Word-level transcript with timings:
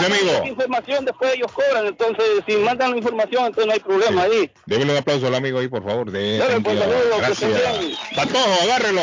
Gracias, 0.00 0.20
amigo. 0.20 0.46
información 0.46 1.04
después 1.04 1.34
ellos 1.34 1.52
cobran, 1.52 1.86
entonces 1.86 2.24
si 2.46 2.56
mandan 2.56 2.90
la 2.92 2.96
información 2.98 3.46
entonces 3.46 3.66
no 3.66 3.72
hay 3.72 3.80
problema 3.80 4.22
ahí. 4.22 4.50
Débele 4.66 4.92
un 4.92 4.98
aplauso 4.98 5.26
al 5.26 5.34
amigo 5.34 5.58
ahí, 5.58 5.68
por 5.68 5.84
favor. 5.84 6.10
De, 6.10 6.38
Dale, 6.38 6.60
pues, 6.60 6.78
saludos, 6.78 7.18
Gracias. 7.18 7.62
Patojo, 8.14 8.62
agárrelo. 8.62 9.02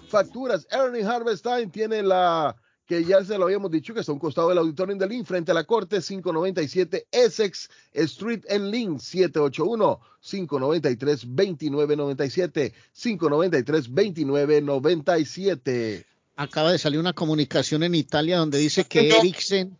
facturas. 0.06 0.68
Ernie 0.70 1.02
Harvest 1.02 1.42
Time 1.42 1.66
tiene 1.66 2.04
la 2.04 2.54
que 2.86 3.02
ya 3.02 3.24
se 3.24 3.36
lo 3.36 3.46
habíamos 3.46 3.72
dicho 3.72 3.94
que 3.94 3.98
está 3.98 4.12
a 4.12 4.14
un 4.14 4.20
costado 4.20 4.50
del 4.50 4.58
auditorio 4.58 4.94
de 4.94 5.08
Lynn 5.08 5.26
frente 5.26 5.50
a 5.50 5.54
la 5.54 5.64
corte 5.64 6.00
597 6.00 7.08
Essex 7.10 7.68
Street 7.94 8.44
en 8.48 8.70
Lynn 8.70 9.00
781 9.00 10.00
593 10.20 11.34
2997 11.34 12.72
593 12.92 13.88
2997 13.88 16.13
Acaba 16.36 16.72
de 16.72 16.78
salir 16.78 16.98
una 16.98 17.12
comunicación 17.12 17.82
en 17.82 17.94
Italia 17.94 18.38
donde 18.38 18.58
dice 18.58 18.84
que 18.84 19.08
Eriksen, 19.08 19.76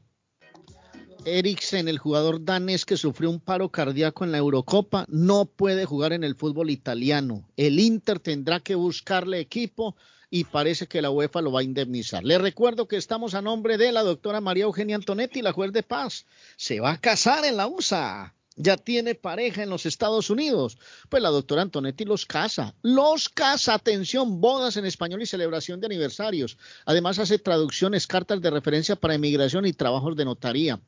Eriksen, 1.25 1.88
el 1.88 1.98
jugador 1.98 2.44
danés 2.44 2.84
que 2.84 2.97
sufrió 2.97 3.31
un 3.31 3.41
paro 3.41 3.70
cardíaco 3.70 4.25
en 4.25 4.32
la 4.32 4.38
Eurocopa, 4.38 5.06
no 5.09 5.47
puede 5.47 5.84
jugar 5.84 6.12
en 6.12 6.22
el 6.22 6.37
fútbol 6.37 6.70
italiano. 6.70 7.48
El 7.56 7.81
Inter 7.81 8.20
tendrá 8.20 8.60
que 8.60 8.75
buscarle 8.75 9.41
equipo 9.41 9.97
y 10.31 10.44
parece 10.44 10.87
que 10.87 11.00
la 11.00 11.10
UEFA 11.10 11.41
lo 11.41 11.53
va 11.53 11.60
a 11.60 11.64
indemnizar. 11.64 12.25
Le 12.25 12.38
recuerdo 12.38 12.88
que 12.88 12.97
estamos 12.97 13.34
a 13.34 13.43
nombre 13.43 13.78
de 13.78 13.93
la 13.93 14.03
doctora 14.03 14.41
María 14.41 14.64
Eugenia 14.64 14.97
Antonetti, 14.97 15.43
la 15.43 15.53
juez 15.53 15.72
de 15.72 15.82
paz. 15.82 16.26
Se 16.56 16.81
va 16.81 16.93
a 16.93 17.00
casar 17.00 17.44
en 17.44 17.56
la 17.56 17.69
USA. 17.69 18.34
Ya 18.56 18.76
tiene 18.76 19.15
pareja 19.15 19.62
en 19.62 19.70
los 19.70 19.84
Estados 19.87 20.31
Unidos. 20.31 20.78
Pues 21.09 21.22
la 21.22 21.31
doctora 21.31 21.62
Antonetti 21.62 22.04
los 22.04 22.25
casa. 22.26 22.75
Los 22.82 23.28
casa. 23.28 23.75
Atención, 23.75 24.41
bodas 24.41 24.76
en 24.76 24.87
español 24.87 25.22
y 25.22 25.26
celebración 25.26 25.81
de 25.81 25.87
aniversarios. 25.87 26.56
Además 26.87 27.19
hace 27.19 27.38
traducciones, 27.38 28.06
cartas 28.06 28.41
de 28.41 28.50
referencia 28.50 28.97
para 28.97 29.14
inmigración 29.14 29.66
y 29.66 29.72
trabajos 29.72 30.16
de 30.16 30.25
notaría 30.25 30.81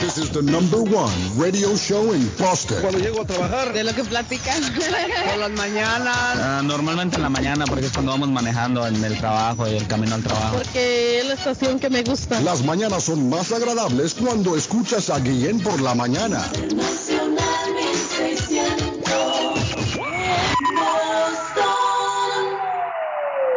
This 0.00 0.16
is 0.18 0.30
the 0.30 0.42
number 0.42 0.78
one 0.82 1.12
radio 1.36 1.76
show 1.76 2.12
in 2.14 2.30
Boston. 2.38 2.78
Cuando 2.80 2.98
llego 2.98 3.22
a 3.22 3.26
trabajar, 3.26 3.72
De 3.72 3.84
lo 3.84 3.94
que 3.94 4.04
platican. 4.04 4.60
por 5.28 5.38
las 5.38 5.50
mañanas, 5.50 6.16
Ah, 6.16 6.60
normalmente 6.64 7.16
en 7.16 7.22
la 7.22 7.28
mañana 7.28 7.64
porque 7.66 7.86
es 7.86 7.92
cuando 7.92 8.12
vamos 8.12 8.28
manejando 8.30 8.86
en 8.86 9.02
el 9.04 9.18
trabajo 9.18 9.68
y 9.68 9.76
el 9.76 9.86
camino 9.86 10.14
al 10.14 10.22
trabajo. 10.22 10.56
Porque 10.56 11.20
es 11.20 11.26
la 11.26 11.34
estación 11.34 11.78
que 11.78 11.90
me 11.90 12.02
gusta. 12.02 12.40
Las 12.40 12.62
mañanas 12.64 13.04
son 13.04 13.28
más 13.28 13.52
agradables 13.52 14.14
cuando 14.14 14.56
escuchas 14.56 15.10
a 15.10 15.18
Guillén 15.20 15.60
por 15.60 15.80
la 15.80 15.94
mañana. 15.94 16.50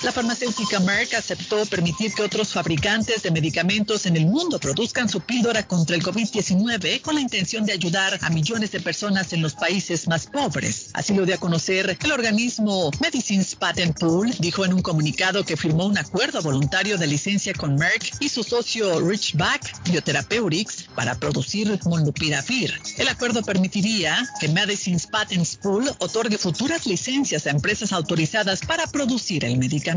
La 0.01 0.13
farmacéutica 0.13 0.79
Merck 0.79 1.13
aceptó 1.13 1.65
permitir 1.65 2.13
que 2.13 2.21
otros 2.21 2.53
fabricantes 2.53 3.21
de 3.21 3.31
medicamentos 3.31 4.05
en 4.05 4.15
el 4.15 4.27
mundo 4.27 4.57
produzcan 4.57 5.09
su 5.09 5.19
píldora 5.19 5.67
contra 5.67 5.93
el 5.93 6.01
COVID-19 6.01 7.01
con 7.01 7.15
la 7.15 7.21
intención 7.21 7.65
de 7.65 7.73
ayudar 7.73 8.17
a 8.21 8.29
millones 8.29 8.71
de 8.71 8.79
personas 8.79 9.33
en 9.33 9.41
los 9.41 9.55
países 9.55 10.07
más 10.07 10.25
pobres. 10.27 10.91
Así 10.93 11.13
lo 11.13 11.25
dio 11.25 11.35
a 11.35 11.37
conocer 11.37 11.97
el 12.01 12.11
organismo 12.13 12.91
Medicines 13.01 13.55
Patent 13.55 13.99
Pool, 13.99 14.33
dijo 14.39 14.63
en 14.63 14.73
un 14.73 14.81
comunicado 14.81 15.43
que 15.43 15.57
firmó 15.57 15.87
un 15.87 15.97
acuerdo 15.97 16.41
voluntario 16.41 16.97
de 16.97 17.07
licencia 17.07 17.53
con 17.53 17.75
Merck 17.75 18.21
y 18.21 18.29
su 18.29 18.43
socio 18.43 19.01
Richback 19.01 19.83
Biotherapeutics 19.83 20.85
para 20.95 21.15
producir 21.15 21.77
molnupiravir. 21.83 22.73
El 22.97 23.09
acuerdo 23.09 23.43
permitiría 23.43 24.25
que 24.39 24.47
Medicines 24.47 25.07
Patent 25.07 25.45
Pool 25.57 25.91
otorgue 25.99 26.37
futuras 26.37 26.85
licencias 26.85 27.45
a 27.47 27.49
empresas 27.49 27.91
autorizadas 27.91 28.61
para 28.61 28.87
producir 28.87 29.43
el 29.43 29.57
medicamento. 29.57 29.88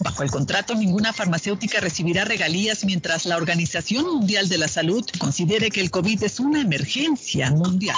Bajo 0.00 0.22
el 0.22 0.30
contrato, 0.30 0.74
ninguna 0.74 1.12
farmacéutica 1.12 1.80
recibirá 1.80 2.24
regalías 2.24 2.84
mientras 2.84 3.24
la 3.24 3.36
Organización 3.36 4.04
Mundial 4.04 4.48
de 4.48 4.58
la 4.58 4.68
Salud 4.68 5.04
considere 5.18 5.70
que 5.70 5.80
el 5.80 5.90
COVID 5.90 6.22
es 6.22 6.38
una 6.38 6.60
emergencia 6.60 7.50
mundial. 7.50 7.96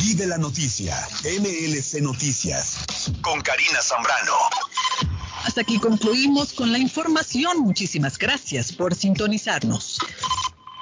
Vive 0.00 0.26
la 0.26 0.38
noticia. 0.38 0.96
MLC 1.24 2.00
Noticias. 2.00 2.78
Con 3.20 3.40
Karina 3.42 3.80
Zambrano. 3.80 4.32
Hasta 5.44 5.60
aquí 5.60 5.78
concluimos 5.78 6.52
con 6.52 6.72
la 6.72 6.78
información. 6.78 7.60
Muchísimas 7.60 8.18
gracias 8.18 8.72
por 8.72 8.94
sintonizarnos. 8.94 9.98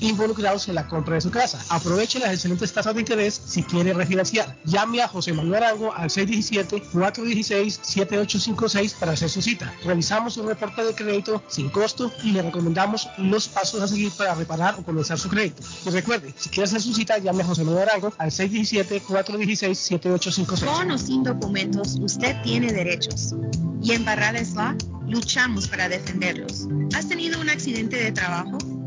involucrados 0.00 0.68
en 0.68 0.74
la 0.74 0.88
compra 0.88 1.14
de 1.16 1.20
su 1.20 1.30
casa. 1.30 1.62
Aproveche 1.68 2.18
las 2.18 2.32
excelentes 2.32 2.72
tasas 2.72 2.94
de 2.94 3.00
interés 3.00 3.38
si 3.44 3.62
quiere 3.62 3.92
refinanciar. 3.92 4.56
Llame 4.64 5.02
a 5.02 5.08
José 5.08 5.32
Manuel 5.32 5.62
Arango 5.62 5.92
al 5.94 6.10
617-416-7856 6.10 8.94
para 8.98 9.12
hacer 9.12 9.28
su 9.28 9.40
cita. 9.42 9.72
Realizamos 9.84 10.36
un 10.36 10.48
reporte 10.48 10.84
de 10.84 10.92
crédito 10.94 11.42
sin 11.48 11.68
costo 11.70 12.12
y 12.22 12.30
le 12.32 12.42
recomendamos 12.42 13.08
los 13.18 13.48
pasos 13.48 13.82
a 13.82 13.88
seguir 13.88 14.12
para 14.12 14.34
reparar 14.34 14.76
o 14.78 14.82
comenzar 14.82 15.18
su 15.18 15.28
crédito. 15.28 15.62
Y 15.86 15.90
recuerde, 15.90 16.32
si 16.36 16.48
quiere 16.50 16.64
hacer 16.64 16.80
su 16.80 16.94
cita, 16.94 17.18
llame 17.18 17.42
a 17.42 17.46
José 17.46 17.64
Manuel 17.64 17.88
Arango 17.88 18.14
al 18.18 18.30
617-416-7856. 18.30 20.64
Con 20.64 20.90
o 20.90 20.98
sin 20.98 21.22
documentos, 21.22 21.96
usted 22.00 22.34
tiene 22.42 22.72
derechos. 22.72 23.34
Y 23.82 23.92
en 23.92 24.04
Barrales 24.04 24.54
Law 24.54 24.76
luchamos 25.08 25.68
para 25.68 25.88
defenderlos. 25.88 26.68
¿Has 26.94 27.08
tenido 27.08 27.40
un 27.40 27.48
accidente 27.50 27.96
de 27.96 28.12
trabajo? 28.12 28.58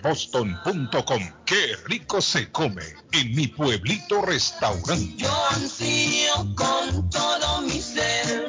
boston.com, 0.03 1.31
qué 1.45 1.77
rico 1.87 2.21
se 2.21 2.51
come 2.51 2.83
en 3.13 3.33
mi 3.35 3.47
pueblito 3.49 4.23
restaurante. 4.23 5.15
Yo 5.17 5.47
ansío 5.51 6.55
con 6.57 7.11
todo 7.11 7.61
mi 7.63 7.81
ser 7.81 8.49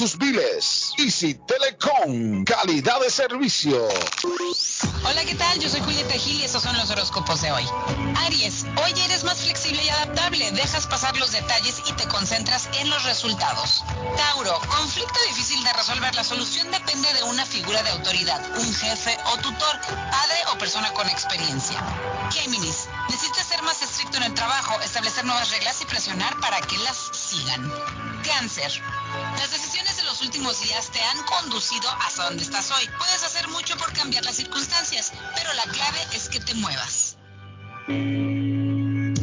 tus 0.01 0.17
biles. 0.17 0.93
Easy 0.97 1.35
Telecom, 1.35 2.43
calidad 2.43 2.99
de 3.01 3.11
servicio. 3.11 3.87
Hola, 5.03 5.23
¿qué 5.25 5.35
tal? 5.35 5.59
Yo 5.59 5.69
soy 5.69 5.79
Julieta 5.81 6.15
Gil 6.15 6.39
y 6.39 6.43
estos 6.43 6.63
son 6.63 6.75
los 6.75 6.89
horóscopos 6.89 7.39
de 7.41 7.51
hoy. 7.51 7.63
Aries, 8.25 8.65
hoy 8.83 8.99
eres 8.99 9.23
más 9.23 9.41
flexible 9.41 9.83
y 9.83 9.89
adaptable, 9.89 10.51
dejas 10.53 10.87
pasar 10.87 11.15
los 11.17 11.31
detalles 11.31 11.83
y 11.87 11.93
te 11.93 12.07
concentras 12.07 12.67
en 12.79 12.89
los 12.89 13.03
resultados. 13.03 13.83
Tauro, 14.17 14.59
conflicto 14.75 15.19
difícil 15.27 15.63
de 15.63 15.71
resolver, 15.73 16.15
la 16.15 16.23
solución 16.23 16.71
depende 16.71 17.13
de 17.13 17.21
una 17.21 17.45
figura 17.45 17.83
de 17.83 17.91
autoridad, 17.91 18.41
un 18.57 18.73
jefe 18.73 19.15
o 19.25 19.37
tutor, 19.37 19.81
padre 19.81 20.37
o 20.51 20.57
persona 20.57 20.91
con 20.93 21.07
experiencia. 21.11 21.77
Géminis, 22.31 22.87
necesitas 23.07 23.45
ser 23.45 23.61
más 23.61 23.79
estricto 23.83 24.17
en 24.17 24.23
el 24.23 24.33
trabajo, 24.33 24.81
establecer 24.81 25.25
nuevas 25.25 25.51
reglas 25.51 25.79
y 25.79 25.85
presionar 25.85 26.39
para 26.39 26.59
que 26.61 26.79
las 26.79 26.97
sigan. 27.13 27.71
Cáncer, 28.21 28.71
las 29.37 29.51
decisiones 29.51 29.97
de 29.97 30.03
los 30.03 30.21
últimos 30.21 30.61
días 30.61 30.91
te 30.91 31.01
han 31.01 31.23
conducido 31.23 31.89
hasta 32.05 32.25
donde 32.25 32.43
estás 32.43 32.69
hoy. 32.71 32.87
Puedes 32.97 33.23
hacer 33.23 33.47
mucho 33.49 33.75
por 33.77 33.91
cambiar 33.93 34.23
las 34.25 34.35
circunstancias, 34.35 35.11
pero 35.35 35.53
la 35.53 35.63
clave 35.63 35.99
es 36.13 36.29
que 36.29 36.39
te 36.39 36.53
muevas. 36.55 37.17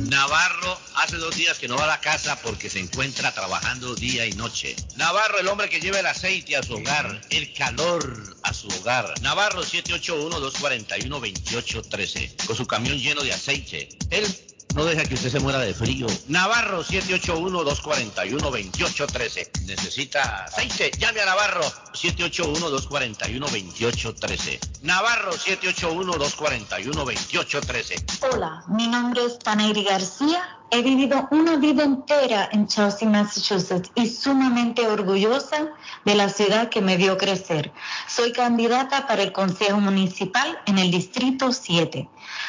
Navarro 0.09 0.79
hace 0.97 1.17
dos 1.17 1.37
días 1.37 1.59
que 1.59 1.69
no 1.69 1.77
va 1.77 1.85
a 1.85 1.89
la 1.89 2.01
casa 2.01 2.41
porque 2.43 2.69
se 2.69 2.81
encuentra 2.81 3.33
trabajando 3.33 3.95
día 3.95 4.27
y 4.27 4.33
noche. 4.33 4.75
Navarro, 4.97 5.39
el 5.39 5.49
hombre 5.49 5.69
que 5.69 5.81
lleva 5.81 6.01
el 6.01 6.07
aceite 6.07 6.57
a 6.57 6.63
su 6.63 6.75
hogar, 6.75 7.21
el 7.31 7.53
calor 7.55 8.37
a 8.43 8.53
su 8.53 8.69
hogar. 8.69 9.15
Navarro 9.21 9.63
781-241-2813, 9.63 12.47
con 12.47 12.57
su 12.57 12.67
camión 12.67 12.99
lleno 12.99 13.23
de 13.23 13.33
aceite. 13.33 13.89
Él 14.11 14.27
no 14.75 14.85
deja 14.85 15.05
que 15.05 15.15
usted 15.15 15.31
se 15.31 15.39
muera 15.41 15.61
de 15.61 15.73
frío. 15.75 16.07
Navarro 16.29 16.85
781-241-2813. 16.85 19.65
Necesita 19.67 20.45
aceite. 20.45 20.91
Llame 20.99 21.23
a 21.23 21.27
Navarro 21.27 21.63
781-241-2813. 21.93 24.59
Navarro 24.83 25.33
781-241-2813. 25.33 28.33
Hola, 28.33 28.63
mi 28.69 28.87
nombre 28.87 29.25
es 29.25 29.35
Panairi 29.35 29.83
García. 29.85 30.55
He 30.71 30.83
vivido 30.83 31.27
una 31.31 31.57
vida 31.57 31.83
entera 31.83 32.51
en 32.53 32.67
Chelsea, 32.67 33.09
Massachusetts 33.09 33.91
y 33.95 34.07
sumamente 34.07 34.87
orgullosa 34.87 35.73
de 36.05 36.15
la 36.15 36.29
ciudad 36.29 36.69
que 36.69 36.83
me 36.83 36.99
vio 36.99 37.17
crecer. 37.17 37.73
Soy 38.07 38.33
candidata 38.33 39.07
para 39.07 39.23
el 39.23 39.33
Consejo 39.33 39.81
Municipal 39.81 40.59
en 40.67 40.77
el 40.79 40.91
Distrito 40.91 41.53
7. 41.53 42.07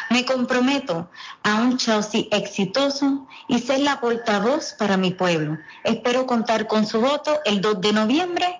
Me 0.09 0.25
comprometo 0.25 1.09
a 1.43 1.55
un 1.55 1.77
Chelsea 1.77 2.23
exitoso 2.31 3.27
y 3.47 3.59
ser 3.59 3.81
la 3.81 3.99
portavoz 3.99 4.73
para 4.73 4.97
mi 4.97 5.11
pueblo. 5.11 5.57
Espero 5.83 6.25
contar 6.25 6.67
con 6.67 6.85
su 6.85 6.99
voto 6.99 7.39
el 7.45 7.61
2 7.61 7.81
de 7.81 7.93
noviembre. 7.93 8.59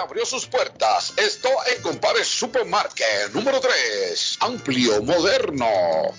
Abrió 0.00 0.26
sus 0.26 0.46
puertas. 0.46 1.12
Esto 1.16 1.48
en 1.74 1.82
Compare 1.82 2.24
Supermarket 2.24 3.30
número 3.32 3.60
3. 3.60 4.38
Amplio, 4.40 5.02
moderno. 5.02 5.66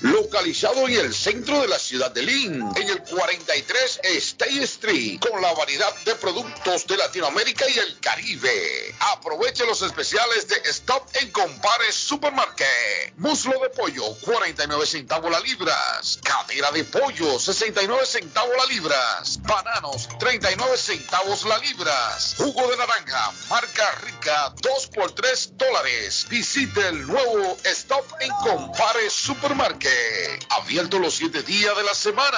Localizado 0.01 0.87
en 0.87 0.95
el 0.95 1.13
centro 1.13 1.61
de 1.61 1.67
la 1.67 1.77
ciudad 1.77 2.11
de 2.11 2.21
Lynn. 2.21 2.71
En 2.75 2.89
el 2.89 3.01
43 3.03 3.99
State 4.03 4.63
Street. 4.63 5.19
Con 5.19 5.41
la 5.41 5.53
variedad 5.53 5.93
de 6.05 6.15
productos 6.15 6.87
de 6.87 6.97
Latinoamérica 6.97 7.69
y 7.69 7.77
el 7.77 7.99
Caribe. 7.99 8.95
Aproveche 9.13 9.65
los 9.65 9.81
especiales 9.81 10.47
de 10.47 10.55
Stop 10.69 11.07
en 11.21 11.31
Compare 11.31 11.91
Supermarket. 11.91 13.13
Muslo 13.17 13.59
de 13.59 13.69
pollo, 13.69 14.03
49 14.21 14.85
centavos 14.85 15.31
la 15.31 15.39
libras. 15.39 16.19
Cadera 16.23 16.71
de 16.71 16.83
pollo, 16.85 17.39
69 17.39 18.05
centavos 18.05 18.55
la 18.57 18.65
libras. 18.65 19.41
Bananos, 19.41 20.07
39 20.19 20.77
centavos 20.77 21.43
la 21.45 21.57
libras. 21.59 22.35
Jugo 22.37 22.67
de 22.69 22.77
naranja, 22.77 23.33
marca 23.65 23.91
rica, 24.05 24.53
2 24.61 24.87
por 24.93 25.11
3 25.11 25.57
dólares. 25.57 26.27
Visite 26.29 26.87
el 26.87 27.07
nuevo 27.07 27.57
Stop 27.63 28.05
en 28.19 28.29
Compare 28.43 29.09
Supermarket. 29.09 30.45
Abierto 30.49 30.99
los 30.99 31.15
7 31.15 31.41
días 31.41 31.75
de 31.75 31.83
la 31.83 31.93
semana. 31.95 32.37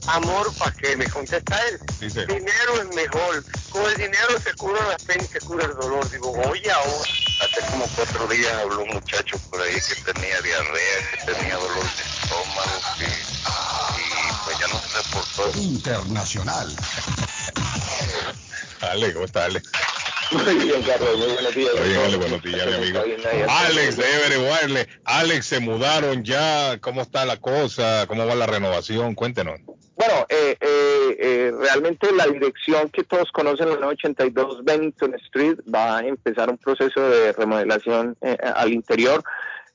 amor, 0.08 0.52
¿para 0.58 0.72
qué? 0.72 0.96
Me 0.96 1.08
contesta 1.08 1.58
él, 1.68 1.78
Dice. 2.00 2.26
dinero 2.26 2.82
es 2.82 2.94
mejor, 2.94 3.44
con 3.70 3.84
el 3.86 3.96
dinero 3.96 4.40
se 4.42 4.52
cura 4.54 4.80
la 4.88 4.96
pena 4.98 5.22
y 5.22 5.26
se 5.26 5.40
cura 5.40 5.64
el 5.64 5.74
dolor. 5.74 6.10
Digo, 6.10 6.32
oye 6.48 6.70
ahora. 6.70 7.10
Hace 7.40 7.70
como 7.70 7.86
cuatro 7.94 8.26
días 8.26 8.52
habló 8.54 8.82
un 8.82 8.88
muchacho 8.94 9.38
por 9.50 9.62
ahí 9.62 9.74
que 9.74 10.12
tenía 10.12 10.40
diarrea, 10.40 11.24
que 11.24 11.32
tenía 11.32 11.54
dolor 11.56 11.84
de 11.84 12.02
estómago, 12.02 12.80
que, 12.98 13.04
y 13.04 14.44
pues 14.44 14.58
ya 14.58 14.66
no 14.68 14.80
se 14.80 14.98
reportó. 14.98 15.58
Internacional. 15.60 16.76
Ale, 18.80 19.12
¿cómo 19.12 19.24
está 19.24 19.44
Ale? 19.44 19.62
Muy 20.30 20.54
bien, 20.56 20.82
Carlos, 20.82 21.16
muy 21.16 21.32
buenos 21.32 21.54
días. 21.54 21.74
Muy 21.78 21.88
bien, 21.88 22.00
Ale, 22.00 22.16
buenos 22.16 22.42
días, 22.42 22.66
mi 22.66 22.74
amigo. 22.74 23.00
Alex 23.48 23.96
de 23.96 24.04
Everett. 24.04 24.88
Alex, 25.04 25.46
se 25.46 25.60
mudaron 25.60 26.24
ya. 26.24 26.78
¿Cómo 26.80 27.02
está 27.02 27.24
la 27.24 27.38
cosa? 27.38 28.06
¿Cómo 28.08 28.26
va 28.26 28.34
la 28.34 28.46
renovación? 28.46 29.14
Cuéntenos. 29.14 29.60
Bueno, 29.98 30.26
eh, 30.28 30.56
eh, 30.60 31.16
eh, 31.18 31.52
realmente 31.58 32.12
la 32.14 32.26
dirección 32.26 32.88
que 32.88 33.02
todos 33.02 33.32
conocen, 33.32 33.80
la 33.80 33.88
82 33.88 34.62
Bennington 34.62 35.12
Street, 35.26 35.58
va 35.74 35.98
a 35.98 36.06
empezar 36.06 36.48
un 36.48 36.56
proceso 36.56 37.00
de 37.00 37.32
remodelación 37.32 38.16
eh, 38.20 38.36
al 38.54 38.72
interior. 38.72 39.24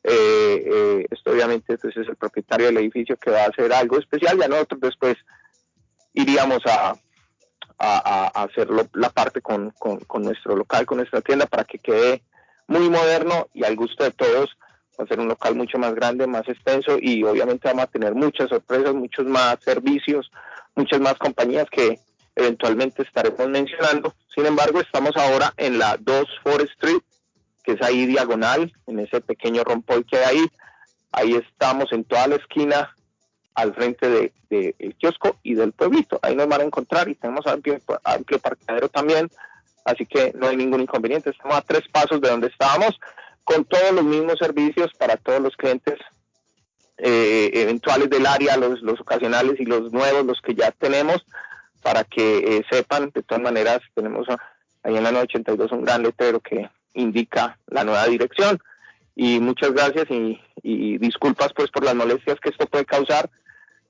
Eh, 0.02 0.64
eh, 0.66 1.08
esto 1.12 1.32
obviamente 1.32 1.78
pues, 1.78 1.98
es 1.98 2.08
el 2.08 2.16
propietario 2.16 2.68
del 2.68 2.78
edificio 2.78 3.18
que 3.18 3.32
va 3.32 3.44
a 3.44 3.48
hacer 3.48 3.74
algo 3.74 4.00
especial. 4.00 4.40
Ya 4.40 4.48
nosotros 4.48 4.80
después 4.80 5.18
iríamos 6.14 6.62
a, 6.68 6.96
a, 7.78 8.44
hacer 8.44 8.70
la 8.94 9.10
parte 9.10 9.42
con 9.42 9.74
nuestro 10.20 10.56
local, 10.56 10.86
con 10.86 11.00
nuestra 11.00 11.20
tienda, 11.20 11.48
para 11.48 11.66
que 11.66 11.80
quede 11.80 12.24
muy 12.68 12.90
moderno 12.90 13.50
y 13.54 13.66
al 13.66 13.76
gusto 13.76 14.06
de 14.06 14.12
todos. 14.12 14.50
Va 15.04 15.06
a 15.06 15.08
ser 15.10 15.20
un 15.20 15.28
local 15.28 15.54
mucho 15.54 15.78
más 15.78 15.94
grande, 15.94 16.28
más 16.28 16.48
extenso 16.48 16.98
y 16.98 17.26
obviamente 17.26 17.68
vamos 17.68 17.84
a 17.84 17.88
tener 17.88 18.16
muchas 18.16 18.48
sorpresas, 18.48 18.94
muchos 18.94 19.26
más 19.26 19.58
servicios, 19.60 20.32
muchas 20.76 21.02
más 21.02 21.16
compañías 21.16 21.70
que 21.70 22.00
eventualmente 22.38 23.04
estaremos 23.04 23.50
mencionando. 23.50 24.14
Sin 24.34 24.46
embargo, 24.46 24.80
estamos 24.80 25.12
ahora 25.18 25.54
en 25.58 25.78
la 25.78 25.98
2 26.00 26.26
Forest 26.42 26.72
Street, 26.72 27.02
que 27.66 27.74
es 27.74 27.82
ahí 27.82 28.06
diagonal, 28.06 28.72
en 28.88 29.00
ese 29.00 29.20
pequeño 29.20 29.66
rompoy 29.66 30.06
que 30.06 30.20
hay 30.20 30.38
ahí. 30.38 30.52
Ahí 31.12 31.34
estamos 31.34 31.92
en 31.92 32.06
toda 32.06 32.28
la 32.28 32.36
esquina 32.36 32.96
al 33.56 33.76
frente 33.76 34.10
del 34.10 34.32
de, 34.50 34.96
kiosco 34.98 35.36
y 35.44 35.56
del 35.56 35.74
pueblito. 35.74 36.18
Ahí 36.22 36.34
nos 36.34 36.48
van 36.48 36.62
a 36.62 36.64
encontrar 36.64 37.10
y 37.10 37.16
tenemos 37.16 37.46
amplio, 37.46 37.78
amplio 38.06 38.40
parqueadero 38.40 38.88
también, 38.88 39.30
así 39.84 40.06
que 40.06 40.32
no 40.34 40.48
hay 40.48 40.56
ningún 40.56 40.80
inconveniente. 40.80 41.32
Estamos 41.32 41.58
a 41.58 41.62
tres 41.62 41.84
pasos 41.92 42.22
de 42.22 42.30
donde 42.30 42.48
estábamos, 42.48 42.98
con 43.44 43.66
todos 43.66 43.92
los 43.92 44.04
mismos 44.04 44.38
servicios 44.40 44.92
para 44.98 45.18
todos 45.18 45.42
los 45.42 45.56
clientes 45.56 46.00
eh, 46.98 47.50
eventuales 47.54 48.10
del 48.10 48.26
área, 48.26 48.58
los, 48.58 48.82
los 48.82 49.00
ocasionales 49.02 49.60
y 49.60 49.66
los 49.66 49.92
nuevos, 49.92 50.26
los 50.26 50.42
que 50.42 50.56
ya 50.56 50.72
tenemos. 50.72 51.26
para 51.82 52.06
que 52.06 52.38
eh, 52.38 52.66
sepan, 52.72 53.12
de 53.14 53.24
todas 53.24 53.44
maneras, 53.44 53.80
tenemos 53.94 54.26
ahí 54.84 54.96
en 54.96 55.04
la 55.04 55.12
982 55.12 55.72
un 55.74 55.84
gran 55.84 56.02
letrero 56.02 56.40
que 56.40 56.70
indica 56.94 57.58
la 57.68 57.84
nueva 57.84 58.06
dirección. 58.08 58.60
Y 59.16 59.40
muchas 59.40 59.74
gracias 59.74 60.06
y, 60.10 60.40
y 60.62 60.98
disculpas 60.98 61.52
pues 61.54 61.70
por 61.72 61.84
las 61.84 61.94
molestias 61.94 62.40
que 62.40 62.50
esto 62.50 62.66
puede 62.68 62.86
causar. 62.86 63.30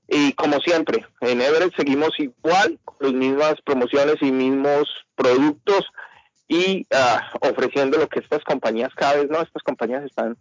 Y 0.08 0.34
como 0.34 0.60
siempre, 0.60 1.06
en 1.22 1.42
Everett 1.42 1.76
seguimos 1.76 2.12
igual, 2.20 2.80
con 2.84 2.98
las 3.00 3.14
mismas 3.14 3.56
promociones 3.64 4.16
y 4.22 4.32
mismos 4.32 4.88
productos 5.16 5.86
y 6.48 6.86
ah, 6.94 7.32
ofreciendo 7.42 7.98
lo 7.98 8.08
que 8.08 8.20
estas 8.20 8.44
compañías 8.44 8.94
cada 8.96 9.16
vez, 9.16 9.30
¿no? 9.30 9.42
Estas 9.42 9.64
compañías 9.64 10.04
están 10.04 10.38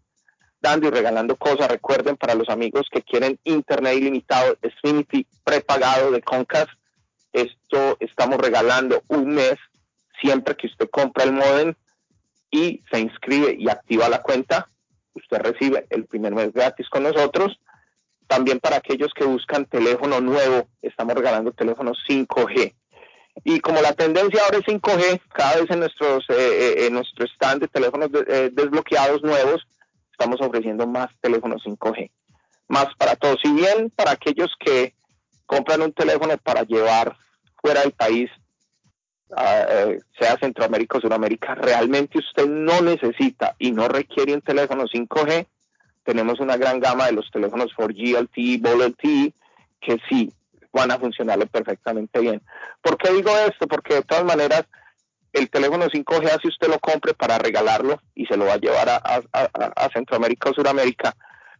dando 0.61 0.89
y 0.89 0.91
regalando 0.91 1.37
cosas. 1.37 1.69
Recuerden 1.69 2.17
para 2.17 2.35
los 2.35 2.49
amigos 2.49 2.87
que 2.91 3.03
quieren 3.03 3.39
internet 3.45 3.97
ilimitado, 3.97 4.57
Xfinity 4.63 5.27
prepagado 5.45 6.11
de 6.11 6.23
Comcast, 6.23 6.71
esto 7.33 7.97
estamos 8.01 8.39
regalando 8.39 9.03
un 9.09 9.35
mes 9.35 9.57
siempre 10.21 10.57
que 10.57 10.67
usted 10.67 10.89
compra 10.91 11.25
el 11.25 11.33
modem 11.33 11.75
y 12.51 12.83
se 12.91 13.01
inscribe 13.01 13.57
y 13.59 13.69
activa 13.69 14.09
la 14.09 14.23
cuenta, 14.23 14.69
usted 15.15 15.39
recibe 15.39 15.87
el 15.91 16.05
primer 16.05 16.35
mes 16.35 16.53
gratis 16.53 16.89
con 16.89 17.03
nosotros. 17.03 17.59
También 18.27 18.61
para 18.61 18.77
aquellos 18.77 19.13
que 19.15 19.25
buscan 19.25 19.67
teléfono 19.67 20.21
nuevo, 20.21 20.69
estamos 20.81 21.15
regalando 21.15 21.53
teléfonos 21.53 21.99
5G. 22.09 22.75
Y 23.45 23.61
como 23.61 23.81
la 23.81 23.93
tendencia 23.95 24.41
ahora 24.45 24.59
es 24.59 24.65
5G, 24.65 25.21
cada 25.33 25.57
vez 25.57 25.71
en 25.71 25.81
nuestros 25.81 26.25
eh, 26.29 26.87
eh, 26.87 26.91
nuestro 26.91 27.27
stand 27.27 27.63
de 27.63 27.69
teléfonos 27.69 28.11
eh, 28.29 28.51
desbloqueados 28.53 29.23
nuevos, 29.23 29.63
estamos 30.11 30.41
ofreciendo 30.41 30.87
más 30.87 31.09
teléfonos 31.21 31.63
5G. 31.65 32.11
Más 32.69 32.87
para 32.97 33.17
todos. 33.17 33.39
Si 33.43 33.53
bien 33.53 33.91
para 33.91 34.13
aquellos 34.13 34.51
que 34.61 34.95
compran 35.47 35.83
un 35.83 35.93
teléfono 35.93 36.37
para 36.39 36.63
llevar 36.63 37.17
fuera 37.61 37.81
del 37.81 37.93
país, 37.93 38.31
eh, 39.37 39.99
sea 40.19 40.39
Centroamérica 40.39 40.99
o 40.99 41.01
Sudamérica, 41.01 41.55
realmente 41.55 42.19
usted 42.19 42.47
no 42.47 42.83
necesita 42.83 43.57
y 43.59 43.73
no 43.73 43.89
requiere 43.89 44.35
un 44.35 44.43
teléfono 44.43 44.85
5G, 44.85 45.47
tenemos 46.05 46.39
una 46.41 46.57
gran 46.57 46.81
gama 46.81 47.07
de 47.07 47.13
los 47.13 47.31
teléfonos 47.31 47.73
4G 47.77 48.21
LTE, 48.21 48.59
Vol 48.61 48.83
LTE, 48.83 49.33
que 49.81 49.99
sí 50.09 50.33
van 50.73 50.91
a 50.91 50.99
funcionarle 50.99 51.47
perfectamente 51.47 52.21
bien. 52.21 52.43
¿Por 52.81 52.97
qué 52.97 53.13
digo 53.13 53.31
esto? 53.47 53.67
Porque 53.67 53.95
de 53.95 54.03
todas 54.03 54.25
maneras, 54.25 54.65
el 55.33 55.51
teléfono 55.51 55.87
5G, 55.87 56.27
así 56.31 56.49
usted 56.49 56.69
lo 56.69 56.79
compre 56.79 57.15
para 57.15 57.39
regalarlo 57.39 58.01
y 58.15 58.27
se 58.27 58.37
lo 58.37 58.47
va 58.47 58.55
a 58.55 58.59
llevar 58.59 58.89
a 58.91 59.89
Centroamérica 59.93 60.51
o 60.51 60.55
Sudamérica, 60.55 61.15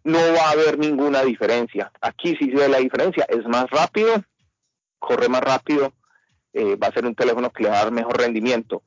no 0.05 0.19
va 0.19 0.49
a 0.49 0.51
haber 0.51 0.79
ninguna 0.79 1.23
diferencia. 1.23 1.91
Aquí 2.01 2.37
sí 2.39 2.51
se 2.51 2.57
ve 2.57 2.69
la 2.69 2.79
diferencia, 2.79 3.25
es 3.29 3.47
más 3.47 3.67
rápido, 3.71 4.25
corre 4.99 5.29
más 5.29 5.43
rápido, 5.43 5.93
eh, 6.53 6.77
va 6.77 6.89
a 6.89 6.93
ser 6.93 7.07
un 7.07 7.15
teléfono 7.15 7.51
que 7.51 7.65
le 7.65 7.71
va 7.71 7.81
a 7.81 7.85
dar 7.85 7.93
mejor 7.93 8.19
rendimiento. 8.19 8.83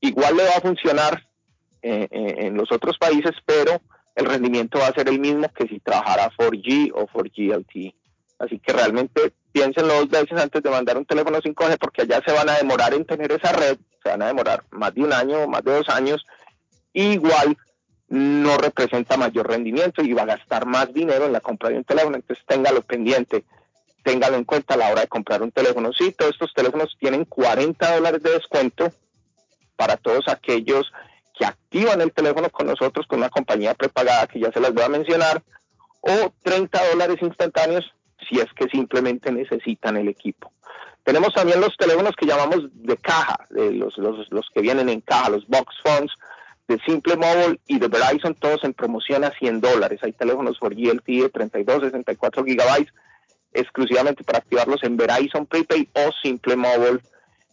Igual 0.00 0.36
le 0.36 0.44
va 0.44 0.56
a 0.56 0.60
funcionar 0.60 1.26
eh, 1.82 2.08
eh, 2.10 2.34
en 2.38 2.56
los 2.56 2.70
otros 2.70 2.98
países, 2.98 3.32
pero 3.44 3.80
el 4.14 4.26
rendimiento 4.26 4.78
va 4.78 4.88
a 4.88 4.94
ser 4.94 5.08
el 5.08 5.18
mismo 5.18 5.48
que 5.52 5.66
si 5.66 5.80
trabajara 5.80 6.30
4G 6.36 6.92
o 6.94 7.06
4G 7.06 7.56
LTE. 7.56 7.94
Así 8.42 8.58
que 8.58 8.72
realmente 8.72 9.32
piénsenlo 9.52 9.94
dos 9.94 10.08
veces 10.08 10.36
antes 10.36 10.60
de 10.60 10.68
mandar 10.68 10.98
un 10.98 11.06
teléfono 11.06 11.38
5G 11.40 11.78
porque 11.78 12.02
allá 12.02 12.20
se 12.26 12.32
van 12.32 12.48
a 12.48 12.56
demorar 12.56 12.92
en 12.92 13.04
tener 13.04 13.30
esa 13.30 13.52
red, 13.52 13.78
se 14.02 14.08
van 14.08 14.20
a 14.20 14.26
demorar 14.26 14.64
más 14.72 14.92
de 14.92 15.02
un 15.02 15.12
año, 15.12 15.46
más 15.46 15.62
de 15.62 15.72
dos 15.72 15.88
años. 15.88 16.26
Igual 16.92 17.56
no 18.08 18.56
representa 18.58 19.16
mayor 19.16 19.46
rendimiento 19.46 20.02
y 20.02 20.12
va 20.12 20.22
a 20.22 20.34
gastar 20.34 20.66
más 20.66 20.92
dinero 20.92 21.26
en 21.26 21.32
la 21.32 21.40
compra 21.40 21.68
de 21.68 21.76
un 21.76 21.84
teléfono, 21.84 22.16
entonces 22.16 22.44
téngalo 22.44 22.82
pendiente, 22.82 23.44
téngalo 24.02 24.36
en 24.36 24.44
cuenta 24.44 24.74
a 24.74 24.76
la 24.76 24.90
hora 24.90 25.02
de 25.02 25.08
comprar 25.08 25.40
un 25.40 25.52
teléfono. 25.52 25.92
Sí, 25.92 26.10
todos 26.10 26.32
estos 26.32 26.52
teléfonos 26.52 26.96
tienen 26.98 27.24
40 27.24 27.94
dólares 27.94 28.24
de 28.24 28.32
descuento 28.32 28.92
para 29.76 29.96
todos 29.96 30.26
aquellos 30.26 30.92
que 31.38 31.44
activan 31.44 32.00
el 32.00 32.12
teléfono 32.12 32.50
con 32.50 32.66
nosotros 32.66 33.06
con 33.06 33.20
una 33.20 33.30
compañía 33.30 33.74
prepagada 33.74 34.26
que 34.26 34.40
ya 34.40 34.50
se 34.50 34.60
las 34.60 34.74
voy 34.74 34.82
a 34.82 34.88
mencionar 34.88 35.44
o 36.00 36.32
30 36.42 36.90
dólares 36.90 37.18
instantáneos 37.22 37.84
si 38.32 38.40
es 38.40 38.52
que 38.54 38.66
simplemente 38.68 39.30
necesitan 39.30 39.96
el 39.96 40.08
equipo. 40.08 40.52
Tenemos 41.04 41.34
también 41.34 41.60
los 41.60 41.76
teléfonos 41.76 42.14
que 42.16 42.26
llamamos 42.26 42.68
de 42.72 42.96
caja, 42.96 43.46
de 43.50 43.72
los, 43.72 43.98
los, 43.98 44.30
los 44.30 44.48
que 44.54 44.62
vienen 44.62 44.88
en 44.88 45.00
caja, 45.00 45.30
los 45.30 45.46
box 45.46 45.74
phones 45.82 46.10
de 46.68 46.78
Simple 46.86 47.16
Mobile 47.16 47.60
y 47.66 47.78
de 47.78 47.88
Verizon, 47.88 48.34
todos 48.34 48.62
en 48.64 48.72
promoción 48.72 49.24
a 49.24 49.30
100 49.30 49.60
dólares. 49.60 50.00
Hay 50.02 50.12
teléfonos 50.12 50.58
por 50.58 50.74
GLTE 50.74 51.22
de 51.22 51.28
32, 51.28 51.82
64 51.82 52.44
gigabytes 52.44 52.92
exclusivamente 53.52 54.24
para 54.24 54.38
activarlos 54.38 54.82
en 54.84 54.96
Verizon 54.96 55.44
Prepaid 55.46 55.88
o 55.92 56.10
Simple 56.22 56.56
Mobile 56.56 57.00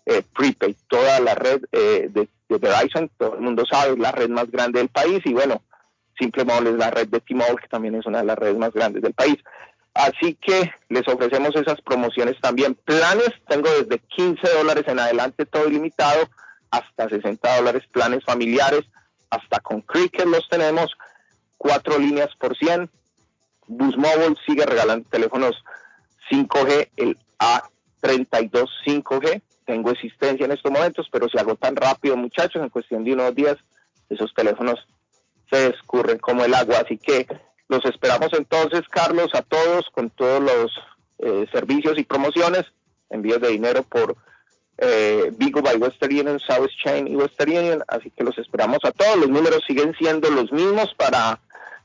eh, 0.06 0.22
Prepaid. 0.34 0.76
Toda 0.88 1.20
la 1.20 1.36
red 1.36 1.64
eh, 1.72 2.08
de, 2.10 2.30
de 2.48 2.58
Verizon, 2.58 3.10
todo 3.18 3.34
el 3.34 3.42
mundo 3.42 3.64
sabe, 3.70 3.94
es 3.94 4.00
la 4.00 4.12
red 4.12 4.30
más 4.30 4.50
grande 4.50 4.80
del 4.80 4.90
país 4.90 5.20
y 5.26 5.34
bueno, 5.34 5.64
Simple 6.20 6.46
Mobile 6.46 6.72
es 6.72 6.76
la 6.78 6.92
red 6.92 7.08
de 7.08 7.20
T-Mobile, 7.20 7.58
que 7.62 7.68
también 7.68 7.96
es 7.96 8.06
una 8.06 8.20
de 8.20 8.26
las 8.26 8.38
redes 8.38 8.58
más 8.58 8.74
grandes 8.74 9.02
del 9.02 9.14
país. 9.14 9.38
Así 9.94 10.36
que 10.36 10.72
les 10.90 11.08
ofrecemos 11.08 11.56
esas 11.56 11.82
promociones 11.82 12.40
también. 12.40 12.76
Planes, 12.76 13.32
tengo 13.48 13.70
desde 13.70 14.00
15 14.00 14.48
dólares 14.58 14.84
en 14.88 15.00
adelante, 15.00 15.46
todo 15.46 15.68
ilimitado, 15.68 16.30
hasta 16.72 17.10
60 17.10 17.58
dólares, 17.58 17.84
planes 17.92 18.24
familiares, 18.24 18.86
hasta 19.30 19.60
con 19.60 19.82
Cricket 19.82 20.26
los 20.26 20.48
tenemos, 20.50 20.92
cuatro 21.58 21.98
líneas 21.98 22.30
por 22.40 22.58
100. 22.58 22.90
Bus 23.68 23.98
Mobile 23.98 24.36
sigue 24.48 24.66
regalando 24.66 25.08
teléfonos 25.10 25.56
5G, 26.32 26.90
el 26.98 27.18
A32 27.40 28.68
5G. 28.86 29.42
Tengo 29.66 29.92
existencia 29.92 30.46
en 30.46 30.52
estos 30.52 30.72
momentos, 30.72 31.08
pero 31.12 31.30
se 31.30 31.40
agotan 31.40 31.76
rápido, 31.76 32.18
muchachos, 32.18 32.62
en 32.62 32.70
cuestión 32.70 33.04
de 33.04 33.14
unos 33.14 33.36
días, 33.36 33.58
esos 34.10 34.34
teléfonos 34.34 34.88
se 35.52 35.68
escurren 35.68 36.18
como 36.18 36.44
el 36.44 36.54
agua. 36.54 36.80
Así 36.84 36.98
que 36.98 37.28
los 37.70 37.86
esperamos 37.86 38.34
entonces, 38.34 38.82
Carlos, 38.90 39.30
a 39.34 39.44
todos 39.44 39.86
con 39.92 40.10
todos 40.10 40.42
los 40.42 40.74
eh, 41.20 41.46
servicios 41.52 41.98
y 41.98 42.04
promociones, 42.04 42.66
envíos 43.10 43.40
de 43.40 43.48
dinero 43.50 43.84
por 43.84 44.18
eh, 44.80 45.32
Vigo 45.38 45.62
by 45.62 45.78
Western 45.78 46.12
Union, 46.12 46.40
South 46.40 46.72
Chain 46.84 47.08
y 47.08 47.16
Western 47.16 47.52
Union. 47.52 47.84
Así 47.88 48.12
que 48.12 48.24
los 48.24 48.40
esperamos 48.40 48.80
a 48.84 48.92
todos. 48.92 49.18
Los 49.18 49.30
números 49.30 49.64
siguen 49.68 49.94
siendo 50.00 50.32
los 50.32 50.52
mismos 50.52 50.96
para 50.96 51.40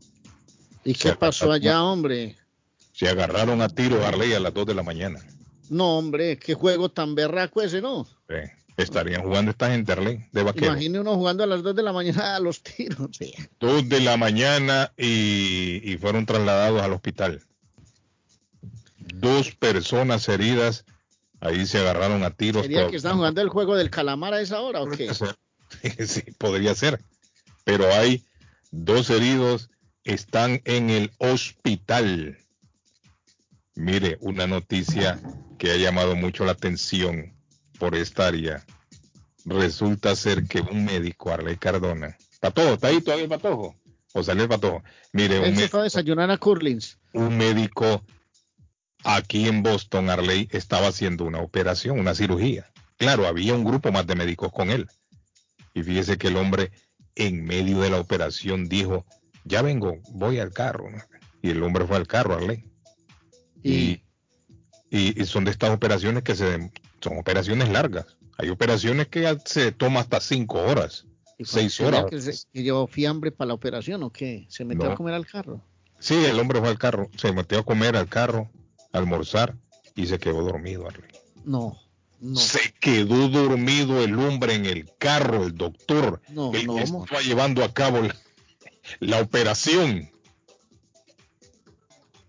¿Y 0.84 0.94
qué 0.94 1.14
pasó 1.14 1.52
allá, 1.52 1.82
hombre? 1.82 2.36
Se 2.92 3.08
agarraron 3.08 3.60
a 3.62 3.68
tiro 3.68 4.04
Arley 4.04 4.32
a 4.34 4.40
las 4.40 4.52
2 4.54 4.66
de 4.66 4.74
la 4.74 4.82
mañana. 4.82 5.20
No, 5.70 5.98
hombre, 5.98 6.38
qué 6.38 6.54
juego 6.54 6.90
tan 6.90 7.14
berraco 7.14 7.62
ese, 7.62 7.80
¿no? 7.80 8.06
Sí. 8.28 8.36
Estarían 8.76 9.22
jugando 9.22 9.52
esta 9.52 9.70
gente, 9.70 9.92
Arley, 9.92 10.26
de 10.32 10.42
vaquero. 10.42 10.66
Imagine 10.66 11.00
uno 11.00 11.14
jugando 11.14 11.44
a 11.44 11.46
las 11.46 11.62
2 11.62 11.76
de 11.76 11.82
la 11.82 11.92
mañana 11.92 12.36
a 12.36 12.40
los 12.40 12.62
tiros. 12.62 13.08
sí. 13.16 13.32
2 13.60 13.88
de 13.88 14.00
la 14.00 14.16
mañana 14.16 14.92
y, 14.96 15.80
y 15.84 15.96
fueron 15.98 16.26
trasladados 16.26 16.82
al 16.82 16.92
hospital. 16.92 17.40
Dos 19.14 19.54
personas 19.54 20.28
heridas, 20.28 20.84
ahí 21.40 21.66
se 21.66 21.78
agarraron 21.78 22.22
a 22.24 22.30
tiros. 22.30 22.62
¿Sería 22.62 22.88
que 22.88 22.96
están 22.96 23.16
jugando 23.16 23.40
el 23.40 23.48
juego 23.48 23.76
del 23.76 23.90
calamar 23.90 24.34
a 24.34 24.40
esa 24.40 24.60
hora 24.60 24.82
o 24.82 24.88
qué? 24.88 25.10
sí, 26.06 26.22
podría 26.38 26.74
ser. 26.74 27.02
Pero 27.64 27.86
hay 27.92 28.24
dos 28.70 29.10
heridos, 29.10 29.70
están 30.04 30.60
en 30.64 30.90
el 30.90 31.12
hospital. 31.18 32.38
Mire, 33.74 34.16
una 34.20 34.46
noticia 34.46 35.20
que 35.58 35.70
ha 35.72 35.76
llamado 35.76 36.14
mucho 36.14 36.44
la 36.44 36.52
atención 36.52 37.34
por 37.78 37.94
esta 37.94 38.26
área. 38.28 38.64
Resulta 39.44 40.14
ser 40.16 40.44
que 40.44 40.60
un 40.60 40.84
médico, 40.84 41.30
Arley 41.30 41.56
Cardona, 41.56 42.16
Patojo, 42.40 42.74
¿está 42.74 42.88
ahí 42.88 43.00
todavía 43.00 43.24
el 43.24 43.30
Patojo? 43.30 43.74
O 44.14 44.22
salió 44.22 44.44
el 44.44 44.48
Patojo. 44.48 44.82
Mire, 45.12 45.38
un, 45.40 45.44
Él 45.46 45.56
se 45.56 45.62
mé- 45.62 45.68
fue 45.68 45.80
a 45.80 45.82
desayunar 45.84 46.30
a 46.30 46.38
Curlins. 46.38 46.98
un 47.12 47.36
médico 47.36 48.04
aquí 49.04 49.46
en 49.48 49.62
Boston, 49.62 50.10
Arley, 50.10 50.48
estaba 50.52 50.88
haciendo 50.88 51.24
una 51.24 51.40
operación, 51.40 51.98
una 52.00 52.14
cirugía. 52.14 52.70
Claro, 52.96 53.26
había 53.26 53.54
un 53.54 53.64
grupo 53.64 53.92
más 53.92 54.06
de 54.06 54.14
médicos 54.14 54.50
con 54.52 54.70
él. 54.70 54.88
Y 55.74 55.82
fíjese 55.82 56.16
que 56.18 56.28
el 56.28 56.36
hombre 56.36 56.70
en 57.16 57.44
medio 57.44 57.80
de 57.80 57.90
la 57.90 58.00
operación 58.00 58.68
dijo, 58.68 59.04
ya 59.44 59.62
vengo, 59.62 59.98
voy 60.10 60.38
al 60.38 60.52
carro. 60.52 60.86
Y 61.42 61.50
el 61.50 61.62
hombre 61.62 61.86
fue 61.86 61.96
al 61.96 62.06
carro, 62.06 62.34
Arley. 62.36 62.64
Y, 63.62 64.02
y, 64.90 65.20
y 65.20 65.24
son 65.26 65.44
de 65.44 65.50
estas 65.50 65.70
operaciones 65.70 66.22
que 66.22 66.34
se 66.34 66.70
son 67.00 67.18
operaciones 67.18 67.68
largas. 67.68 68.16
Hay 68.38 68.48
operaciones 68.50 69.08
que 69.08 69.36
se 69.44 69.72
toma 69.72 70.00
hasta 70.00 70.20
cinco 70.20 70.58
horas, 70.62 71.06
seis 71.42 71.74
¿Será 71.74 71.98
horas. 71.98 72.10
Que, 72.10 72.20
se- 72.20 72.46
que 72.52 72.62
llevó 72.62 72.86
fiambre 72.86 73.30
para 73.30 73.48
la 73.48 73.54
operación 73.54 74.02
o 74.02 74.10
qué? 74.10 74.46
¿Se 74.48 74.64
metió 74.64 74.86
No. 74.86 74.92
a 74.92 74.94
comer 74.96 75.14
al 75.14 75.26
carro? 75.26 75.62
Sí, 75.98 76.14
el 76.24 76.38
hombre 76.40 76.60
fue 76.60 76.68
al 76.70 76.78
carro, 76.78 77.10
se 77.16 77.32
metió 77.32 77.58
a 77.58 77.64
comer 77.64 77.96
al 77.96 78.08
carro, 78.08 78.50
almorzar 78.94 79.56
y 79.94 80.06
se 80.06 80.18
quedó 80.18 80.42
dormido. 80.42 80.86
Arley. 80.88 81.10
No, 81.44 81.78
no. 82.20 82.36
Se 82.40 82.72
quedó 82.80 83.28
dormido 83.28 84.02
el 84.02 84.18
hombre 84.18 84.54
en 84.54 84.66
el 84.66 84.90
carro, 84.98 85.44
el 85.44 85.54
doctor, 85.56 86.20
No, 86.28 86.52
el 86.54 86.66
no, 86.66 86.76
que 86.76 86.82
estaba 86.82 87.20
llevando 87.20 87.62
a 87.64 87.72
cabo 87.72 88.00
la, 88.00 88.16
la 89.00 89.20
operación. 89.20 90.10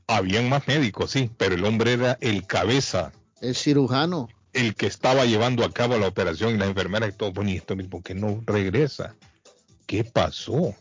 Habían 0.08 0.50
más 0.50 0.68
médicos, 0.68 1.12
sí, 1.12 1.32
pero 1.38 1.56
el 1.56 1.66
hombre 1.66 1.94
era 1.94 2.18
el 2.22 2.46
cabeza, 2.46 3.12
El 3.42 3.56
cirujano. 3.56 4.28
el 4.54 4.76
que 4.76 4.86
estaba 4.86 5.26
llevando 5.26 5.66
a 5.66 5.72
cabo 5.72 5.98
la 5.98 6.08
operación 6.08 6.54
y 6.56 6.58
la 6.60 6.66
enfermera 6.66 7.08
y 7.08 7.12
todo. 7.12 7.32
Bueno, 7.34 7.50
¿y 7.50 7.56
esto 7.56 7.76
por 7.90 8.04
qué 8.04 8.14
no 8.14 8.44
regresa? 8.46 9.16
¿Qué 9.88 10.04
pasó? 10.04 10.76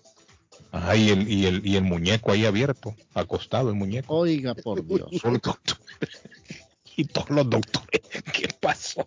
Ah, 0.76 0.96
y 0.96 1.10
el, 1.10 1.30
y 1.30 1.46
el, 1.46 1.64
y 1.64 1.76
el 1.76 1.84
muñeco 1.84 2.32
ahí 2.32 2.44
abierto, 2.46 2.96
acostado 3.14 3.68
el 3.70 3.76
muñeco. 3.76 4.12
Oiga, 4.12 4.54
por 4.56 4.84
Dios. 4.84 5.08
Solo 5.22 5.36
el 5.36 5.40
doctor. 5.40 5.78
Y 6.96 7.04
todos 7.04 7.30
los 7.30 7.48
doctores, 7.48 8.00
¿qué 8.32 8.48
pasó? 8.60 9.06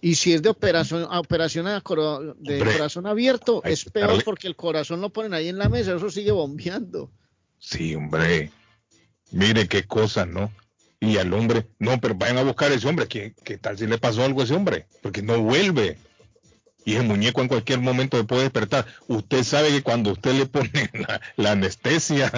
Y 0.00 0.14
si 0.14 0.32
es 0.34 0.42
de 0.42 0.50
operación, 0.50 1.04
operación 1.10 1.66
a 1.66 1.80
coro- 1.80 2.34
de 2.34 2.60
Hombre, 2.60 2.72
corazón 2.76 3.06
abierto, 3.06 3.60
es 3.64 3.84
que 3.84 3.90
peor 3.90 4.10
darle- 4.10 4.24
porque 4.24 4.46
el 4.46 4.54
corazón 4.56 5.00
lo 5.00 5.10
ponen 5.10 5.34
ahí 5.34 5.48
en 5.48 5.58
la 5.58 5.68
mesa, 5.68 5.94
eso 5.96 6.10
sigue 6.10 6.30
bombeando. 6.32 7.10
Sí, 7.58 7.94
hombre. 7.94 8.50
Mire 9.32 9.66
qué 9.68 9.84
cosas, 9.84 10.28
¿no? 10.28 10.52
Y 11.00 11.16
al 11.18 11.32
hombre, 11.32 11.66
no, 11.78 12.00
pero 12.00 12.14
vayan 12.14 12.38
a 12.38 12.42
buscar 12.42 12.70
a 12.70 12.74
ese 12.74 12.86
hombre. 12.88 13.06
¿Qué, 13.08 13.34
qué 13.44 13.58
tal 13.58 13.76
si 13.78 13.86
le 13.86 13.98
pasó 13.98 14.22
algo 14.24 14.42
a 14.42 14.44
ese 14.44 14.54
hombre? 14.54 14.86
Porque 15.02 15.22
no 15.22 15.40
vuelve. 15.40 15.98
Y 16.84 16.94
el 16.96 17.04
muñeco 17.04 17.42
en 17.42 17.48
cualquier 17.48 17.80
momento 17.80 18.16
se 18.16 18.24
puede 18.24 18.42
despertar. 18.42 18.86
Usted 19.06 19.44
sabe 19.44 19.68
que 19.68 19.82
cuando 19.82 20.12
usted 20.12 20.32
le 20.32 20.46
pone 20.46 20.70
la, 20.94 21.20
la 21.36 21.52
anestesia, 21.52 22.30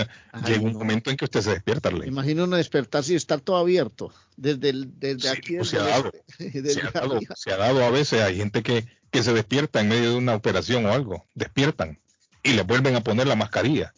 llega 0.45 0.63
un 0.63 0.73
momento 0.73 1.11
en 1.11 1.17
que 1.17 1.25
usted 1.25 1.41
se 1.43 1.51
despierta. 1.51 1.89
Arley. 1.89 2.09
Imagina 2.09 2.45
uno 2.45 2.57
despertarse 2.57 3.13
y 3.13 3.17
estar 3.17 3.41
todo 3.41 3.57
abierto. 3.57 4.13
Desde, 4.37 4.71
el, 4.71 4.99
desde 4.99 5.29
aquí. 5.29 5.57
pues 5.57 5.69
se 5.69 5.79
ha 5.79 5.85
dado. 5.85 6.13
desde 6.39 6.75
Se 6.75 6.81
ha, 6.81 6.91
dado, 6.95 7.17
arriba. 7.17 7.35
se 7.37 7.53
ha 7.53 7.57
dado 7.57 7.85
a 7.85 7.91
veces, 7.91 8.21
hay 8.21 8.37
gente 8.37 8.63
que, 8.63 8.87
que 9.11 9.23
se 9.23 9.33
despierta 9.33 9.81
en 9.81 9.89
medio 9.89 10.11
de 10.11 10.17
una 10.17 10.35
operación 10.35 10.87
o 10.87 10.93
algo, 10.93 11.27
despiertan 11.35 11.99
y 12.43 12.53
le 12.53 12.63
vuelven 12.63 12.97
a 12.97 13.03
poner 13.03 13.27
la 13.27 13.37
mascarilla. 13.37 13.95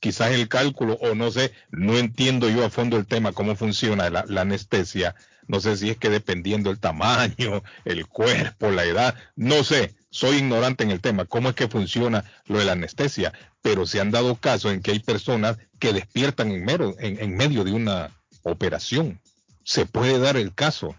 Quizás 0.00 0.32
el 0.32 0.48
cálculo, 0.48 0.94
o 1.00 1.14
no 1.14 1.30
sé, 1.30 1.52
no 1.70 1.96
entiendo 1.96 2.48
yo 2.50 2.64
a 2.64 2.70
fondo 2.70 2.96
el 2.96 3.06
tema, 3.06 3.32
cómo 3.32 3.56
funciona 3.56 4.10
la, 4.10 4.24
la 4.28 4.42
anestesia. 4.42 5.14
No 5.48 5.60
sé 5.60 5.76
si 5.76 5.90
es 5.90 5.96
que 5.98 6.10
dependiendo 6.10 6.70
el 6.70 6.78
tamaño, 6.78 7.62
el 7.84 8.06
cuerpo, 8.06 8.70
la 8.70 8.84
edad, 8.84 9.14
no 9.36 9.62
sé, 9.64 9.94
soy 10.10 10.36
ignorante 10.38 10.84
en 10.84 10.90
el 10.90 11.00
tema, 11.00 11.24
cómo 11.24 11.50
es 11.50 11.54
que 11.54 11.68
funciona 11.68 12.24
lo 12.46 12.58
de 12.58 12.64
la 12.64 12.72
anestesia, 12.72 13.32
pero 13.62 13.86
se 13.86 14.00
han 14.00 14.10
dado 14.10 14.36
casos 14.36 14.72
en 14.72 14.80
que 14.80 14.92
hay 14.92 15.00
personas 15.00 15.58
que 15.78 15.92
despiertan 15.92 16.50
en, 16.50 16.64
mero, 16.64 16.94
en, 16.98 17.20
en 17.20 17.36
medio 17.36 17.64
de 17.64 17.72
una 17.72 18.10
operación. 18.42 19.20
Se 19.64 19.86
puede 19.86 20.18
dar 20.18 20.36
el 20.36 20.54
caso. 20.54 20.94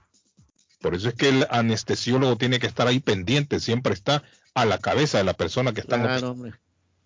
Por 0.81 0.93
eso 0.93 1.09
es 1.09 1.15
que 1.15 1.29
el 1.29 1.47
anestesiólogo 1.49 2.37
tiene 2.37 2.59
que 2.59 2.67
estar 2.67 2.87
ahí 2.87 2.99
pendiente, 2.99 3.59
siempre 3.59 3.93
está 3.93 4.23
a 4.53 4.65
la 4.65 4.77
cabeza 4.77 5.17
de 5.17 5.23
la 5.23 5.33
persona 5.33 5.73
que 5.73 5.81
está 5.81 5.95
en 5.95 6.03
Claro, 6.03 6.31
hombre. 6.31 6.53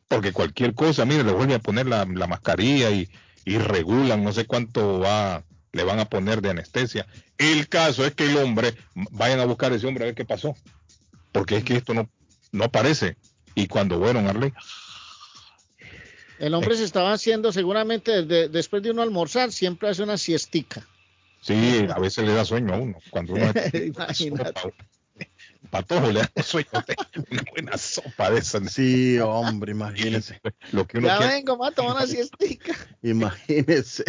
porque 0.07 0.33
cualquier 0.33 0.73
cosa, 0.73 1.05
mire, 1.05 1.23
le 1.23 1.31
vuelven 1.31 1.55
a 1.55 1.59
poner 1.59 1.85
la, 1.87 2.05
la 2.05 2.27
mascarilla 2.27 2.89
y, 2.91 3.09
y 3.45 3.57
regulan, 3.57 4.23
no 4.23 4.33
sé 4.33 4.45
cuánto 4.45 4.99
va, 4.99 5.43
le 5.73 5.83
van 5.83 5.99
a 5.99 6.05
poner 6.05 6.41
de 6.41 6.49
anestesia. 6.51 7.05
El 7.37 7.67
caso 7.69 8.05
es 8.05 8.13
que 8.13 8.25
el 8.29 8.37
hombre, 8.37 8.75
vayan 9.11 9.39
a 9.39 9.45
buscar 9.45 9.71
a 9.71 9.75
ese 9.75 9.87
hombre 9.87 10.03
a 10.03 10.07
ver 10.07 10.15
qué 10.15 10.25
pasó, 10.25 10.55
porque 11.31 11.57
es 11.57 11.63
que 11.63 11.75
esto 11.77 11.93
no, 11.93 12.09
no 12.51 12.63
aparece. 12.65 13.17
Y 13.55 13.67
cuando 13.67 13.99
fueron, 13.99 14.27
Arley, 14.27 14.53
El 16.39 16.53
hombre 16.55 16.75
se 16.75 16.83
estaba 16.83 17.13
haciendo 17.13 17.51
seguramente 17.51 18.23
desde- 18.23 18.49
después 18.49 18.81
de 18.81 18.91
uno 18.91 19.01
almorzar, 19.01 19.51
siempre 19.51 19.89
hace 19.89 20.01
una 20.03 20.17
siestica. 20.17 20.85
sí, 21.41 21.85
a 21.93 21.99
veces 21.99 22.25
le 22.25 22.33
da 22.33 22.43
sueño 22.45 22.73
a 22.73 22.77
uno, 22.77 22.97
cuando 23.09 23.33
uno 23.33 23.51
Imagínate. 23.73 24.73
Patojo 25.71 26.11
le 26.11 26.21
da 26.35 26.43
sueño, 26.43 26.67
una 27.31 27.43
buena 27.51 27.77
sopa 27.77 28.29
de 28.29 28.39
esa. 28.39 28.63
Sí, 28.69 29.17
hombre, 29.19 29.71
imagínese. 29.71 30.39
Lo 30.71 30.85
que 30.85 30.99
uno 30.99 31.07
Ya 31.07 31.17
quiere, 31.17 31.33
vengo, 31.35 31.65
a 31.65 31.71
tomar 31.71 31.95
una 31.95 32.05
siestica. 32.07 32.75
Imagínese. 33.01 34.03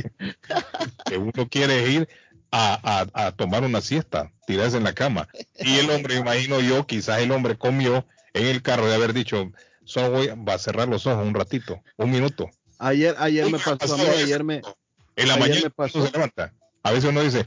que 1.07 1.17
uno 1.17 1.49
quiere 1.51 1.89
ir 1.91 2.09
a, 2.51 3.07
a- 3.15 3.27
a 3.27 3.33
tomar 3.33 3.63
una 3.65 3.81
siesta, 3.81 4.31
tirarse 4.47 4.77
en 4.77 4.85
la 4.85 4.93
cama. 4.95 5.29
Y 5.59 5.79
el 5.79 5.89
hombre, 5.91 6.17
imagino 6.17 6.61
yo, 6.61 6.87
quizás 6.87 7.21
el 7.21 7.31
hombre 7.33 7.57
comió 7.57 8.07
en 8.35 8.47
el 8.47 8.61
carro 8.63 8.87
de 8.87 8.95
haber 8.95 9.13
dicho, 9.15 9.51
solo 9.85 10.11
voy 10.11 10.27
va 10.29 10.55
a 10.55 10.59
cerrar 10.59 10.89
los 10.89 11.07
ojos 11.07 11.27
un 11.27 11.35
ratito, 11.35 11.83
un 11.97 12.11
minuto. 12.11 12.51
Ayer, 12.79 13.15
ayer 13.19 13.51
me 13.51 13.59
pasó 13.59 13.95
a 13.95 13.97
mí, 13.97 14.05
ayer 14.05 14.43
me, 14.45 14.57
En 15.17 15.29
la 15.29 15.35
Ayer 15.35 15.39
mañana 15.49 15.61
me 15.65 15.71
pasó. 15.71 15.99
uno 15.99 16.07
se 16.09 16.13
levanta. 16.13 16.53
A 16.85 16.91
veces 16.91 17.11
uno 17.11 17.23
dice, 17.23 17.47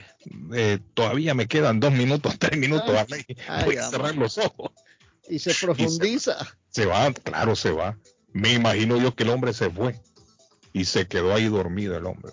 eh, 0.54 0.80
todavía 0.94 1.34
me 1.34 1.48
quedan 1.48 1.80
dos 1.80 1.92
minutos, 1.92 2.36
tres 2.40 2.58
minutos, 2.58 2.96
Ay, 3.12 3.26
ay, 3.48 3.66
voy 3.66 3.78
a 3.78 3.90
cerrar 3.90 4.16
los 4.16 4.38
ojos. 4.38 4.72
Y 5.28 5.40
se 5.40 5.56
profundiza. 5.56 6.38
Se 6.70 6.86
va, 6.86 7.12
claro, 7.12 7.56
se 7.56 7.72
va. 7.72 7.98
Me 8.32 8.54
imagino 8.54 8.98
yo 9.02 9.16
que 9.16 9.24
el 9.24 9.32
hombre 9.32 9.54
se 9.54 9.72
fue 9.72 10.00
y 10.72 10.86
se 10.86 11.08
quedó 11.08 11.34
ahí 11.34 11.46
dormido 11.48 11.98
el 11.98 12.06
hombre. 12.06 12.32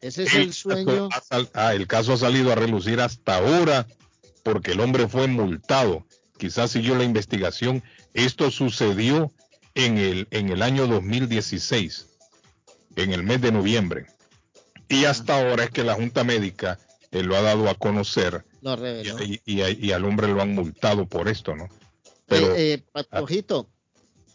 Ese 0.00 0.22
es 0.22 0.34
el 0.34 0.52
sueño. 0.52 1.08
caso 1.08 1.08
ha 1.10 1.20
sal- 1.20 1.50
ah, 1.52 1.74
el 1.74 1.88
caso 1.88 2.12
ha 2.12 2.16
salido 2.16 2.52
a 2.52 2.54
relucir 2.54 3.00
hasta 3.00 3.38
ahora 3.38 3.88
porque 4.44 4.70
el 4.70 4.78
hombre 4.80 5.08
fue 5.08 5.26
multado. 5.26 6.06
Quizás 6.38 6.70
siguió 6.70 6.94
la 6.94 7.02
investigación. 7.02 7.82
Esto 8.14 8.52
sucedió 8.52 9.32
en 9.74 9.98
el, 9.98 10.28
en 10.30 10.50
el 10.50 10.62
año 10.62 10.86
2016, 10.86 12.06
en 12.94 13.12
el 13.12 13.24
mes 13.24 13.40
de 13.40 13.50
noviembre. 13.50 14.06
Y 14.88 15.04
hasta 15.04 15.38
ahora 15.38 15.64
es 15.64 15.70
que 15.70 15.84
la 15.84 15.94
Junta 15.94 16.24
Médica 16.24 16.78
eh, 17.10 17.22
lo 17.22 17.36
ha 17.36 17.42
dado 17.42 17.68
a 17.68 17.74
conocer 17.74 18.44
Lo 18.62 18.74
y, 18.74 18.76
reveló. 18.76 19.22
y- 19.22 19.40
y- 19.44 19.86
y 19.86 19.92
al 19.92 20.04
hombre 20.04 20.28
lo 20.28 20.40
han 20.42 20.54
multado 20.54 21.06
por 21.06 21.28
esto, 21.28 21.54
¿no? 21.56 21.68
Pero 22.26 22.54
Eh, 22.56 22.74
eh, 22.74 22.84
Patojito, 22.92 23.68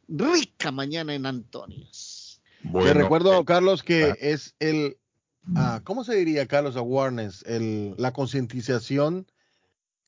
rica 0.08 0.70
mañana 0.72 1.14
en 1.14 1.26
Antonia. 1.26 1.86
Te 2.72 2.94
recuerdo, 2.94 3.44
Carlos, 3.44 3.82
que 3.82 4.14
es 4.20 4.54
el, 4.58 4.96
ah, 5.54 5.82
¿cómo 5.84 6.04
se 6.04 6.16
diría, 6.16 6.46
Carlos, 6.46 6.76
awareness? 6.76 7.44
El, 7.46 7.94
la 7.98 8.12
concientización 8.12 9.26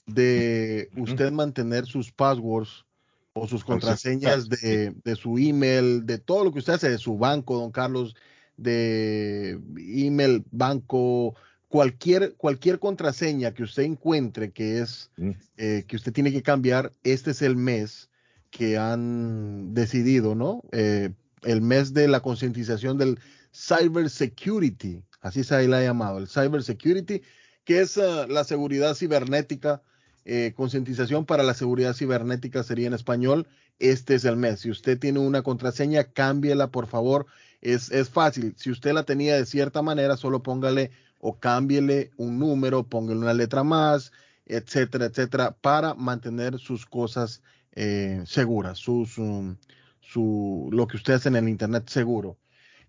de 0.06 0.90
usted 0.96 1.30
mantener 1.30 1.86
sus 1.86 2.10
passwords 2.10 2.84
o 3.32 3.46
sus 3.46 3.64
contraseñas 3.64 4.48
de, 4.48 4.92
de 5.04 5.16
su 5.16 5.38
email, 5.38 6.04
de 6.04 6.18
todo 6.18 6.44
lo 6.44 6.52
que 6.52 6.58
usted 6.58 6.74
hace, 6.74 6.90
de 6.90 6.98
su 6.98 7.16
banco, 7.16 7.56
don 7.56 7.70
Carlos, 7.70 8.16
de 8.56 9.60
email, 9.78 10.44
banco, 10.50 11.36
cualquier, 11.70 12.34
cualquier 12.34 12.80
contraseña 12.80 13.54
que 13.54 13.62
usted 13.62 13.84
encuentre 13.84 14.50
que 14.50 14.80
es 14.80 15.10
Mm. 15.16 15.30
eh, 15.56 15.84
que 15.86 15.96
usted 15.96 16.12
tiene 16.12 16.32
que 16.32 16.42
cambiar, 16.42 16.92
este 17.04 17.30
es 17.30 17.42
el 17.42 17.54
mes 17.56 18.10
que 18.50 18.76
han 18.76 19.72
decidido, 19.72 20.34
¿no? 20.34 20.62
Eh, 20.72 21.10
el 21.42 21.62
mes 21.62 21.94
de 21.94 22.08
la 22.08 22.20
concientización 22.20 22.98
del 22.98 23.20
cyber 23.54 24.10
security, 24.10 25.02
así 25.20 25.44
se 25.44 25.66
le 25.68 25.76
ha 25.76 25.82
llamado, 25.84 26.18
el 26.18 26.26
cyber 26.26 26.64
security, 26.64 27.22
que 27.64 27.80
es 27.82 27.96
ah, 27.98 28.26
la 28.28 28.42
seguridad 28.42 28.94
cibernética, 28.96 29.80
eh, 30.24 30.52
concientización 30.56 31.24
para 31.24 31.44
la 31.44 31.54
seguridad 31.54 31.94
cibernética 31.94 32.64
sería 32.64 32.88
en 32.88 32.94
español. 32.94 33.46
Este 33.78 34.16
es 34.16 34.24
el 34.24 34.36
mes. 34.36 34.60
Si 34.60 34.70
usted 34.70 34.98
tiene 34.98 35.20
una 35.20 35.42
contraseña, 35.42 36.04
cámbiela, 36.04 36.70
por 36.70 36.86
favor. 36.88 37.26
Es, 37.62 37.90
es 37.90 38.10
fácil. 38.10 38.54
Si 38.56 38.70
usted 38.70 38.92
la 38.92 39.04
tenía 39.04 39.36
de 39.36 39.46
cierta 39.46 39.80
manera, 39.82 40.16
solo 40.16 40.42
póngale 40.42 40.90
o 41.20 41.38
cámbiele 41.38 42.10
un 42.16 42.38
número, 42.38 42.84
póngale 42.88 43.20
una 43.20 43.34
letra 43.34 43.62
más, 43.62 44.12
etcétera, 44.46 45.06
etcétera, 45.06 45.56
para 45.60 45.94
mantener 45.94 46.58
sus 46.58 46.86
cosas 46.86 47.42
eh, 47.72 48.22
seguras, 48.26 48.86
um, 48.88 49.56
su, 50.00 50.68
lo 50.72 50.86
que 50.86 50.96
usted 50.96 51.14
hace 51.14 51.28
en 51.28 51.36
el 51.36 51.48
Internet 51.48 51.88
seguro. 51.88 52.38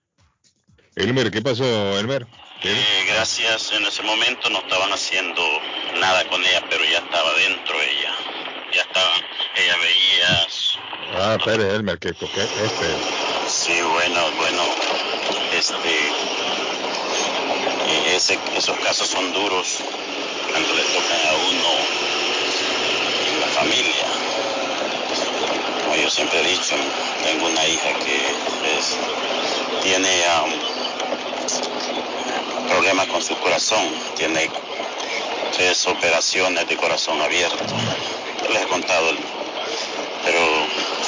Elmer, 0.97 1.31
¿qué 1.31 1.43
pasó, 1.43 1.99
Elmer? 1.99 2.27
Eh, 2.63 3.05
gracias, 3.07 3.71
en 3.73 3.85
ese 3.85 4.03
momento 4.03 4.49
no 4.49 4.61
estaban 4.61 4.91
haciendo 4.93 5.43
nada 6.01 6.27
con 6.29 6.41
ella, 6.41 6.65
pero 6.71 6.83
ya 6.85 6.99
estaba 6.99 7.35
dentro 7.35 7.75
ella. 7.75 8.15
Ya 8.75 8.81
estaba, 8.81 9.13
ella 9.57 9.77
veía... 9.79 10.47
Ah, 11.19 11.37
espere, 11.39 11.75
Elmer, 11.75 11.99
que 11.99 12.13
toqué 12.13 12.43
este. 12.43 12.97
Sí, 13.49 13.81
bueno, 13.83 14.21
bueno, 14.39 14.63
este... 15.53 15.89
eh, 17.89 18.17
ese- 18.17 18.39
esos 18.57 18.77
casos 18.79 19.09
son 19.09 19.33
duros 19.33 19.79
cuando 20.51 20.75
le 20.75 20.83
tocan 20.83 21.27
a 21.27 21.35
uno 21.51 21.69
en 23.29 23.41
la 23.41 23.47
familia. 23.49 24.07
Como 25.85 25.97
yo 25.97 26.11
siempre 26.11 26.41
he 26.41 26.51
dicho, 26.51 26.75
tengo 27.25 27.47
una 27.47 27.67
hija 27.69 27.93
que 28.05 28.17
es- 28.77 28.97
tiene 29.83 30.25
am, 30.27 30.51
problemas 32.69 33.07
con 33.09 33.23
su 33.23 33.35
corazón, 33.37 33.95
tiene 34.17 34.51
tres 35.57 35.87
operaciones 35.87 36.69
de 36.69 36.77
corazón 36.77 37.21
abierto. 37.23 37.65
Les 38.53 38.63
he 38.63 38.67
contado, 38.67 39.11
el- 39.11 39.36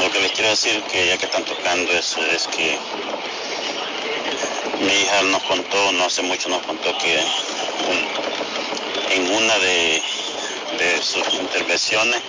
lo 0.00 0.10
que 0.10 0.20
les 0.20 0.32
quiero 0.32 0.50
decir 0.50 0.82
que 0.84 1.06
ya 1.06 1.18
que 1.18 1.26
están 1.26 1.44
tocando 1.44 1.92
eso 1.92 2.20
es 2.26 2.46
que 2.48 2.78
mi 4.80 4.92
hija 4.92 5.22
nos 5.22 5.42
contó, 5.42 5.92
no 5.92 6.04
hace 6.04 6.22
mucho 6.22 6.48
nos 6.48 6.62
contó 6.62 6.96
que 6.98 7.18
en 9.14 9.34
una 9.34 9.58
de, 9.58 10.02
de 10.78 11.02
sus 11.02 11.34
intervenciones 11.34 12.20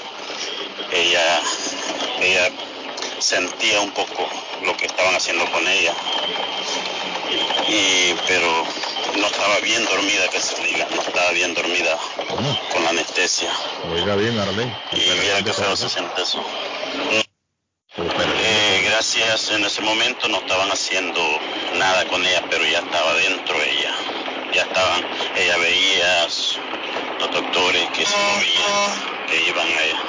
ella, 0.91 1.41
ella 2.21 2.49
sentía 3.19 3.81
un 3.81 3.91
poco 3.91 4.27
lo 4.63 4.75
que 4.75 4.87
estaban 4.87 5.15
haciendo 5.15 5.45
con 5.51 5.67
ella, 5.67 5.93
y, 7.67 8.13
pero 8.27 8.65
no 9.19 9.27
estaba 9.27 9.59
bien 9.59 9.85
dormida, 9.85 10.27
que 10.29 10.39
se 10.39 10.61
diga, 10.63 10.87
no 10.95 11.01
estaba 11.01 11.31
bien 11.31 11.53
dormida 11.53 11.97
con 12.73 12.83
la 12.83 12.89
anestesia. 12.89 13.51
Oiga 13.91 14.15
bien, 14.15 14.39
Arley. 14.39 14.71
Y 14.93 15.19
vieran 15.19 15.43
que 15.43 15.53
feo 15.53 15.75
se 15.75 15.89
siente 15.89 16.21
eso. 16.21 16.43
Gracias, 18.99 19.51
en 19.51 19.63
ese 19.63 19.81
momento 19.81 20.27
no 20.27 20.39
estaban 20.39 20.69
haciendo 20.71 21.21
nada 21.75 22.05
con 22.07 22.21
ella, 22.25 22.43
pero 22.49 22.65
ya 22.65 22.79
estaba 22.79 23.13
dentro 23.13 23.55
ella. 23.63 23.93
Ya 24.51 24.63
estaban, 24.63 25.05
ella 25.37 25.55
veía 25.55 26.23
los 26.25 27.31
doctores 27.31 27.89
que 27.91 28.05
se 28.05 28.17
movían, 28.17 28.99
que 29.25 29.41
iban 29.41 29.67
a 29.69 29.83
ella. 29.85 30.03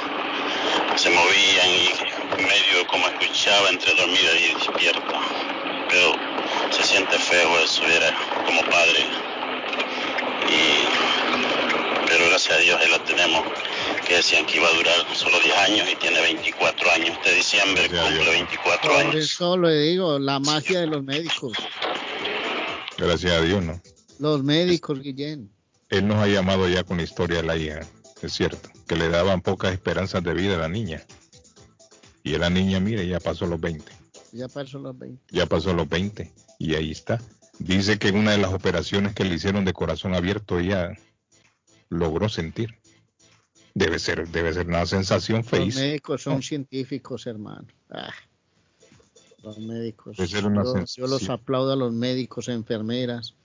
Se 0.97 1.09
movían 1.09 1.69
y 1.69 2.43
medio 2.43 2.85
como 2.87 3.07
escuchaba 3.07 3.69
entre 3.69 3.93
dormida 3.93 4.37
y 4.37 4.55
despierta. 4.55 5.19
Pero 5.87 6.11
se 6.69 6.83
siente 6.83 7.17
feo 7.17 7.59
eso, 7.63 7.87
era 7.87 8.13
como 8.45 8.61
padre. 8.65 9.07
Y, 10.49 10.89
pero 12.07 12.29
gracias 12.51 12.57
a 12.57 12.61
Dios 12.61 12.79
ahí 12.81 12.91
la 12.91 13.03
tenemos, 13.05 13.41
que 14.07 14.15
decían 14.15 14.45
que 14.45 14.57
iba 14.57 14.67
a 14.67 14.73
durar 14.75 15.15
solo 15.15 15.37
10 15.43 15.55
años 15.57 15.87
y 15.91 15.95
tiene 15.97 16.19
24 16.21 16.91
años. 16.91 17.09
Este 17.17 17.35
diciembre 17.35 17.83
cumple 17.87 18.29
24 18.29 18.91
Por 18.91 18.99
años. 19.01 19.15
eso 19.15 19.57
le 19.57 19.79
digo, 19.79 20.19
la 20.19 20.39
magia 20.39 20.81
de 20.81 20.87
los 20.87 21.03
médicos. 21.03 21.53
Gracias 22.97 23.31
a 23.33 23.41
Dios, 23.41 23.63
¿no? 23.63 23.81
Los 24.19 24.43
médicos, 24.43 25.01
Guillén. 25.01 25.51
Él 25.89 26.07
nos 26.07 26.17
ha 26.17 26.27
llamado 26.27 26.67
ya 26.69 26.83
con 26.83 26.97
la 26.97 27.03
historia 27.03 27.37
de 27.37 27.43
la 27.43 27.57
hija, 27.57 27.79
es 28.21 28.33
cierto, 28.33 28.69
que 28.87 28.95
le 28.95 29.09
daban 29.09 29.41
pocas 29.41 29.73
esperanzas 29.73 30.23
de 30.23 30.33
vida 30.33 30.55
a 30.55 30.59
la 30.59 30.69
niña. 30.69 31.03
Y 32.23 32.37
la 32.37 32.49
niña, 32.49 32.79
mire, 32.79 33.07
ya 33.07 33.19
pasó 33.19 33.47
los 33.47 33.59
20, 33.59 33.91
Ya 34.31 34.47
pasó 34.47 34.77
los 34.79 34.97
20. 34.97 35.21
ya 35.31 35.45
pasó 35.47 35.73
los 35.73 35.89
20 35.89 36.31
y 36.59 36.75
ahí 36.75 36.91
está. 36.91 37.19
Dice 37.59 37.97
que 37.97 38.09
en 38.09 38.17
una 38.17 38.31
de 38.31 38.37
las 38.37 38.53
operaciones 38.53 39.13
que 39.13 39.25
le 39.25 39.35
hicieron 39.35 39.65
de 39.65 39.73
corazón 39.73 40.13
abierto 40.15 40.59
ella 40.59 40.91
logró 41.91 42.29
sentir. 42.29 42.79
Debe 43.73 43.99
ser, 43.99 44.27
debe 44.29 44.53
ser 44.53 44.67
una 44.67 44.85
sensación 44.85 45.39
Los 45.39 45.47
feísima. 45.47 45.85
médicos 45.85 46.23
son 46.23 46.41
científicos, 46.41 47.27
hermano. 47.27 47.67
Ah, 47.89 48.13
los 49.43 49.59
médicos. 49.59 50.17
Debe 50.17 50.27
ser 50.27 50.45
una 50.45 50.63
Yo, 50.63 50.85
yo 50.85 51.07
los 51.07 51.29
aplaudo 51.29 51.71
a 51.73 51.75
los 51.75 51.93
médicos, 51.93 52.47
enfermeras. 52.49 53.35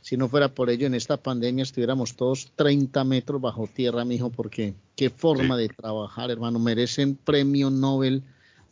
Si 0.00 0.16
no 0.16 0.28
fuera 0.28 0.48
por 0.48 0.70
ello, 0.70 0.86
en 0.86 0.94
esta 0.94 1.16
pandemia 1.16 1.64
estuviéramos 1.64 2.14
todos 2.14 2.50
30 2.56 3.04
metros 3.04 3.40
bajo 3.40 3.66
tierra, 3.66 4.04
mijo, 4.04 4.30
porque 4.30 4.74
qué 4.96 5.10
forma 5.10 5.56
de 5.56 5.68
trabajar, 5.68 6.30
hermano. 6.30 6.58
Merecen 6.58 7.16
premio 7.16 7.68
Nobel 7.68 8.22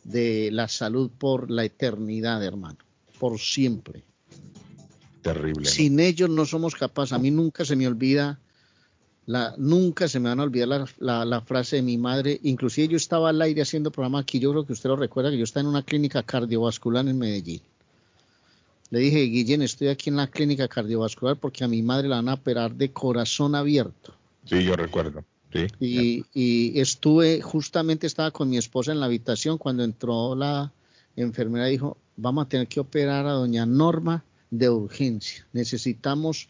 de 0.03 0.49
la 0.51 0.67
salud 0.67 1.11
por 1.17 1.51
la 1.51 1.65
eternidad, 1.65 2.43
hermano. 2.43 2.77
Por 3.19 3.39
siempre. 3.39 4.03
Terrible. 5.21 5.63
¿no? 5.65 5.69
Sin 5.69 5.99
ellos 5.99 6.29
no 6.29 6.45
somos 6.45 6.75
capaces. 6.75 7.13
A 7.13 7.19
mí 7.19 7.29
nunca 7.29 7.65
se 7.65 7.75
me 7.75 7.87
olvida, 7.87 8.39
la, 9.27 9.53
nunca 9.57 10.07
se 10.07 10.19
me 10.19 10.29
van 10.29 10.39
a 10.39 10.43
olvidar 10.43 10.67
la, 10.69 10.85
la- 10.99 11.25
la 11.25 11.41
frase 11.41 11.75
de 11.77 11.81
mi 11.83 11.97
madre. 11.97 12.39
Inclusive 12.43 12.87
yo 12.87 12.97
estaba 12.97 13.29
al 13.29 13.41
aire 13.41 13.61
haciendo 13.61 13.91
programa 13.91 14.19
aquí, 14.19 14.39
yo 14.39 14.49
creo 14.51 14.65
que 14.65 14.73
usted 14.73 14.89
lo 14.89 14.95
recuerda, 14.95 15.29
que 15.29 15.37
yo 15.37 15.43
estaba 15.43 15.61
en 15.61 15.67
una 15.67 15.83
clínica 15.83 16.23
cardiovascular 16.23 17.07
en 17.07 17.17
Medellín. 17.19 17.61
Le 18.89 18.99
dije, 18.99 19.19
Guillén, 19.23 19.61
estoy 19.61 19.89
aquí 19.89 20.09
en 20.09 20.15
la 20.15 20.27
clínica 20.27 20.67
cardiovascular 20.69 21.35
porque 21.35 21.63
a 21.63 21.67
mi 21.67 21.81
madre 21.83 22.07
la 22.07 22.15
van 22.17 22.29
a 22.29 22.35
operar 22.35 22.73
de 22.73 22.91
corazón 22.91 23.53
abierto. 23.53 24.13
Sí, 24.45 24.63
yo 24.63 24.75
recuerdo. 24.77 25.25
Sí. 25.51 25.67
Y, 25.81 26.25
y 26.33 26.79
estuve, 26.79 27.41
justamente 27.41 28.07
estaba 28.07 28.31
con 28.31 28.49
mi 28.49 28.57
esposa 28.57 28.91
en 28.93 28.99
la 29.01 29.05
habitación 29.07 29.57
cuando 29.57 29.83
entró 29.83 30.35
la 30.35 30.71
enfermera 31.17 31.67
y 31.67 31.73
dijo, 31.73 31.97
vamos 32.15 32.45
a 32.45 32.49
tener 32.49 32.67
que 32.67 32.79
operar 32.79 33.25
a 33.25 33.31
doña 33.33 33.65
Norma 33.65 34.23
de 34.51 34.69
urgencia. 34.69 35.45
Necesitamos 35.51 36.47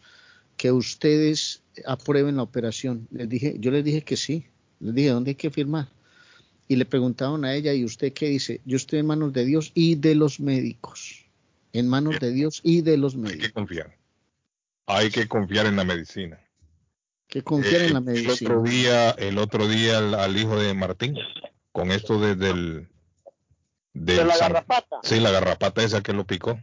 que 0.56 0.70
ustedes 0.70 1.60
aprueben 1.86 2.36
la 2.36 2.42
operación. 2.42 3.06
Les 3.10 3.28
dije, 3.28 3.56
yo 3.58 3.70
les 3.70 3.84
dije 3.84 4.02
que 4.02 4.16
sí. 4.16 4.46
Les 4.80 4.94
dije, 4.94 5.08
¿dónde 5.10 5.30
hay 5.30 5.34
que 5.34 5.50
firmar? 5.50 5.88
Y 6.68 6.76
le 6.76 6.84
preguntaron 6.84 7.44
a 7.44 7.54
ella, 7.54 7.72
¿y 7.72 7.84
usted 7.84 8.12
qué 8.12 8.26
dice? 8.28 8.60
Yo 8.64 8.76
estoy 8.76 8.98
en 8.98 9.06
manos 9.06 9.32
de 9.32 9.44
Dios 9.44 9.72
y 9.74 9.94
de 9.96 10.14
los 10.14 10.38
médicos. 10.40 11.24
En 11.72 11.88
manos 11.88 12.18
de 12.20 12.30
Dios 12.32 12.60
y 12.62 12.82
de 12.82 12.96
los 12.96 13.16
médicos. 13.16 13.42
Hay 13.42 13.48
que 13.48 13.52
confiar. 13.52 13.96
Hay 14.86 15.10
que 15.10 15.28
confiar 15.28 15.66
en 15.66 15.76
la 15.76 15.84
medicina. 15.84 16.40
Que 17.26 17.42
confiar 17.42 17.82
en 17.82 17.92
la 17.92 17.98
El 17.98 18.04
medicina. 18.04 18.50
otro 18.50 18.62
día, 18.62 19.10
el 19.10 19.38
otro 19.38 19.68
día 19.68 19.98
al, 19.98 20.14
al 20.14 20.36
hijo 20.36 20.58
de 20.58 20.72
Martín, 20.74 21.16
con 21.72 21.90
esto 21.90 22.18
de, 22.20 22.34
del, 22.36 22.88
del 23.92 24.16
De 24.16 24.24
la 24.24 24.34
san- 24.34 24.52
garrapata. 24.52 24.96
Sí, 25.02 25.20
la 25.20 25.30
garrapata 25.30 25.82
esa 25.84 26.02
que 26.02 26.12
lo 26.12 26.26
picó. 26.26 26.58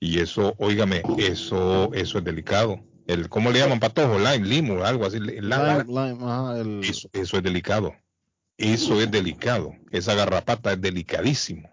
Y 0.00 0.20
eso, 0.20 0.54
óigame, 0.58 1.02
eso, 1.18 1.92
eso 1.92 2.18
es 2.18 2.24
delicado. 2.24 2.78
El, 3.08 3.28
¿Cómo 3.30 3.50
le 3.50 3.58
llaman 3.58 3.80
patojo? 3.80 4.18
Lime, 4.18 4.46
limo, 4.46 4.84
algo 4.84 5.06
así. 5.06 5.18
Lime, 5.18 5.40
Lime, 5.40 5.84
lime, 5.86 6.18
ajá, 6.24 6.60
el- 6.60 6.80
Eso, 6.84 7.08
eso 7.12 7.36
es 7.38 7.42
delicado. 7.42 7.96
Eso 8.58 9.00
es 9.00 9.10
delicado. 9.10 9.74
Esa 9.90 10.14
garrapata 10.14 10.72
es 10.74 10.80
delicadísimo. 10.80 11.72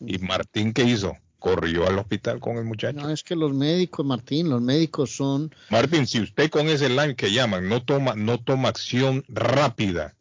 ¿Y 0.00 0.18
Martín 0.18 0.72
qué 0.72 0.82
hizo? 0.84 1.16
Corrió 1.38 1.86
al 1.88 1.98
hospital 1.98 2.40
con 2.40 2.56
el 2.58 2.64
muchacho. 2.64 2.98
No, 3.00 3.08
es 3.10 3.22
que 3.22 3.34
los 3.36 3.54
médicos, 3.54 4.04
Martín, 4.04 4.50
los 4.50 4.60
médicos 4.60 5.16
son... 5.16 5.54
Martín, 5.70 6.06
si 6.06 6.20
usted 6.20 6.50
con 6.50 6.68
ese 6.68 6.90
Lyme 6.90 7.16
que 7.16 7.32
llaman 7.32 7.66
no 7.68 7.82
toma, 7.82 8.14
no 8.14 8.38
toma 8.38 8.68
acción 8.68 9.24
rápida, 9.28 10.14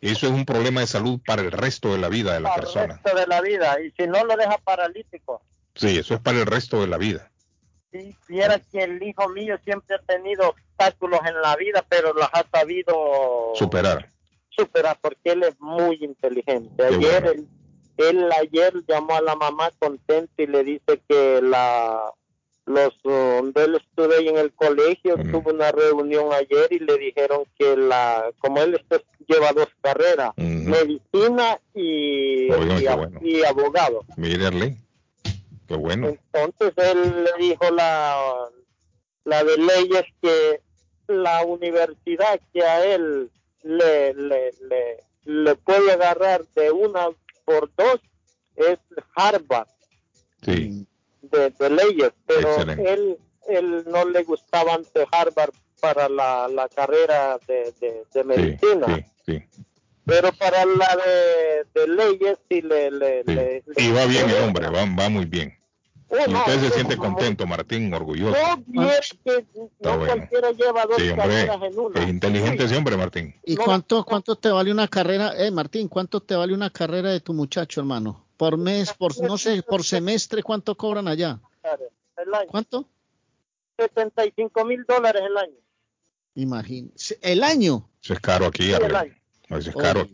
eso 0.00 0.26
es 0.28 0.32
un 0.32 0.46
problema 0.46 0.80
de 0.80 0.86
salud 0.86 1.20
para 1.26 1.42
el 1.42 1.52
resto 1.52 1.92
de 1.92 1.98
la 1.98 2.08
vida 2.08 2.32
de 2.32 2.40
la 2.40 2.48
Para 2.48 2.60
el 2.60 2.64
persona. 2.64 2.94
resto 3.02 3.14
de 3.18 3.26
la 3.26 3.40
vida. 3.42 3.76
Y 3.84 3.90
si 3.90 4.08
no 4.08 4.24
lo 4.24 4.36
deja 4.36 4.56
paralítico. 4.64 5.42
Sí, 5.74 5.98
eso 5.98 6.14
es 6.14 6.20
para 6.20 6.38
el 6.40 6.46
resto 6.46 6.80
de 6.80 6.86
la 6.86 6.96
vida. 6.96 7.30
Si 7.92 8.16
viera 8.28 8.58
que 8.58 8.82
el 8.84 9.02
hijo 9.02 9.28
mío 9.28 9.56
siempre 9.64 9.96
ha 9.96 9.98
tenido 10.00 10.48
obstáculos 10.48 11.20
en 11.28 11.40
la 11.42 11.54
vida, 11.56 11.84
pero 11.88 12.12
los 12.14 12.26
ha 12.32 12.44
sabido 12.50 13.52
Superar. 13.54 14.10
superar 14.48 14.98
porque 15.00 15.32
él 15.32 15.42
es 15.42 15.60
muy 15.60 15.96
inteligente. 16.00 16.84
Ayer 16.84 17.22
bueno. 17.22 17.30
él, 17.32 17.48
él 17.98 18.28
ayer 18.40 18.72
llamó 18.88 19.14
a 19.14 19.20
la 19.20 19.36
mamá 19.36 19.70
contento 19.78 20.32
y 20.42 20.46
le 20.46 20.64
dice 20.64 21.02
que 21.08 21.40
la 21.42 22.00
los 22.64 22.94
uh, 23.04 23.10
donde 23.42 23.64
él 23.64 23.74
estuvo 23.74 24.12
ahí 24.16 24.28
en 24.28 24.38
el 24.38 24.52
colegio 24.52 25.16
tuvo 25.32 25.50
una 25.50 25.72
reunión 25.72 26.32
ayer 26.32 26.68
y 26.70 26.78
le 26.78 26.96
dijeron 26.96 27.42
que 27.58 27.76
la 27.76 28.30
como 28.38 28.62
él 28.62 28.74
está- 28.76 29.02
lleva 29.26 29.52
dos 29.52 29.66
carreras 29.80 30.30
medicina 30.36 31.58
y, 31.74 32.44
y, 32.44 32.48
bueno. 32.48 33.20
abogado 33.48 34.04
Mire, 34.16 34.46
Arlene. 34.46 34.80
Qué 35.72 35.78
bueno. 35.78 36.08
entonces 36.34 36.72
él 36.76 37.24
le 37.24 37.30
dijo 37.42 37.70
la, 37.70 38.14
la 39.24 39.42
de 39.42 39.56
leyes 39.56 40.04
que 40.20 40.60
la 41.08 41.44
universidad 41.46 42.38
que 42.52 42.62
a 42.62 42.84
él 42.84 43.30
le, 43.62 44.12
le, 44.12 44.52
le, 44.68 44.98
le 45.24 45.54
puede 45.56 45.92
agarrar 45.92 46.44
de 46.54 46.70
una 46.72 47.08
por 47.46 47.70
dos 47.74 48.00
es 48.56 48.78
Harvard 49.16 49.68
Sí. 50.44 50.86
de, 51.22 51.50
de 51.50 51.70
leyes, 51.70 52.12
pero 52.26 52.48
Excelente. 52.50 52.92
él, 52.92 53.18
él 53.48 53.84
no 53.86 54.04
le 54.04 54.24
gustaba 54.24 54.74
ante 54.74 55.06
Harvard 55.10 55.54
para 55.80 56.08
la, 56.10 56.48
la 56.48 56.68
carrera 56.68 57.38
de, 57.46 57.72
de, 57.80 58.04
de 58.12 58.24
medicina. 58.24 58.86
Sí, 59.24 59.42
sí. 59.50 59.62
Pero 60.04 60.32
para 60.32 60.64
la 60.66 60.96
de, 61.06 61.64
de 61.80 61.88
leyes 61.88 62.38
sí 62.50 62.60
le... 62.60 62.90
le, 62.90 63.22
le- 63.24 63.62
Y 63.76 63.90
va 63.92 64.04
bien 64.06 64.28
el 64.28 64.42
hombre, 64.42 64.66
va, 64.68 64.84
va 64.98 65.08
muy 65.08 65.24
bien. 65.24 65.56
Oh, 66.14 66.16
Y 66.28 66.30
no, 66.30 66.40
usted 66.40 66.60
se 66.60 66.70
siente 66.72 66.96
contento, 66.98 67.46
Martín, 67.46 67.92
orgulloso. 67.94 68.36
No, 68.38 68.62
que 69.24 69.46
no 69.80 69.96
bueno. 69.98 70.06
cualquiera 70.06 70.50
lleva 70.52 70.84
dos 70.84 70.96
Sí, 70.98 71.08
hombre. 71.08 71.16
carreras 71.16 71.62
en 71.62 71.78
una. 71.78 72.02
Es 72.02 72.08
inteligente 72.10 72.64
ese 72.64 72.76
hombre, 72.76 72.96
Martín. 72.98 73.34
¿Y 73.44 73.56
cuánto, 73.56 74.04
cuánto 74.04 74.36
te 74.36 74.50
vale 74.50 74.70
una 74.70 74.88
carrera? 74.88 75.32
Eh, 75.38 75.50
Martín, 75.50 75.88
¿cuánto 75.88 76.20
te 76.20 76.34
vale 76.36 76.52
una 76.52 76.68
carrera 76.68 77.10
de 77.10 77.20
tu 77.20 77.32
muchacho, 77.32 77.80
hermano? 77.80 78.26
Por 78.36 78.58
mes, 78.58 78.92
por, 78.92 79.18
no 79.22 79.38
sé, 79.38 79.62
por 79.62 79.84
semestre, 79.84 80.42
¿cuánto 80.42 80.76
cobran 80.76 81.08
allá? 81.08 81.40
El 82.18 82.34
año. 82.34 82.46
¿Cuánto? 82.48 82.88
75 83.78 84.64
mil 84.66 84.84
dólares 84.86 85.22
el 85.26 85.36
año. 85.38 85.56
Imagínese. 86.34 87.18
¿El 87.22 87.42
año? 87.42 87.88
Eso 88.02 88.12
es 88.14 88.20
caro 88.20 88.46
aquí, 88.46 88.64
Sí, 88.64 88.72
el 88.72 88.94
año. 88.94 89.14
Eso 89.48 89.70
es 89.70 89.76
caro. 89.76 90.08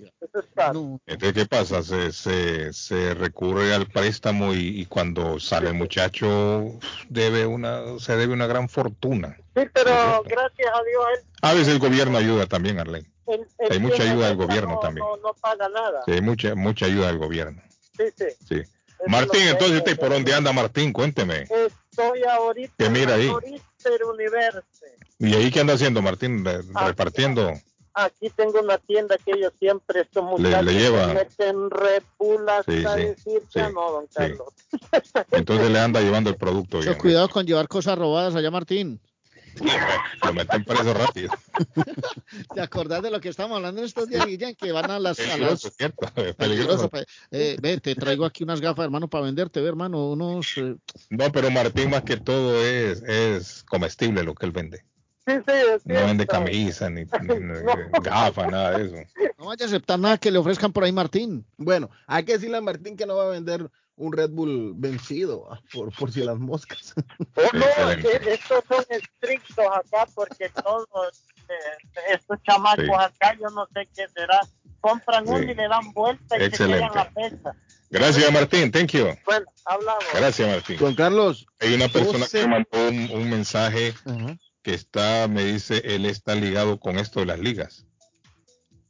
Entonces, 1.07 1.33
¿qué 1.33 1.47
pasa? 1.47 1.83
Se, 1.83 2.13
se, 2.13 2.73
se 2.73 3.15
recurre 3.15 3.73
al 3.73 3.87
préstamo 3.87 4.53
y, 4.53 4.81
y 4.81 4.87
cuando 4.87 5.39
sale 5.39 5.69
el 5.69 5.75
muchacho 5.75 6.79
debe 7.09 7.47
una, 7.47 7.99
se 7.99 8.17
debe 8.17 8.33
una 8.33 8.47
gran 8.47 8.69
fortuna. 8.69 9.37
Sí, 9.55 9.63
pero 9.73 10.23
gracias 10.25 10.69
a 10.75 10.83
Dios 10.85 11.05
él, 11.15 11.25
A 11.43 11.53
veces 11.53 11.69
el 11.69 11.79
gobierno 11.79 12.19
ayuda 12.19 12.47
también, 12.47 12.79
él 12.79 13.07
Hay 13.71 13.79
mucha 13.79 14.03
ayuda 14.03 14.29
del 14.29 14.37
gobierno 14.37 14.75
no, 14.75 14.81
también. 14.81 15.07
No, 15.07 15.17
no 15.17 15.35
paga 15.35 15.69
nada. 15.69 16.03
Sí, 16.05 16.13
hay 16.13 16.21
mucha, 16.21 16.55
mucha 16.55 16.87
ayuda 16.87 17.07
del 17.09 17.19
gobierno. 17.19 17.63
Sí, 17.97 18.05
sí. 18.17 18.27
Sí. 18.49 18.63
Martín, 19.07 19.43
entonces, 19.43 19.79
¿usted 19.79 19.99
por 19.99 20.11
dónde 20.11 20.35
anda, 20.35 20.53
Martín? 20.53 20.93
Cuénteme. 20.93 21.43
Estoy 21.43 22.23
ahorita 22.25 22.75
Que 22.77 22.91
mira 22.91 23.15
ahí. 23.15 23.29
Universe. 23.29 24.63
¿Y 25.21 25.35
ahí 25.35 25.51
qué 25.51 25.61
anda 25.61 25.75
haciendo, 25.75 26.03
Martín? 26.03 26.45
Re- 26.45 26.61
Ah, 26.75 26.89
Repartiendo. 26.89 27.53
Aquí 28.01 28.31
tengo 28.31 28.61
una 28.61 28.79
tienda 28.79 29.17
que 29.19 29.33
ellos 29.33 29.53
siempre, 29.59 30.03
estos 30.03 30.23
Le- 30.39 30.51
le 30.51 30.53
muchachos, 30.53 30.73
lleva- 30.73 31.09
se 31.09 31.15
meten 31.15 31.71
Red 31.71 32.03
Bull 32.17 32.49
hasta 32.49 32.73
Sí, 32.73 32.85
sí, 32.95 33.01
decir 33.09 33.43
sí, 33.53 33.59
no, 33.75 33.91
don 33.93 34.05
sí. 34.05 34.15
Carlos. 34.15 34.49
Entonces 35.33 35.71
le 35.71 35.79
anda 35.81 36.01
llevando 36.01 36.31
el 36.31 36.37
producto. 36.37 36.77
Mucho 36.79 36.97
cuidado 36.97 37.29
con 37.29 37.45
llevar 37.45 37.67
cosas 37.67 37.99
robadas 37.99 38.37
allá, 38.37 38.51
Martín. 38.53 39.01
Lo 40.23 40.33
meten 40.33 40.65
preso 40.65 40.95
rápido. 40.95 41.31
¿Te 42.55 42.61
acordás 42.61 43.03
de 43.03 43.11
lo 43.11 43.21
que 43.21 43.31
estamos 43.31 43.57
hablando 43.57 43.81
en 43.81 43.87
estos 43.87 44.09
días, 44.09 44.25
Guillén? 44.25 44.55
Que 44.55 44.71
van 44.71 44.91
a 44.91 45.01
las... 45.01 45.19
A 45.19 45.23
Peligroso, 45.23 45.67
las 45.69 45.77
¿cierto? 45.77 46.07
Es 46.17 46.37
peligroso, 46.37 46.89
peligroso. 46.89 46.91
pe- 46.91 47.07
eh, 47.33 47.57
ve, 47.61 47.81
te 47.81 47.97
traigo 47.97 48.25
aquí 48.25 48.45
unas 48.45 48.61
gafas, 48.61 48.85
hermano, 48.85 49.09
para 49.09 49.25
venderte, 49.25 49.61
ve, 49.61 49.69
hermano, 49.69 50.11
unos... 50.11 50.57
eh, 50.57 50.77
No, 51.11 51.33
pero 51.33 51.51
Martín 51.51 51.91
más 51.91 52.03
que 52.05 52.17
todo 52.17 52.63
es, 52.65 53.03
es 53.03 53.65
comestible 53.65 54.23
lo 54.23 54.35
que 54.35 54.47
él 54.47 54.53
vende. 54.53 54.85
Sí, 55.29 55.35
sí, 55.47 55.53
es 55.75 55.87
No 55.87 55.95
vende 56.07 56.27
camisa, 56.27 56.89
ni, 56.89 57.05
ni- 57.23 57.39
ni 57.41 57.55
gafas, 58.03 58.51
nada 58.51 58.79
de 58.79 58.85
eso. 58.87 58.97
no 59.39 59.47
vaya 59.47 59.65
a 59.65 59.69
aceptar 59.69 59.99
nada 59.99 60.17
que 60.19 60.31
le 60.31 60.39
ofrezcan 60.39 60.73
por 60.73 60.85
ahí, 60.85 60.93
Martín. 60.93 61.45
Bueno, 61.57 61.91
hay 62.07 62.25
que 62.25 62.33
decirle 62.33 62.57
a 62.57 62.61
Martín 62.63 62.97
que 62.97 63.05
no 63.07 63.17
va 63.17 63.25
a 63.27 63.31
vender 63.31 63.71
un 63.97 64.13
Red 64.13 64.31
Bull 64.31 64.75
vencido 64.77 65.49
ah, 65.53 65.61
por, 65.73 65.93
por 65.95 66.13
si 66.13 66.23
las 66.23 66.39
moscas. 66.39 66.95
Oh, 67.35 67.43
no, 67.53 67.91
estos 67.91 68.65
son 68.69 68.85
estrictos 68.91 69.67
acá 69.67 70.07
porque 70.15 70.49
todos 70.51 70.87
eh, 71.49 72.13
estos 72.15 72.39
chamacos 72.45 72.85
Sí. 72.85 72.91
acá, 72.97 73.35
yo 73.41 73.49
no 73.51 73.67
sé 73.75 73.89
qué 73.95 74.07
será, 74.15 74.41
compran 74.81 75.27
Sí. 75.27 75.33
uno 75.33 75.43
y 75.51 75.55
le 75.55 75.69
dan 75.69 75.93
vuelta 75.93 76.37
y 76.37 76.41
se 76.41 76.47
Excelente. 76.47 76.89
quedan 76.91 76.95
la 76.95 77.11
pesa. 77.11 77.57
Gracias, 77.91 78.33
Martín. 78.33 78.71
Thank 78.71 78.91
you. 78.93 79.07
Bueno, 79.25 79.47
hablamos. 79.65 80.05
Gracias, 80.15 80.49
Martín. 80.49 80.79
Don 80.79 80.95
Carlos. 80.95 81.47
Hay 81.61 81.75
una 81.75 81.89
persona 81.89 82.27
doce- 82.27 82.41
que 82.43 82.47
mandó 82.47 82.89
un, 82.89 83.11
un 83.11 83.31
mensaje 83.31 83.95
Ajá. 84.05 84.37
Que 84.69 84.75
está, 84.75 85.27
me 85.29 85.45
dice, 85.45 85.81
él 85.83 86.05
está 86.05 86.35
ligado 86.35 86.79
con 86.79 86.99
esto 86.99 87.21
de 87.21 87.27
las 87.27 87.39
ligas. 87.39 87.87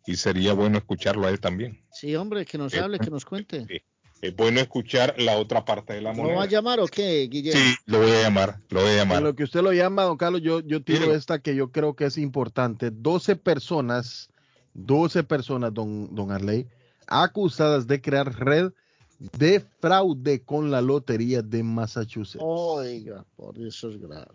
Y 0.06 0.16
sería 0.16 0.52
bueno 0.52 0.76
escucharlo 0.78 1.28
a 1.28 1.30
él 1.30 1.38
también. 1.38 1.84
Sí, 1.92 2.16
hombre, 2.16 2.44
que 2.44 2.58
nos 2.58 2.74
hable, 2.74 2.98
que 2.98 3.10
nos 3.10 3.24
cuente. 3.24 3.84
Es 4.20 4.34
bueno 4.34 4.58
escuchar 4.58 5.14
la 5.18 5.36
otra 5.36 5.64
parte 5.64 5.92
de 5.92 6.00
la 6.00 6.10
¿No 6.12 6.22
moneda. 6.22 6.38
va 6.38 6.42
a 6.42 6.46
llamar 6.48 6.80
o 6.80 6.88
qué, 6.88 7.28
Guillén? 7.30 7.52
Sí, 7.56 7.76
lo 7.86 8.00
voy 8.00 8.10
a 8.10 8.22
llamar, 8.22 8.58
lo 8.70 8.80
voy 8.80 8.88
a 8.88 8.92
En 8.94 8.98
llamar. 8.98 9.22
lo 9.22 9.36
que 9.36 9.44
usted 9.44 9.60
lo 9.62 9.72
llama, 9.72 10.02
don 10.02 10.16
Carlos, 10.16 10.42
yo, 10.42 10.58
yo 10.66 10.82
tiro 10.82 11.14
esta 11.14 11.38
que 11.38 11.54
yo 11.54 11.70
creo 11.70 11.94
que 11.94 12.06
es 12.06 12.18
importante. 12.18 12.90
12 12.90 13.36
personas, 13.36 14.30
12 14.74 15.22
personas, 15.22 15.72
don, 15.72 16.12
don 16.12 16.32
Arley, 16.32 16.66
acusadas 17.06 17.86
de 17.86 18.00
crear 18.00 18.34
red 18.36 18.72
de 19.20 19.64
fraude 19.80 20.42
con 20.42 20.72
la 20.72 20.80
lotería 20.82 21.40
de 21.40 21.62
Massachusetts. 21.62 22.42
Oiga, 22.44 23.24
por 23.36 23.56
eso 23.60 23.90
es 23.90 24.00
grave. 24.00 24.26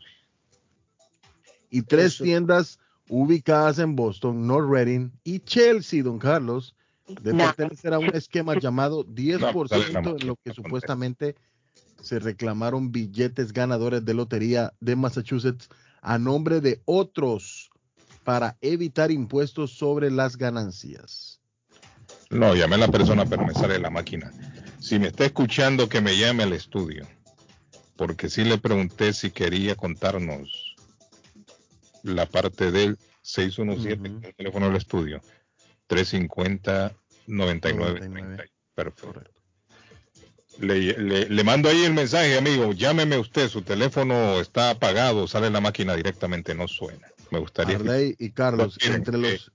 Y 1.73 1.81
tres 1.81 2.13
eso- 2.13 2.23
tiendas 2.23 2.79
ubicadas 3.09 3.79
en 3.79 3.95
Boston, 3.95 4.45
North 4.47 4.69
Reading 4.69 5.09
y 5.23 5.39
Chelsea, 5.39 6.03
don 6.03 6.19
Carlos, 6.19 6.75
de 7.07 7.33
No. 7.33 7.45
pertenecer 7.45 7.93
a 7.93 7.99
un 7.99 8.09
esquema 8.15 8.57
llamado 8.57 9.03
10% 9.03 9.67
dale 9.69 9.91
la 9.91 9.99
en 9.99 10.27
lo 10.27 10.35
que 10.37 10.53
supuestamente 10.53 11.35
se 12.01 12.19
reclamaron 12.19 12.91
billetes 12.91 13.51
ganadores 13.53 14.05
de 14.05 14.13
lotería 14.13 14.73
de 14.79 14.95
Massachusetts 14.95 15.67
a 16.01 16.17
nombre 16.17 16.61
de 16.61 16.81
otros 16.85 17.69
para 18.23 18.57
evitar 18.61 19.11
impuestos 19.11 19.71
sobre 19.71 20.11
las 20.11 20.37
ganancias. 20.37 21.39
No, 22.29 22.55
llame 22.55 22.75
a 22.75 22.79
la 22.79 22.87
persona, 22.87 23.25
pero 23.25 23.45
me 23.45 23.53
sale 23.53 23.79
la 23.79 23.89
máquina. 23.89 24.31
Si 24.79 24.99
me 24.99 25.07
está 25.07 25.25
escuchando, 25.25 25.87
que 25.89 26.01
me 26.01 26.17
llame 26.17 26.43
al 26.43 26.53
estudio. 26.53 27.07
porque 27.95 28.27
sí 28.27 28.43
le 28.43 28.57
pregunté 28.57 29.13
si 29.13 29.29
quería 29.29 29.75
contarnos 29.75 30.72
la 32.03 32.25
parte 32.27 32.71
del 32.71 32.97
617, 33.21 34.27
el 34.27 34.35
teléfono 34.35 34.67
del 34.67 34.75
estudio, 34.75 35.21
350 35.87 36.93
99 37.27 38.37
Perfecto. 38.75 39.29
Le, 40.59 40.79
le, 40.97 41.29
le, 41.29 41.43
mando 41.43 41.67
ahí 41.67 41.83
el 41.83 41.93
mensaje, 41.93 42.37
amigo. 42.37 42.73
Llámeme 42.73 43.17
usted, 43.17 43.49
su 43.49 43.63
teléfono 43.63 44.39
está 44.39 44.69
apagado, 44.69 45.27
sale 45.27 45.49
la 45.49 45.61
máquina 45.61 45.95
directamente, 45.95 46.53
no 46.53 46.67
suena. 46.67 47.07
Me 47.31 47.39
gustaría. 47.39 47.77
Arley 47.77 48.15
y 48.19 48.31
Carlos, 48.31 48.77
entre 48.83 49.17
los 49.17 49.51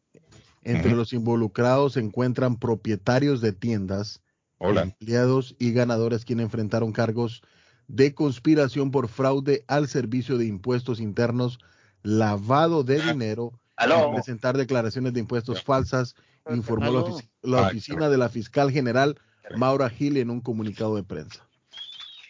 entre 0.65 0.93
los 0.93 1.13
involucrados 1.13 1.95
se 1.95 2.01
encuentran 2.01 2.57
propietarios 2.57 3.41
de 3.41 3.53
tiendas, 3.53 4.21
empleados 4.61 5.55
y 5.59 5.73
ganadores 5.73 6.25
quienes 6.25 6.45
enfrentaron 6.45 6.93
cargos 6.93 7.43
de 7.87 8.13
conspiración 8.13 8.91
por 8.91 9.09
fraude 9.09 9.65
al 9.67 9.89
servicio 9.89 10.37
de 10.37 10.47
impuestos 10.47 11.01
internos, 11.01 11.59
lavado 12.03 12.85
de 12.85 13.01
dinero 13.01 13.53
y 13.79 14.15
presentar 14.15 14.57
declaraciones 14.57 15.13
de 15.13 15.21
impuestos 15.21 15.63
falsas, 15.63 16.15
informó 16.51 16.93
la, 17.43 17.59
la, 17.61 17.69
oficina 17.69 18.09
de 18.09 18.19
la 18.19 18.29
fiscal 18.29 18.71
general 18.71 19.19
Maura 19.57 19.91
Gil 19.91 20.17
en 20.17 20.31
un 20.31 20.41
comunicado 20.41 20.97
de 20.97 21.03
prensa. 21.03 21.47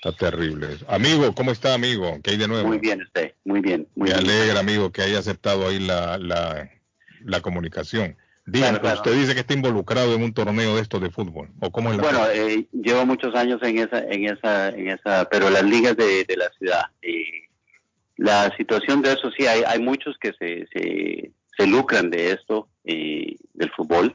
Está 0.02 0.30
terrible. 0.30 0.78
Amigo, 0.86 1.34
¿cómo 1.34 1.50
está, 1.50 1.74
amigo? 1.74 2.18
¿Qué 2.22 2.32
hay 2.32 2.36
de 2.36 2.46
nuevo? 2.46 2.68
Muy 2.68 2.78
bien, 2.78 3.02
usted. 3.02 3.34
Muy 3.44 3.60
bien. 3.60 3.88
Me 3.96 4.12
alegra, 4.12 4.60
amigo, 4.60 4.92
que 4.92 5.02
haya 5.02 5.18
aceptado 5.18 5.66
ahí 5.66 5.80
la, 5.80 6.18
la, 6.18 6.70
la 7.24 7.40
comunicación. 7.40 8.16
Dígame, 8.46 8.78
usted 8.78 9.12
dice 9.12 9.34
que 9.34 9.40
está 9.40 9.54
involucrado 9.54 10.14
en 10.14 10.22
un 10.22 10.32
torneo 10.32 10.76
de 10.76 10.80
estos 10.80 11.02
de 11.02 11.10
fútbol, 11.10 11.50
¿o 11.60 11.70
cómo 11.70 11.90
es 11.90 11.98
la 11.98 12.02
Bueno, 12.02 12.26
eh, 12.32 12.66
llevo 12.72 13.04
muchos 13.04 13.34
años 13.34 13.60
en 13.62 13.78
esa, 13.78 13.98
en 13.98 14.24
esa, 14.24 14.68
en 14.70 14.88
esa, 14.88 15.28
pero 15.30 15.50
las 15.50 15.64
ligas 15.64 15.96
de, 15.96 16.24
de 16.24 16.36
la 16.36 16.48
ciudad. 16.58 16.84
Eh, 17.02 17.47
la 18.18 18.54
situación 18.56 19.00
de 19.00 19.12
eso 19.12 19.30
sí, 19.30 19.46
hay, 19.46 19.78
muchos 19.80 20.18
que 20.18 20.32
se, 20.34 20.68
se, 20.72 21.66
lucran 21.66 22.10
de 22.10 22.32
esto, 22.32 22.68
eh, 22.84 23.36
del 23.54 23.70
fútbol, 23.70 24.14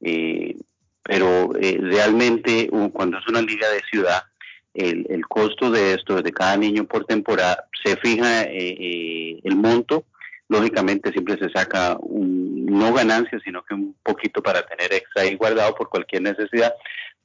eh, 0.00 0.56
pero 1.02 1.52
eh, 1.60 1.78
realmente 1.80 2.68
cuando 2.92 3.18
es 3.18 3.28
una 3.28 3.40
liga 3.42 3.68
de 3.70 3.80
ciudad, 3.90 4.24
el, 4.74 5.06
el, 5.10 5.26
costo 5.26 5.70
de 5.70 5.94
esto, 5.94 6.20
de 6.20 6.32
cada 6.32 6.56
niño 6.56 6.84
por 6.84 7.04
temporada, 7.04 7.66
se 7.84 7.96
fija 7.96 8.44
el 8.44 9.56
monto 9.56 10.06
lógicamente 10.52 11.10
siempre 11.12 11.38
se 11.38 11.48
saca 11.50 11.96
un, 11.98 12.66
no 12.66 12.92
ganancia, 12.92 13.40
sino 13.42 13.64
que 13.64 13.74
un 13.74 13.96
poquito 14.02 14.42
para 14.42 14.62
tener 14.62 14.92
extra 14.92 15.22
ahí 15.22 15.34
guardado 15.34 15.74
por 15.74 15.88
cualquier 15.88 16.22
necesidad, 16.22 16.74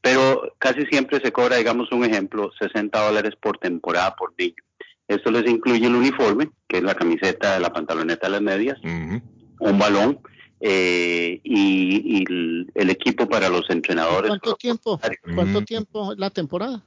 pero 0.02 0.54
casi 0.58 0.86
siempre 0.86 1.20
se 1.20 1.32
cobra, 1.32 1.58
digamos 1.58 1.92
un 1.92 2.06
ejemplo, 2.06 2.52
60 2.58 2.98
dólares 3.00 3.36
por 3.40 3.58
temporada 3.58 4.16
por 4.16 4.34
niño. 4.38 4.64
Esto 5.08 5.32
les 5.32 5.50
incluye 5.50 5.88
el 5.88 5.96
uniforme, 5.96 6.50
que 6.68 6.78
es 6.78 6.84
la 6.84 6.96
camiseta, 6.96 7.60
la 7.60 7.72
pantaloneta, 7.72 8.28
las 8.28 8.42
medias, 8.42 8.78
un 8.84 9.80
balón 9.80 10.20
eh, 10.60 11.40
y, 11.44 12.24
el, 12.28 12.90
equipo 12.90 13.28
para 13.28 13.50
los 13.50 13.70
entrenadores. 13.70 14.30
¿Cuánto 14.30 14.56
tiempo? 14.56 15.00
¿Cuánto 15.36 15.64
tiempo 15.64 16.14
la 16.16 16.30
temporada? 16.30 16.84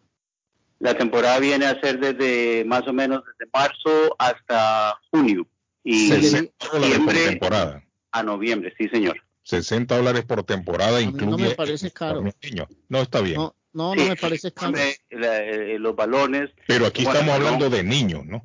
La 0.81 0.97
temporada 0.97 1.39
viene 1.39 1.67
a 1.67 1.81
ser 1.81 2.01
desde 2.01 2.65
más 2.65 2.87
o 2.89 2.93
menos 2.93 3.23
desde 3.25 3.51
marzo 3.53 4.17
hasta 4.19 4.99
junio. 5.11 5.47
Y 5.85 6.09
60 6.09 6.53
dólares 6.73 6.99
por 6.99 7.15
temporada. 7.15 7.85
A 8.13 8.23
noviembre, 8.23 8.75
sí, 8.77 8.89
señor. 8.89 9.23
60 9.45 9.97
dólares 9.97 10.25
por 10.25 10.43
temporada 10.43 11.01
incluye. 11.01 11.31
No 11.31 11.39
me 11.39 11.55
parece 11.55 11.91
caro. 11.91 12.23
No, 12.89 12.99
está 13.01 13.21
bien. 13.21 13.37
No, 13.37 13.55
no, 13.73 13.95
me 13.95 14.17
parece 14.17 14.53
caro. 14.55 14.77
Eh, 14.79 15.77
los 15.79 15.95
balones. 15.95 16.51
Pero 16.67 16.87
aquí 16.87 17.03
estamos 17.03 17.35
hablando 17.35 17.71
de 17.71 17.83
niños, 17.83 18.25
¿no? 18.27 18.43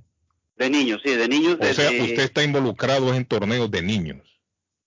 De 0.57 0.69
niños, 0.69 1.01
sí, 1.03 1.15
de 1.15 1.27
niños. 1.27 1.57
O 1.59 1.73
sea, 1.73 1.89
usted 1.91 2.19
está 2.19 2.43
involucrado 2.43 3.13
en 3.13 3.25
torneos 3.25 3.69
de 3.71 3.81
niños. 3.81 4.21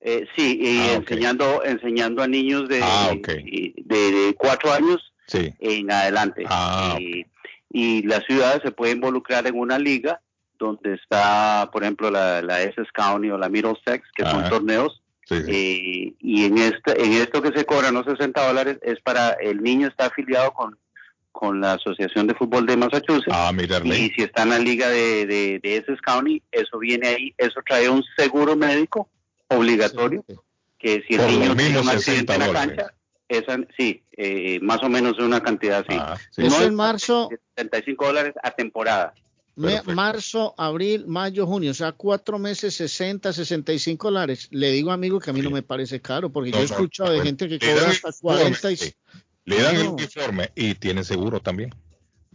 Eh, 0.00 0.26
sí, 0.36 0.58
y 0.60 0.78
ah, 0.78 0.94
enseñando, 0.94 1.64
enseñando 1.64 2.22
a 2.22 2.28
niños 2.28 2.68
de, 2.68 2.80
ah, 2.82 3.12
de, 3.14 4.34
cuatro 4.38 4.72
años 4.72 5.12
en 5.32 5.90
adelante. 5.90 6.44
Ah, 6.46 6.96
y 7.70 8.02
las 8.02 8.24
ciudades 8.24 8.62
se 8.62 8.70
pueden 8.70 8.96
involucrar 8.96 9.46
en 9.46 9.58
una 9.58 9.78
liga 9.78 10.22
donde 10.58 10.94
está, 10.94 11.68
por 11.72 11.82
ejemplo, 11.82 12.10
la, 12.10 12.40
la 12.42 12.62
SS 12.62 12.90
County 12.92 13.30
o 13.30 13.38
la 13.38 13.48
Middlesex, 13.48 14.06
que 14.14 14.24
son 14.24 14.48
torneos. 14.48 15.02
Eh, 15.30 16.14
y 16.18 16.44
en, 16.44 16.58
este, 16.58 17.04
en 17.04 17.12
esto 17.12 17.42
que 17.42 17.56
se 17.56 17.64
cobran 17.64 17.94
los 17.94 18.06
60 18.06 18.46
dólares 18.46 18.78
es 18.82 19.00
para 19.00 19.30
el 19.32 19.62
niño 19.62 19.88
está 19.88 20.06
afiliado 20.06 20.52
con, 20.52 20.78
con 21.32 21.60
la 21.60 21.74
Asociación 21.74 22.26
de 22.26 22.34
Fútbol 22.34 22.66
de 22.66 22.76
Massachusetts. 22.76 23.30
Ah, 23.30 23.52
y 23.84 24.10
si 24.10 24.22
está 24.22 24.42
en 24.42 24.50
la 24.50 24.58
liga 24.58 24.88
de, 24.88 25.26
de, 25.26 25.60
de 25.62 25.76
SS 25.76 26.00
County, 26.02 26.42
eso 26.50 26.78
viene 26.78 27.08
ahí, 27.08 27.34
eso 27.36 27.60
trae 27.66 27.88
un 27.88 28.02
seguro 28.16 28.56
médico 28.56 29.08
obligatorio, 29.48 30.24
que 30.78 31.02
si 31.06 31.14
el 31.14 31.26
niño 31.26 31.56
tiene 31.56 31.80
un 31.80 31.88
accidente 31.88 32.34
en 32.34 32.40
la 32.40 32.52
cancha, 32.52 32.94
esa, 33.28 33.58
sí, 33.76 34.02
eh, 34.16 34.58
más 34.62 34.82
o 34.82 34.88
menos 34.88 35.18
una 35.18 35.42
cantidad 35.42 35.84
así. 35.86 35.98
Ah, 36.00 36.16
eso 36.36 36.64
en 36.64 36.74
marzo. 36.74 37.28
75 37.56 38.06
dólares 38.06 38.34
a 38.42 38.50
temporada 38.52 39.12
marzo, 39.94 40.54
abril, 40.56 41.06
mayo, 41.06 41.46
junio, 41.46 41.72
o 41.72 41.74
sea, 41.74 41.92
cuatro 41.92 42.38
meses, 42.38 42.74
60, 42.74 43.32
65 43.32 44.08
dólares. 44.08 44.48
Le 44.50 44.70
digo, 44.70 44.90
amigo, 44.90 45.20
que 45.20 45.30
a 45.30 45.32
mí 45.32 45.40
no 45.40 45.50
me 45.50 45.62
parece 45.62 46.00
caro, 46.00 46.30
porque 46.30 46.50
yo 46.50 46.58
he 46.58 46.64
escuchado 46.64 47.12
de 47.12 47.20
gente 47.20 47.48
que 47.48 47.58
cobra 47.58 47.88
hasta 47.88 48.10
40 48.20 48.72
y... 48.72 48.76
Le 49.44 49.62
dan 49.62 49.76
el 49.76 49.86
uniforme 49.88 50.50
y 50.54 50.74
tiene 50.74 51.02
seguro 51.04 51.40
también. 51.40 51.74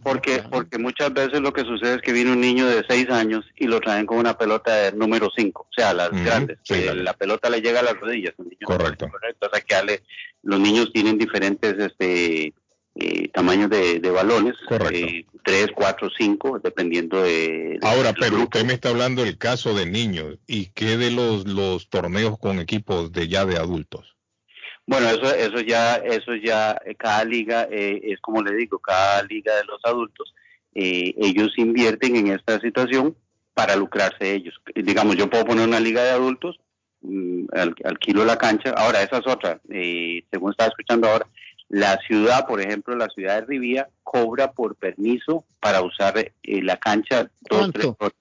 Porque, 0.02 0.42
porque 0.50 0.78
muchas 0.78 1.14
veces 1.14 1.40
lo 1.40 1.52
que 1.52 1.62
sucede 1.62 1.94
es 1.94 2.02
que 2.02 2.12
viene 2.12 2.32
un 2.32 2.40
niño 2.40 2.66
de 2.66 2.84
6 2.86 3.08
años 3.10 3.44
y 3.56 3.66
lo 3.66 3.80
traen 3.80 4.04
con 4.04 4.18
una 4.18 4.36
pelota 4.36 4.74
de 4.74 4.92
número 4.92 5.30
5, 5.34 5.62
o 5.62 5.72
sea, 5.74 5.94
las 5.94 6.10
grandes, 6.10 6.58
que 6.62 6.92
la 6.94 7.14
pelota 7.14 7.48
le 7.48 7.62
llega 7.62 7.80
a 7.80 7.84
las 7.84 7.98
rodillas. 7.98 8.34
correcto. 8.64 9.08
correcto. 9.08 9.46
O 9.46 9.50
sea, 9.50 9.60
que 9.62 10.02
los 10.42 10.60
niños 10.60 10.92
tienen 10.92 11.16
diferentes 11.16 11.74
este, 11.78 12.52
eh, 12.96 13.28
tamaños 13.28 13.70
de, 13.70 13.98
balones, 14.10 14.54
eh, 14.92 15.24
3, 15.42 15.66
4, 15.74 16.10
5, 16.16 16.60
dependiendo 16.62 17.22
de... 17.22 17.78
Ahora, 17.82 18.12
pero 18.18 18.42
usted 18.42 18.64
me 18.64 18.74
está 18.74 18.90
hablando 18.90 19.24
del 19.24 19.36
caso 19.36 19.74
de 19.74 19.86
niños, 19.86 20.38
¿y 20.46 20.66
qué 20.66 20.96
de 20.96 21.10
los, 21.10 21.46
los 21.46 21.88
torneos 21.88 22.38
con 22.38 22.58
equipos 22.60 23.12
de 23.12 23.28
ya 23.28 23.44
de 23.44 23.56
adultos? 23.56 24.14
Bueno, 24.86 25.08
eso, 25.08 25.34
eso 25.34 25.60
ya, 25.60 25.96
eso 25.96 26.34
ya, 26.34 26.78
eh, 26.84 26.94
cada 26.94 27.24
liga, 27.24 27.66
eh, 27.70 28.00
es 28.04 28.20
como 28.20 28.42
le 28.42 28.54
digo, 28.54 28.78
cada 28.78 29.22
liga 29.22 29.56
de 29.56 29.64
los 29.64 29.80
adultos, 29.82 30.34
eh, 30.74 31.14
ellos 31.16 31.54
invierten 31.56 32.16
en 32.16 32.28
esta 32.28 32.60
situación 32.60 33.16
para 33.54 33.76
lucrarse 33.76 34.34
ellos. 34.34 34.54
Digamos, 34.74 35.16
yo 35.16 35.30
puedo 35.30 35.46
poner 35.46 35.66
una 35.66 35.80
liga 35.80 36.04
de 36.04 36.10
adultos, 36.10 36.60
mm, 37.00 37.46
al, 37.52 37.74
alquilo 37.84 38.24
la 38.26 38.36
cancha, 38.36 38.74
ahora 38.76 39.02
esa 39.02 39.18
es 39.18 39.26
otra, 39.26 39.60
según 39.68 40.50
estaba 40.50 40.68
escuchando 40.68 41.08
ahora, 41.08 41.26
la 41.68 41.98
ciudad, 42.06 42.46
por 42.46 42.60
ejemplo, 42.60 42.94
la 42.96 43.08
ciudad 43.08 43.40
de 43.40 43.46
Rivía 43.46 43.88
cobra 44.02 44.52
por 44.52 44.76
permiso 44.76 45.44
para 45.60 45.82
usar 45.82 46.18
eh, 46.18 46.32
la 46.62 46.76
cancha 46.76 47.30
dos, 47.40 47.70
tres 47.72 47.86
horas. 47.98 48.12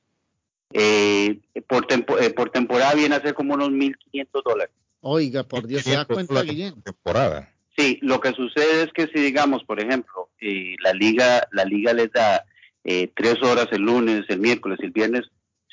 Eh, 0.71 1.39
por, 1.67 1.85
eh, 1.91 2.29
por 2.31 2.49
temporada 2.49 2.95
viene 2.95 3.15
a 3.15 3.21
ser 3.21 3.35
como 3.35 3.53
unos 3.53 3.69
1.500 3.69 4.43
dólares. 4.43 4.73
Oiga, 5.01 5.43
por 5.43 5.67
Dios, 5.67 5.83
¿se 5.83 5.91
da 5.91 6.05
cuenta, 6.05 6.41
Guillén? 6.41 6.81
Temporada. 6.81 7.53
Sí, 7.77 7.99
lo 8.01 8.19
que 8.19 8.31
sucede 8.31 8.83
es 8.83 8.93
que 8.93 9.07
si 9.07 9.19
digamos, 9.19 9.63
por 9.65 9.79
ejemplo, 9.79 10.29
la 10.39 10.93
liga 10.93 11.47
la 11.51 11.65
liga 11.65 11.93
les 11.93 12.11
da 12.11 12.45
tres 12.83 13.41
horas 13.41 13.67
el 13.71 13.81
lunes, 13.81 14.25
el 14.29 14.39
miércoles, 14.39 14.79
el 14.81 14.91
viernes, 14.91 15.23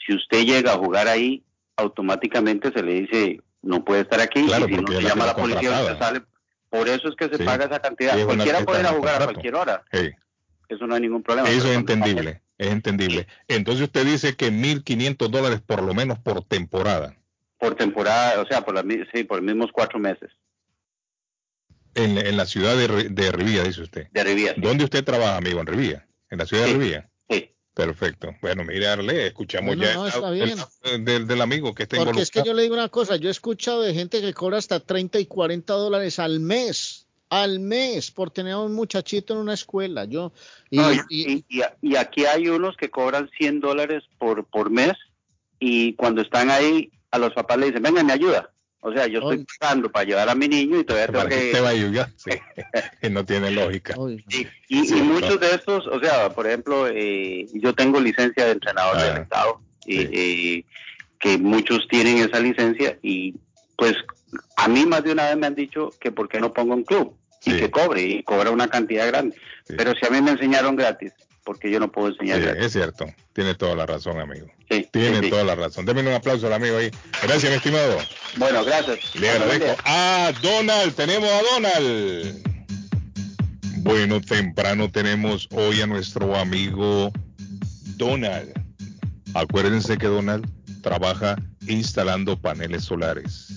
si 0.06 0.14
usted 0.14 0.44
llega 0.44 0.72
a 0.72 0.78
jugar 0.78 1.08
ahí, 1.08 1.44
automáticamente 1.76 2.72
se 2.72 2.82
le 2.82 3.02
dice 3.02 3.40
no 3.62 3.84
puede 3.84 4.02
estar 4.02 4.20
aquí 4.20 4.44
claro, 4.46 4.66
y 4.66 4.74
si 4.74 4.80
no 4.80 4.92
se 4.92 5.02
llama 5.02 5.26
la 5.26 5.36
policía 5.36 5.80
usted 5.80 5.98
sale 5.98 6.22
por 6.70 6.88
eso 6.88 7.08
es 7.08 7.16
que 7.16 7.28
se 7.28 7.44
paga 7.44 7.66
esa 7.66 7.80
cantidad. 7.80 8.18
Cualquiera 8.24 8.64
puede 8.64 8.80
ir 8.80 8.86
a 8.86 8.90
jugar 8.90 9.22
a 9.22 9.24
cualquier 9.26 9.54
hora. 9.56 9.84
Eso 10.68 10.86
no 10.86 10.94
hay 10.94 11.00
ningún 11.00 11.22
problema. 11.22 11.48
Eso 11.50 11.68
es 11.68 11.76
entendible, 11.76 12.42
es 12.56 12.68
entendible. 12.68 13.26
Entonces 13.48 13.82
usted 13.82 14.06
dice 14.06 14.36
que 14.36 14.52
1.500 14.52 15.28
dólares 15.28 15.60
por 15.60 15.82
lo 15.82 15.92
menos 15.94 16.18
por 16.20 16.44
temporada. 16.44 17.16
Por 17.58 17.74
temporada, 17.74 18.40
o 18.40 18.46
sea, 18.46 18.64
por, 18.64 18.74
la, 18.74 18.82
sí, 19.12 19.24
por 19.24 19.38
los 19.38 19.44
mismos 19.44 19.70
cuatro 19.72 19.98
meses. 19.98 20.30
En, 21.94 22.16
en 22.16 22.36
la 22.36 22.46
ciudad 22.46 22.76
de, 22.76 23.08
de 23.08 23.32
Rivía, 23.32 23.64
dice 23.64 23.82
usted. 23.82 24.06
De 24.12 24.22
Rivía. 24.22 24.54
¿Dónde 24.56 24.84
usted 24.84 25.04
trabaja, 25.04 25.36
amigo? 25.36 25.60
En 25.60 25.66
Rivía. 25.66 26.06
En 26.30 26.38
la 26.38 26.46
ciudad 26.46 26.66
de 26.66 26.72
Rivía. 26.72 27.09
Perfecto. 27.87 28.35
Bueno, 28.43 28.64
mire, 28.64 29.26
escuchamos 29.26 29.74
ya 29.76 29.97
del, 30.99 31.41
amigo 31.41 31.74
que 31.74 31.85
está 31.85 31.97
Porque 32.05 32.20
es 32.20 32.31
que 32.31 32.43
yo 32.45 32.53
le 32.53 32.62
digo 32.62 32.74
una 32.74 32.91
cosa, 32.91 33.16
yo 33.16 33.28
he 33.28 33.33
escuchado 33.33 33.81
de 33.81 33.95
gente 33.95 34.20
que 34.20 34.35
cobra 34.35 34.59
hasta 34.59 34.81
30 34.81 35.18
y 35.18 35.24
40 35.24 35.72
dólares 35.72 36.18
al 36.18 36.41
mes, 36.41 37.07
al 37.31 37.59
mes, 37.59 38.11
por 38.11 38.31
tener 38.31 38.53
a 38.53 38.59
un 38.59 38.74
muchachito 38.74 39.33
en 39.33 39.41
una 39.41 39.55
escuela. 39.55 40.05
Yo 40.05 40.33
y, 40.68 41.43
y, 41.49 41.97
aquí 41.97 42.26
hay 42.26 42.49
unos 42.49 42.76
que 42.76 42.91
cobran 42.91 43.31
100 43.39 43.61
dólares 43.61 44.05
por, 44.18 44.45
por 44.45 44.68
mes 44.68 44.93
y 45.59 45.95
cuando 45.95 46.20
están 46.20 46.51
ahí 46.51 46.93
a 47.11 47.18
los 47.18 47.33
papás 47.33 47.57
le 47.57 47.66
dicen, 47.66 47.83
venga, 47.83 48.03
me 48.03 48.12
ayuda. 48.12 48.51
O 48.83 48.93
sea, 48.93 49.07
yo 49.07 49.18
estoy 49.20 49.47
pagando 49.59 49.91
para 49.93 50.07
llevar 50.07 50.28
a 50.31 50.35
mi 50.35 50.49
niño 50.49 50.81
y 50.81 50.85
todavía 50.85 51.07
tengo 51.09 51.18
Para 51.18 51.31
que 51.31 51.39
que... 51.39 51.47
usted 51.49 51.62
vaya, 51.62 52.12
sí. 52.16 52.31
no 53.11 53.24
tiene 53.24 53.51
lógica. 53.51 53.95
Y, 54.28 54.47
y 54.68 55.03
muchos 55.03 55.39
de 55.39 55.55
estos, 55.55 55.87
o 55.87 56.01
sea, 56.01 56.31
por 56.31 56.47
ejemplo, 56.47 56.89
eh, 56.89 57.47
yo 57.53 57.74
tengo 57.74 58.01
licencia 58.01 58.47
de 58.47 58.53
entrenador 58.53 58.97
Ah, 58.97 59.03
del 59.05 59.22
Estado 59.22 59.61
y, 59.85 60.01
y 60.18 60.66
que 61.18 61.37
muchos 61.37 61.87
tienen 61.89 62.18
esa 62.18 62.41
licencia 62.41 62.99
y 63.03 63.35
pues 63.76 63.95
a 64.57 64.68
mí 64.68 64.87
más 64.87 65.05
de 65.05 65.12
una 65.12 65.28
vez 65.28 65.37
me 65.37 65.47
han 65.47 65.55
dicho 65.55 65.91
que 66.01 66.11
por 66.12 66.28
qué 66.28 66.41
no 66.41 66.53
pongo 66.53 66.74
un 66.74 66.85
club 66.85 67.16
y 67.45 67.57
que 67.57 67.70
cobre 67.70 68.03
y 68.03 68.22
cobra 68.22 68.51
una 68.51 68.68
cantidad 68.68 69.07
grande. 69.07 69.37
Pero 69.66 69.95
si 69.95 70.07
a 70.07 70.11
mí 70.11 70.20
me 70.20 70.33
enseñaron 70.33 70.76
gratis, 70.76 71.12
porque 71.45 71.70
yo 71.70 71.80
no 71.80 71.91
puedo 71.91 72.09
enseñar 72.09 72.41
Sí, 72.41 72.49
es 72.59 72.72
cierto, 72.72 73.07
tiene 73.32 73.55
toda 73.55 73.74
la 73.74 73.86
razón, 73.86 74.20
amigo. 74.20 74.47
Sí, 74.70 74.86
Tiene 74.93 75.20
sí, 75.20 75.30
toda 75.30 75.45
la 75.45 75.55
razón. 75.55 75.84
Deme 75.86 76.01
un 76.01 76.09
aplauso 76.09 76.47
al 76.47 76.53
amigo 76.53 76.76
ahí. 76.76 76.91
Gracias, 77.22 77.51
mi 77.51 77.57
estimado. 77.57 77.99
Bueno, 78.36 78.64
gracias. 78.64 79.14
Le 79.16 79.30
agradezco. 79.30 79.76
A 79.84 80.32
Donald, 80.43 80.95
tenemos 80.95 81.28
a 81.28 81.43
Donald. 81.55 82.51
Bueno, 83.78 84.20
temprano 84.20 84.91
tenemos 84.91 85.49
hoy 85.53 85.80
a 85.80 85.86
nuestro 85.86 86.36
amigo 86.36 87.11
Donald. 87.97 88.53
Acuérdense 89.34 89.97
que 89.97 90.07
Donald 90.07 90.49
trabaja 90.82 91.36
instalando 91.66 92.38
paneles 92.38 92.84
solares. 92.84 93.49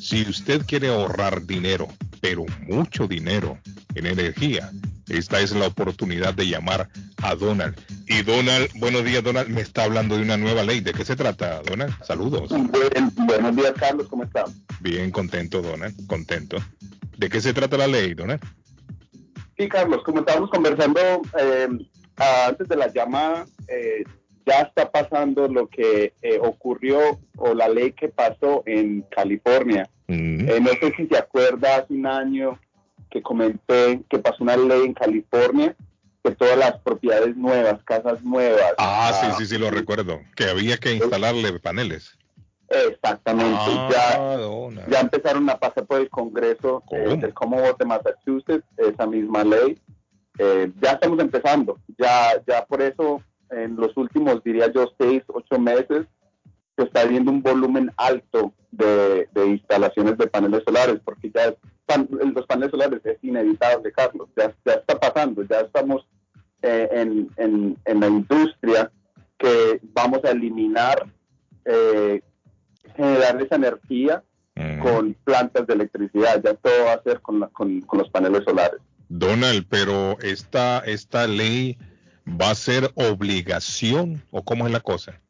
Si 0.00 0.22
usted 0.22 0.64
quiere 0.66 0.88
ahorrar 0.88 1.46
dinero, 1.46 1.88
pero 2.20 2.44
mucho 2.66 3.06
dinero 3.06 3.58
en 3.94 4.06
energía, 4.06 4.70
esta 5.08 5.40
es 5.40 5.52
la 5.52 5.66
oportunidad 5.66 6.34
de 6.34 6.48
llamar 6.48 6.88
a 7.22 7.34
Donald. 7.34 7.78
Y 8.06 8.22
Donald, 8.22 8.70
buenos 8.78 9.04
días 9.04 9.22
Donald, 9.22 9.48
me 9.48 9.60
está 9.60 9.84
hablando 9.84 10.16
de 10.16 10.22
una 10.22 10.36
nueva 10.36 10.62
ley. 10.62 10.80
¿De 10.80 10.92
qué 10.92 11.04
se 11.04 11.16
trata, 11.16 11.62
Donald? 11.62 11.92
Saludos. 12.04 12.50
buenos 12.50 13.56
días, 13.56 13.72
Carlos, 13.76 14.08
¿cómo 14.08 14.24
están? 14.24 14.46
Bien, 14.80 15.10
contento, 15.10 15.62
Donald, 15.62 16.06
contento. 16.06 16.58
¿De 17.16 17.28
qué 17.28 17.40
se 17.40 17.52
trata 17.52 17.76
la 17.76 17.86
ley, 17.86 18.14
Donald? 18.14 18.42
Sí, 19.56 19.68
Carlos, 19.68 20.02
como 20.04 20.20
estábamos 20.20 20.50
conversando 20.50 21.00
eh, 21.38 21.68
antes 22.48 22.68
de 22.68 22.76
la 22.76 22.92
llamada, 22.92 23.46
eh, 23.68 24.04
ya 24.46 24.62
está 24.62 24.90
pasando 24.90 25.48
lo 25.48 25.68
que 25.68 26.14
eh, 26.22 26.38
ocurrió 26.40 27.20
o 27.36 27.54
la 27.54 27.68
ley 27.68 27.92
que 27.92 28.08
pasó 28.08 28.62
en 28.66 29.02
California. 29.02 29.88
Eh, 30.08 30.58
no 30.60 30.70
sé 30.72 30.92
si 30.96 31.06
se 31.06 31.16
acuerda 31.16 31.76
hace 31.76 31.94
un 31.94 32.06
año 32.06 32.58
que 33.12 33.22
comenté 33.22 34.02
que 34.08 34.18
pasó 34.18 34.42
una 34.42 34.56
ley 34.56 34.86
en 34.86 34.94
California 34.94 35.76
que 36.24 36.30
todas 36.30 36.56
las 36.56 36.78
propiedades 36.78 37.36
nuevas, 37.36 37.82
casas 37.84 38.22
nuevas. 38.22 38.74
Ah, 38.78 39.12
sí, 39.20 39.26
sí, 39.38 39.46
sí, 39.46 39.58
lo 39.58 39.70
recuerdo. 39.70 40.20
Que 40.36 40.44
había 40.44 40.78
que 40.78 40.94
instalarle 40.94 41.58
paneles. 41.58 42.16
Exactamente. 42.68 43.58
Ah, 43.58 44.38
ya, 44.70 44.86
ya 44.88 45.00
empezaron 45.00 45.50
a 45.50 45.58
pasar 45.58 45.84
por 45.84 46.00
el 46.00 46.08
Congreso 46.08 46.82
eh, 46.92 47.16
del 47.18 47.34
Commonwealth 47.34 47.78
de 47.78 47.84
Massachusetts 47.84 48.64
esa 48.78 49.06
misma 49.06 49.44
ley. 49.44 49.78
Eh, 50.38 50.72
ya 50.80 50.92
estamos 50.92 51.18
empezando. 51.18 51.78
Ya, 51.98 52.40
ya 52.46 52.64
por 52.64 52.80
eso 52.80 53.20
en 53.50 53.76
los 53.76 53.94
últimos, 53.96 54.42
diría 54.42 54.72
yo, 54.72 54.90
seis, 54.98 55.22
ocho 55.26 55.58
meses, 55.58 56.06
se 56.76 56.84
está 56.84 57.04
viendo 57.04 57.30
un 57.30 57.42
volumen 57.42 57.90
alto 57.96 58.54
de, 58.70 59.28
de 59.32 59.46
instalaciones 59.48 60.16
de 60.16 60.28
paneles 60.28 60.62
solares, 60.64 61.00
porque 61.04 61.30
ya 61.34 61.54
pan- 61.86 62.08
los 62.34 62.46
paneles 62.46 62.70
solares 62.70 63.00
es 63.04 63.18
inevitable, 63.22 63.92
Carlos. 63.92 64.28
Ya, 64.36 64.54
ya 64.64 64.72
está 64.74 64.98
pasando. 64.98 65.42
Ya 65.48 65.60
estamos 65.60 66.06
eh, 66.62 66.88
en, 66.92 67.30
en, 67.36 67.76
en 67.84 68.00
la 68.00 68.06
industria 68.08 68.90
que 69.38 69.80
vamos 69.94 70.20
a 70.24 70.30
eliminar 70.30 71.06
eh, 71.64 72.22
generar 72.96 73.40
esa 73.42 73.56
energía 73.56 74.22
con 74.82 75.14
plantas 75.24 75.66
de 75.66 75.74
electricidad. 75.74 76.40
Ya 76.44 76.54
todo 76.54 76.84
va 76.86 76.92
a 76.94 77.02
ser 77.02 77.20
con, 77.20 77.40
la- 77.40 77.48
con, 77.48 77.80
con 77.82 77.98
los 78.00 78.10
paneles 78.10 78.42
solares. 78.44 78.80
Donald, 79.08 79.66
pero 79.68 80.18
esta, 80.20 80.78
esta 80.80 81.26
ley 81.26 81.76
va 82.26 82.50
a 82.50 82.54
ser 82.54 82.90
obligación 82.94 84.22
o 84.30 84.42
cómo 84.44 84.66
es 84.66 84.72
la 84.72 84.80
cosa? 84.80 85.20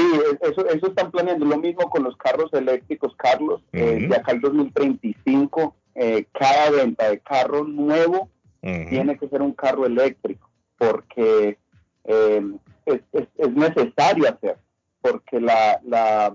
Sí, 0.00 0.20
e- 0.42 0.48
eso, 0.48 0.66
eso 0.68 0.86
están 0.88 1.10
planeando. 1.10 1.44
Lo 1.46 1.58
mismo 1.58 1.88
con 1.90 2.04
los 2.04 2.16
carros 2.16 2.52
eléctricos, 2.52 3.14
Carlos. 3.16 3.62
Eh, 3.72 4.06
de 4.08 4.16
acá 4.16 4.32
al 4.32 4.40
2035, 4.40 5.74
eh, 5.94 6.26
cada 6.32 6.70
venta 6.70 7.10
de 7.10 7.18
carro 7.20 7.64
nuevo 7.64 8.30
tiene 8.90 9.18
que 9.18 9.28
ser 9.28 9.42
un 9.42 9.52
carro 9.52 9.86
eléctrico, 9.86 10.50
porque 10.78 11.58
eh, 12.04 12.42
es, 12.86 13.00
es- 13.12 13.28
es 13.36 13.52
necesario 13.54 14.28
hacer, 14.28 14.58
porque 15.00 15.40
la, 15.40 15.80
la, 15.84 16.34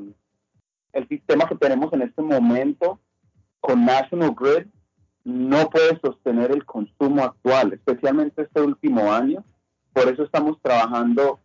el 0.93 1.07
sistema 1.07 1.47
que 1.47 1.55
tenemos 1.55 1.91
en 1.93 2.01
este 2.03 2.22
momento 2.22 2.99
con 3.59 3.86
National 3.86 4.36
Grid 4.36 4.68
no 5.24 5.70
puede 5.70 5.99
sostener 5.99 6.51
el 6.51 6.66
consumo 6.66 7.24
actual, 7.24 7.74
especialmente 7.74 8.43
este 8.43 8.61
último 8.61 9.11
año. 9.11 9.43
Por 9.93 10.07
eso 10.07 10.24
estamos 10.24 10.57
trabajando 10.61 11.39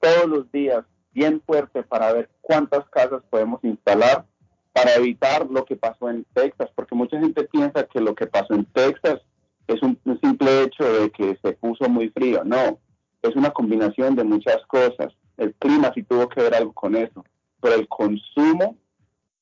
todos 0.00 0.26
los 0.28 0.52
días 0.52 0.84
bien 1.16 1.42
fuerte 1.46 1.82
para 1.82 2.12
ver 2.12 2.28
cuántas 2.42 2.86
casas 2.90 3.22
podemos 3.30 3.64
instalar 3.64 4.26
para 4.74 4.94
evitar 4.96 5.46
lo 5.50 5.64
que 5.64 5.74
pasó 5.74 6.10
en 6.10 6.26
Texas, 6.34 6.68
porque 6.74 6.94
mucha 6.94 7.18
gente 7.18 7.44
piensa 7.44 7.86
que 7.86 8.00
lo 8.00 8.14
que 8.14 8.26
pasó 8.26 8.52
en 8.52 8.66
Texas 8.66 9.22
es 9.66 9.82
un, 9.82 9.98
un 10.04 10.20
simple 10.20 10.62
hecho 10.62 10.84
de 10.84 11.10
que 11.10 11.38
se 11.42 11.52
puso 11.52 11.88
muy 11.88 12.10
frío. 12.10 12.44
No, 12.44 12.78
es 13.22 13.34
una 13.34 13.50
combinación 13.50 14.14
de 14.14 14.24
muchas 14.24 14.58
cosas. 14.66 15.14
El 15.38 15.54
clima 15.54 15.90
sí 15.94 16.02
tuvo 16.02 16.28
que 16.28 16.42
ver 16.42 16.54
algo 16.54 16.74
con 16.74 16.94
eso, 16.94 17.24
pero 17.62 17.76
el 17.76 17.88
consumo 17.88 18.76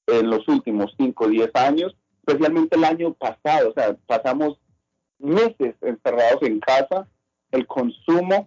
en 0.07 0.31
los 0.31 0.47
últimos 0.47 0.95
5 0.97 1.25
o 1.25 1.29
10 1.29 1.51
años, 1.55 1.97
especialmente 2.25 2.77
el 2.77 2.85
año 2.85 3.13
pasado, 3.15 3.71
o 3.71 3.73
sea, 3.73 3.97
pasamos 4.07 4.61
meses 5.19 5.75
encerrados 5.81 6.43
en 6.43 6.61
casa, 6.61 7.09
el 7.51 7.67
consumo 7.67 8.47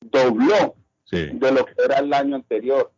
dobló 0.00 0.74
de 1.10 1.52
lo 1.52 1.64
que 1.64 1.74
era 1.84 1.98
el 1.98 2.12
año 2.12 2.36
anterior. 2.36 2.92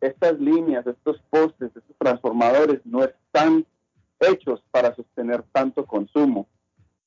Estas 0.00 0.38
líneas, 0.38 0.86
estos 0.86 1.20
postes, 1.30 1.70
estos 1.74 1.96
transformadores 1.98 2.80
no 2.84 3.04
están 3.04 3.66
hechos 4.20 4.62
para 4.70 4.94
sostener 4.94 5.42
tanto 5.52 5.86
consumo. 5.86 6.46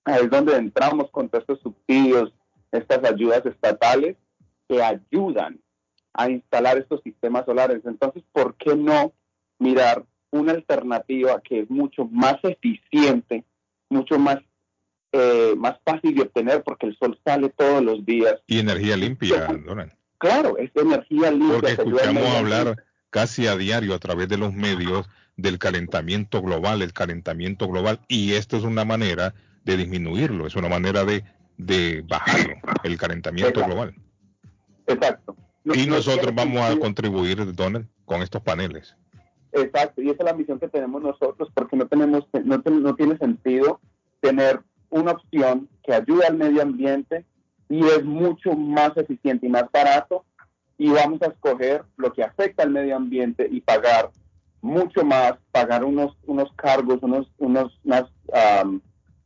Ahí 0.03 0.23
es 0.23 0.29
donde 0.29 0.55
entramos 0.55 1.11
con 1.11 1.29
todos 1.29 1.43
estos 1.43 1.59
subsidios, 1.61 2.31
estas 2.71 3.03
ayudas 3.03 3.45
estatales 3.45 4.15
que 4.67 4.81
ayudan 4.81 5.59
a 6.13 6.29
instalar 6.29 6.77
estos 6.77 7.01
sistemas 7.03 7.45
solares. 7.45 7.81
Entonces, 7.85 8.23
¿por 8.31 8.55
qué 8.55 8.75
no 8.75 9.13
mirar 9.59 10.05
una 10.31 10.53
alternativa 10.53 11.41
que 11.41 11.61
es 11.61 11.69
mucho 11.69 12.05
más 12.05 12.37
eficiente, 12.43 13.43
mucho 13.89 14.17
más, 14.17 14.37
eh, 15.11 15.53
más 15.57 15.77
fácil 15.85 16.15
de 16.15 16.23
obtener 16.23 16.63
porque 16.63 16.87
el 16.87 16.97
sol 16.97 17.19
sale 17.23 17.49
todos 17.49 17.83
los 17.83 18.05
días? 18.05 18.35
Y 18.47 18.59
energía 18.59 18.97
limpia, 18.97 19.45
Donald. 19.45 19.96
Claro, 20.19 20.57
es 20.57 20.71
energía 20.75 21.31
limpia. 21.31 21.53
Porque 21.53 21.71
escuchamos 21.73 22.23
hablar 22.35 22.83
casi 23.09 23.47
a 23.47 23.55
diario 23.55 23.93
a 23.93 23.99
través 23.99 24.27
de 24.27 24.37
los 24.37 24.53
medios 24.53 25.09
del 25.35 25.59
calentamiento 25.59 26.41
global, 26.41 26.81
el 26.81 26.93
calentamiento 26.93 27.67
global, 27.67 27.99
y 28.07 28.33
esto 28.33 28.57
es 28.57 28.63
una 28.63 28.85
manera 28.85 29.33
de 29.63 29.77
disminuirlo, 29.77 30.47
es 30.47 30.55
una 30.55 30.69
manera 30.69 31.03
de, 31.05 31.23
de 31.57 32.03
bajarlo, 32.07 32.55
el 32.83 32.97
calentamiento 32.97 33.49
Exacto. 33.59 33.67
global. 33.75 33.95
Exacto. 34.87 35.35
No- 35.63 35.75
Y 35.75 35.85
no 35.85 35.95
nosotros 35.97 36.33
vamos 36.33 36.61
a 36.61 36.77
contribuir, 36.79 37.53
Donald, 37.53 37.87
con 38.05 38.21
estos 38.21 38.41
paneles. 38.41 38.95
Exacto, 39.51 40.01
y 40.01 40.09
esa 40.09 40.19
es 40.19 40.25
la 40.25 40.33
misión 40.33 40.59
que 40.59 40.67
tenemos 40.67 41.01
nosotros, 41.01 41.49
porque 41.53 41.75
no 41.75 41.87
tenemos, 41.87 42.25
no, 42.43 42.57
no 42.57 42.95
tiene 42.95 43.17
sentido 43.17 43.79
tener 44.21 44.61
una 44.89 45.11
opción 45.11 45.67
que 45.83 45.93
ayude 45.93 46.25
al 46.25 46.37
medio 46.37 46.61
ambiente 46.61 47.25
y 47.69 47.85
es 47.85 48.03
mucho 48.03 48.53
más 48.53 48.95
eficiente 48.97 49.47
y 49.47 49.49
más 49.49 49.65
barato, 49.71 50.23
y 50.77 50.89
vamos 50.89 51.21
a 51.21 51.27
escoger 51.27 51.83
lo 51.97 52.13
que 52.13 52.23
afecta 52.23 52.63
al 52.63 52.69
medio 52.69 52.95
ambiente 52.95 53.47
y 53.49 53.61
pagar 53.61 54.11
mucho 54.61 55.03
más, 55.03 55.33
pagar 55.51 55.83
unos, 55.83 56.15
unos 56.25 56.51
cargos, 56.53 56.99
unos, 57.01 57.31
unos, 57.37 57.79
unas, 57.83 58.05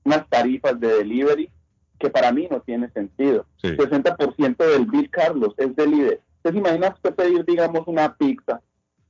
unas 0.04 0.30
tarifas 0.30 0.80
de 0.80 0.88
delivery 0.88 1.52
que 2.00 2.10
para 2.10 2.32
mí 2.32 2.48
no 2.50 2.62
tiene 2.62 2.90
sentido. 2.92 3.46
60% 3.62 4.58
del 4.58 4.86
bill, 4.86 5.10
Carlos, 5.10 5.54
es 5.58 5.76
delivery. 5.76 6.20
¿Usted 6.38 6.52
se 6.52 6.58
imagina 6.58 6.90
usted 6.90 7.14
pedir, 7.14 7.46
digamos, 7.46 7.84
una 7.86 8.16
pizza 8.16 8.62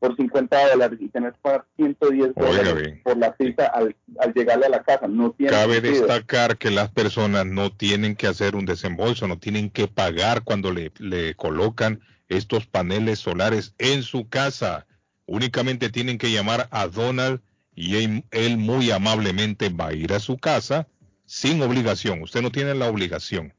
por 0.02 0.16
50 0.18 0.70
dólares 0.72 0.98
y 1.00 1.10
tener 1.10 1.32
que 1.34 1.40
pagar 1.44 1.66
110 1.78 2.32
Oiga 2.36 2.48
dólares 2.48 2.76
bien. 2.76 3.02
por 3.04 3.18
la 3.18 3.36
pizza 3.36 3.68
al, 3.68 3.96
al 4.20 4.34
llegarle 4.34 4.66
a 4.66 4.70
la 4.70 4.82
casa? 4.84 5.08
No 5.08 5.32
tiene 5.32 5.52
Cabe 5.52 5.76
sentido. 5.76 6.08
destacar 6.08 6.58
que 6.58 6.72
las 6.72 6.90
personas 6.90 7.46
no 7.46 7.72
tienen 7.72 8.16
que 8.16 8.26
hacer 8.26 8.56
un 8.56 8.66
desembolso, 8.66 9.28
no 9.28 9.38
tienen 9.38 9.70
que 9.70 9.88
pagar 9.88 10.44
cuando 10.44 10.72
le, 10.74 10.92
le 10.98 11.36
colocan 11.36 12.02
estos 12.30 12.66
paneles 12.66 13.20
solares 13.20 13.76
en 13.78 14.02
su 14.02 14.28
casa. 14.28 14.88
Únicamente 15.28 15.90
tienen 15.92 16.18
que 16.18 16.32
llamar 16.32 16.68
a 16.72 16.88
Donald 16.88 17.40
y 17.76 17.98
él, 17.98 18.24
él 18.32 18.58
muy 18.58 18.90
amablemente 18.90 19.70
va 19.70 19.90
a 19.90 19.94
ir 19.94 20.14
a 20.14 20.20
su 20.20 20.38
casa 20.40 20.88
sin 21.26 21.62
obligación. 21.62 22.24
Usted 22.24 22.42
no 22.42 22.52
tiene 22.52 22.74
la 22.74 22.90
obligación. 22.90 23.54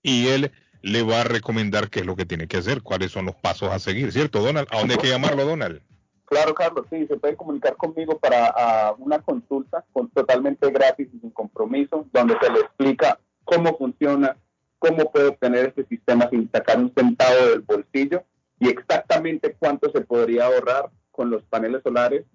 Y 0.00 0.28
él 0.28 0.52
le 0.82 1.02
va 1.02 1.22
a 1.22 1.24
recomendar 1.24 1.90
qué 1.90 2.00
es 2.00 2.06
lo 2.06 2.16
que 2.16 2.26
tiene 2.26 2.46
que 2.46 2.58
hacer, 2.58 2.82
cuáles 2.82 3.12
son 3.12 3.26
los 3.26 3.36
pasos 3.36 3.70
a 3.70 3.78
seguir, 3.78 4.12
¿cierto, 4.12 4.40
Donald? 4.40 4.68
¿A 4.70 4.78
dónde 4.78 4.94
hay 4.94 5.00
que 5.00 5.08
llamarlo, 5.08 5.44
Donald? 5.44 5.82
Claro, 6.28 6.54
Carlos, 6.54 6.86
sí, 6.90 7.06
se 7.06 7.16
puede 7.16 7.36
comunicar 7.36 7.76
conmigo 7.76 8.18
para 8.18 8.52
ah, 8.54 8.94
una 8.98 9.20
consulta 9.20 9.86
con, 9.92 10.10
totalmente 10.10 10.70
gratis 10.70 11.08
y 11.12 11.20
sin 11.20 11.30
compromiso, 11.30 12.06
donde 12.12 12.36
se 12.40 12.52
le 12.52 12.60
explica 12.60 13.18
cómo 13.44 13.76
funciona, 13.78 14.36
cómo 14.78 15.10
puede 15.10 15.28
obtener 15.28 15.68
este 15.68 15.86
sistema 15.86 16.28
sin 16.28 16.50
sacar 16.52 16.78
un 16.78 16.92
centavo 16.94 17.46
del 17.46 17.62
bolsillo 17.62 18.24
y 18.60 18.68
exactamente 18.68 19.56
cuánto 19.58 19.90
se 19.90 20.02
podría 20.02 20.44
ahorrar 20.44 20.90
con 21.10 21.30
los 21.30 21.42
paneles 21.44 21.82
solares. 21.82 22.26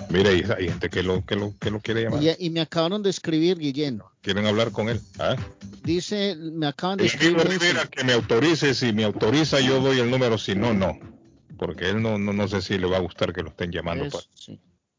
Mire, 0.09 0.31
hay 0.31 0.45
hay 0.57 0.69
gente 0.69 0.89
que 0.89 1.03
lo, 1.03 1.25
que 1.27 1.37
lo, 1.37 1.55
que 1.59 1.71
lo 1.71 1.81
quiere 1.81 2.05
llamar. 2.05 2.23
Y, 2.23 2.35
y 2.39 2.49
me 2.49 2.63
acabaron 2.63 3.03
de 3.03 3.11
escribir, 3.11 3.59
Guillén. 3.59 4.01
Quieren 4.23 4.47
hablar 4.47 4.73
con 4.73 4.89
él. 4.89 4.99
¿ah? 5.19 5.37
Dice, 5.83 6.37
me 6.37 6.69
acaban 6.69 6.97
de 6.97 7.05
El 7.05 7.11
escribir. 7.11 7.47
Rivera 7.47 7.85
que 7.87 8.03
me 8.03 8.15
autorice, 8.15 8.73
si 8.73 8.95
me 8.95 9.05
autoriza 9.05 9.61
yo 9.61 9.81
doy 9.81 9.99
el 9.99 10.11
número, 10.11 10.39
si 10.39 10.55
no, 10.55 10.73
no. 10.73 10.99
Porque 11.59 11.91
él 11.91 12.01
no, 12.01 12.17
no, 12.17 12.33
no 12.33 12.49
sé 12.49 12.63
si 12.63 12.79
le 12.79 12.87
va 12.87 12.97
a 12.97 13.01
gustar 13.01 13.35
que 13.35 13.43
lo 13.43 13.51
estén 13.51 13.71
llamando. 13.71 14.07
Eso, 14.07 14.13
pues. 14.13 14.29
sí. 14.35 14.59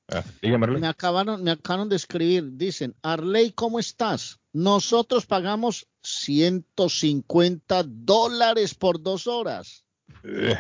Ah. 0.10 0.24
Me 0.42 0.88
acabaron, 0.88 1.44
me 1.44 1.52
acabaron 1.52 1.90
de 1.90 1.96
escribir. 1.96 2.58
Dicen, 2.58 2.96
Arley, 3.02 3.52
¿cómo 3.52 3.80
estás? 3.80 4.40
Nosotros 4.52 5.26
pagamos 5.26 5.88
150 6.02 7.84
dólares 7.84 8.76
por 8.76 9.02
dos 9.02 9.28
horas. 9.28 9.86
Eh, 10.24 10.56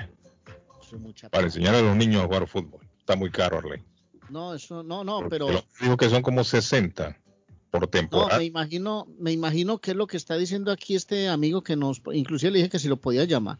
para 1.32 1.46
enseñar 1.46 1.76
a 1.76 1.82
los 1.82 1.96
niños 1.96 2.24
a 2.24 2.26
jugar 2.26 2.48
fútbol. 2.48 2.88
Está 2.98 3.16
muy 3.16 3.30
caro, 3.30 3.58
Arley. 3.58 3.84
No, 4.30 4.54
eso 4.54 4.82
no, 4.84 5.04
no, 5.04 5.28
pero 5.30 5.48
Pero 5.48 5.64
digo 5.82 5.98
que 5.98 6.10
son 6.10 6.22
como 6.22 6.44
60 6.44 7.20
por 7.70 7.82
no, 7.82 7.88
temporada. 7.88 8.38
me 8.38 8.46
imagino, 8.46 9.08
me 9.20 9.32
imagino 9.32 9.80
que 9.80 9.91
es 9.91 9.98
lo 9.98 10.08
que 10.08 10.18
está 10.18 10.38
diciendo 10.38 10.72
aquí 10.72 10.96
este 10.96 11.28
amigo 11.28 11.64
que 11.64 11.76
nos, 11.76 12.02
inclusive 12.14 12.52
le 12.52 12.58
dije 12.60 12.70
que 12.70 12.80
si 12.80 12.88
lo 12.88 12.98
podía 12.98 13.26
llamar. 13.26 13.60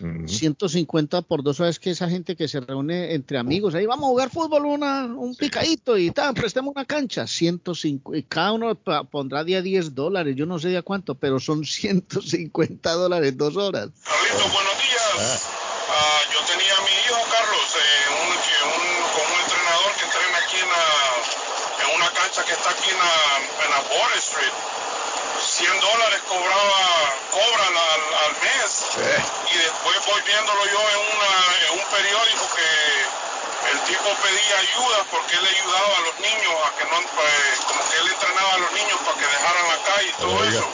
Ujú. 0.00 0.28
150 0.28 1.22
por 1.22 1.42
dos 1.42 1.58
horas 1.60 1.78
que 1.78 1.90
esa 1.90 2.08
gente 2.08 2.36
que 2.36 2.46
se 2.46 2.60
reúne 2.60 3.14
entre 3.14 3.36
amigos, 3.38 3.74
ahí 3.74 3.84
vamos 3.86 4.04
a 4.06 4.08
jugar 4.10 4.30
fútbol, 4.30 4.64
una, 4.66 5.04
un 5.06 5.34
picadito 5.34 5.96
y 5.98 6.10
tal, 6.12 6.34
prestemos 6.34 6.72
una 6.74 6.84
cancha, 6.84 7.26
150, 7.26 8.16
y 8.18 8.22
cada 8.22 8.52
uno 8.52 8.74
pa- 8.76 9.04
pondrá 9.04 9.42
día 9.44 9.60
10 9.60 9.94
dólares, 9.94 10.36
yo 10.36 10.46
no 10.46 10.58
sé 10.58 10.68
de 10.68 10.78
a 10.78 10.82
cuánto, 10.82 11.14
pero 11.16 11.40
son 11.40 11.64
150 11.64 12.92
dólares 12.92 13.36
dos 13.36 13.56
horas. 13.56 13.88
Carlitos, 14.04 14.52
buenos 14.52 14.76
días. 14.78 15.42
Ah, 15.90 16.20
yo 16.32 16.38
tenía 16.46 16.72
a 16.76 16.82
mi 16.86 16.94
hijo 16.94 17.18
Carlos 17.32 17.68
eh, 17.74 18.04
un, 18.22 18.28
que 18.38 18.56
un- 18.70 19.02
con 19.18 19.24
un 19.34 19.38
entrenador 19.42 19.90
que 19.98 20.04
entrena 20.06 20.38
aquí 20.46 20.58
en, 20.62 20.68
la- 20.70 21.18
en 21.82 21.88
una 21.96 22.10
cancha 22.14 22.44
que 22.46 22.52
está 22.52 22.70
aquí 22.70 22.90
en 22.90 22.98
la, 23.02 23.14
en 23.66 23.70
la 23.74 23.80
Border 23.88 24.18
Street. 24.22 24.54
100 25.58 25.80
dólares 25.80 26.20
cobraba, 26.28 27.14
cobra 27.32 27.66
al, 27.66 27.76
al- 27.76 28.36
mes. 28.42 28.70
Y 29.50 29.58
después 29.58 30.06
voy 30.06 30.20
viéndolo 30.22 30.64
yo 30.66 30.80
en, 30.90 31.00
una, 31.16 31.32
en 31.66 31.72
un 31.80 31.84
periódico 31.90 32.46
que 32.54 33.70
el 33.72 33.80
tipo 33.82 34.08
pedía 34.22 34.58
ayuda 34.58 34.98
porque 35.10 35.34
él 35.34 35.46
ayudaba 35.46 35.96
a 35.96 36.00
los 36.00 36.18
niños 36.20 36.54
a 36.64 36.78
que 36.78 36.84
no, 36.84 36.98
eh, 37.00 37.58
como 37.66 37.90
que 37.90 37.98
él 37.98 38.06
entrenaba 38.08 38.54
a 38.54 38.58
los 38.58 38.72
niños 38.72 38.98
para 39.04 39.18
que 39.18 39.26
dejaran 39.26 39.68
la 39.68 39.78
calle 39.82 40.08
y 40.08 40.12
todo 40.22 40.36
Oiga. 40.38 40.58
eso. 40.60 40.68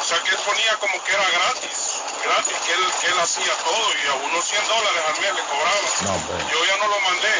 O 0.00 0.04
sea 0.04 0.18
que 0.22 0.30
él 0.30 0.38
ponía 0.46 0.76
como 0.78 1.02
que 1.04 1.12
era 1.12 1.26
gratis, 1.30 1.78
gratis, 2.24 2.56
que 2.66 2.72
él, 2.72 2.84
que 3.00 3.06
él 3.08 3.18
hacía 3.20 3.52
todo 3.64 3.86
y 4.04 4.06
a 4.08 4.14
unos 4.30 4.44
100 4.44 4.68
dólares 4.68 5.02
al 5.08 5.20
mes 5.20 5.34
le 5.34 5.42
cobraba. 5.42 5.88
No. 6.02 6.14
Yo 6.50 6.64
ya 6.66 6.76
no 6.78 6.86
lo 6.88 7.00
mandé, 7.00 7.34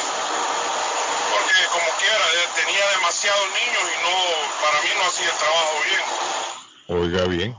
porque 1.31 1.65
como 1.73 1.89
quiera, 1.99 2.25
eh, 2.35 2.49
tenía 2.57 2.87
demasiados 2.91 3.47
niños 3.53 3.83
y 3.95 3.97
no, 4.03 4.17
para 4.61 4.81
mí 4.83 4.91
no 4.97 5.05
hacía 5.07 5.31
el 5.31 5.37
trabajo 5.39 5.81
bien. 5.87 6.03
Oiga 6.91 7.27
bien. 7.27 7.55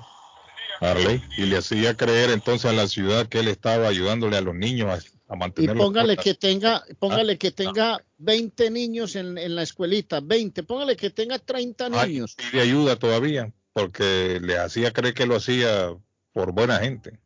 Arley. 0.80 1.22
Y 1.38 1.44
le 1.46 1.58
hacía 1.58 1.96
creer 1.96 2.32
entonces 2.32 2.70
a 2.70 2.74
la 2.74 2.88
ciudad 2.88 3.28
que 3.28 3.40
él 3.40 3.48
estaba 3.48 3.88
ayudándole 3.88 4.38
a 4.38 4.42
los 4.42 4.56
niños 4.56 4.90
a, 4.90 5.34
a 5.34 5.36
Y 5.36 5.40
mantener 5.40 5.78
póngale 5.78 6.18
que 6.18 6.34
tenga, 6.34 6.84
póngale 7.00 7.38
que 7.38 7.52
tenga 7.52 8.04
20 8.18 8.72
niños 8.72 9.16
en, 9.16 9.38
en 9.38 9.56
la 9.56 9.62
escuelita, 9.62 10.20
20, 10.22 10.64
póngale 10.64 10.96
que 10.96 11.12
tenga 11.12 11.38
30 11.38 11.90
niños. 11.90 12.36
pide 12.36 12.62
ayuda 12.62 12.96
todavía 12.96 13.54
porque 13.74 14.40
le 14.42 14.58
hacía 14.58 14.92
creer 14.92 15.14
que 15.14 15.26
lo 15.28 15.36
hacía 15.36 15.96
por 16.34 16.52
buena 16.52 16.80
gente. 16.80 17.20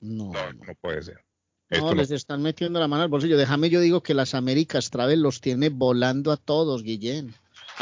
No, 0.00 0.32
no, 0.32 0.74
puede 0.80 1.02
ser. 1.02 1.24
No, 1.70 1.78
no- 1.90 1.94
les 1.94 2.10
están 2.10 2.42
metiendo 2.42 2.80
la 2.80 2.88
mano 2.88 3.04
al 3.04 3.08
bolsillo. 3.08 3.38
Déjame 3.38 3.70
yo 3.70 3.80
digo 3.80 4.02
que 4.02 4.14
las 4.14 4.34
Américas 4.34 4.90
Travel 4.90 5.22
los 5.22 5.40
tiene 5.40 5.68
volando 5.68 6.32
a 6.32 6.36
todos, 6.36 6.82
Guillén. 6.82 7.32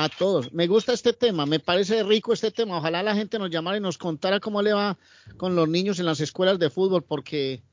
A 0.00 0.08
todos. 0.08 0.52
Me 0.52 0.68
gusta 0.68 0.92
este 0.92 1.12
tema, 1.12 1.44
me 1.44 1.58
parece 1.58 2.04
rico 2.04 2.32
este 2.32 2.52
tema. 2.52 2.78
Ojalá 2.78 3.02
la 3.02 3.16
gente 3.16 3.36
nos 3.36 3.50
llamara 3.50 3.78
y 3.78 3.80
nos 3.80 3.98
contara 3.98 4.38
cómo 4.38 4.62
le 4.62 4.72
va 4.72 4.96
con 5.36 5.56
los 5.56 5.68
niños 5.68 5.98
en 5.98 6.06
las 6.06 6.20
escuelas 6.20 6.60
de 6.60 6.70
fútbol, 6.70 7.02
porque 7.02 7.64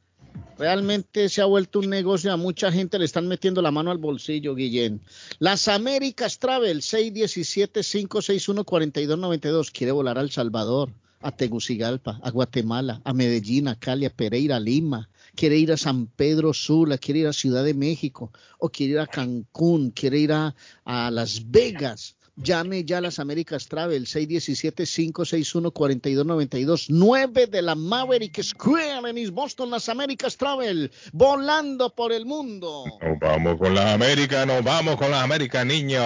realmente 0.58 1.30
se 1.30 1.44
ha 1.44 1.46
vuelto 1.46 1.78
un 1.78 1.92
negocio. 1.92 2.34
A 2.34 2.38
mucha 2.38 2.72
gente 2.72 2.98
le 2.98 3.06
están 3.06 3.28
metiendo 3.28 3.62
la 3.62 3.70
mano 3.70 3.92
al 3.92 4.00
bolsillo, 4.00 4.56
Guillén. 4.56 5.02
Las 5.38 5.68
Américas 5.68 6.40
Travel, 6.40 6.82
617-561-4292. 6.82 9.72
Quiere 9.72 9.92
volar 9.92 10.18
a 10.18 10.22
El 10.22 10.32
Salvador, 10.32 10.90
a 11.22 11.32
Tegucigalpa, 11.32 12.20
a 12.22 12.30
Guatemala, 12.30 13.02
a 13.04 13.14
Medellín, 13.14 13.68
a 13.68 13.76
Cali, 13.76 14.06
a 14.06 14.10
Pereira, 14.10 14.58
a 14.58 14.60
Lima. 14.60 15.10
Quiere 15.36 15.58
ir 15.58 15.72
a 15.72 15.78
San 15.78 16.08
Pedro 16.08 16.54
Sula, 16.54 16.98
quiere 16.98 17.22
ir 17.22 17.28
a 17.28 17.34
Ciudad 17.34 17.64
de 17.64 17.74
México, 17.74 18.32
o 18.60 18.70
quiere 18.70 18.94
ir 18.94 19.00
a 19.00 19.08
Cancún, 19.08 19.92
quiere 19.92 20.20
ir 20.20 20.32
a, 20.32 20.56
a 20.86 21.12
Las 21.12 21.52
Vegas. 21.52 22.16
Llame 22.38 22.84
ya 22.84 22.98
a 22.98 23.02
las 23.02 23.18
Américas 23.20 23.66
Travel, 23.68 24.08
617-561-4292, 24.08 26.88
9 26.90 27.48
de 27.48 27.62
la 27.62 27.76
Maverick 27.76 28.44
Square 28.44 29.10
en 29.10 29.18
East 29.18 29.32
Boston, 29.32 29.70
las 29.70 29.88
Américas 29.88 30.36
Travel, 30.36 30.92
volando 31.14 31.96
por 31.96 32.12
el 32.12 32.26
mundo. 32.26 32.84
Nos 33.02 33.20
vamos 33.20 33.58
con 33.58 33.74
las 33.74 33.86
Américas, 33.86 34.46
nos 34.46 34.62
vamos 34.66 34.98
con 34.98 35.12
las 35.12 35.24
Américas, 35.24 35.66
niños. 35.66 36.04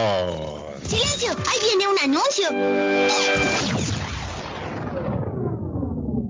¡Silencio! 0.84 1.32
¡Ahí 1.32 1.58
viene 1.68 1.88
un 1.88 1.98
anuncio! 2.04 2.46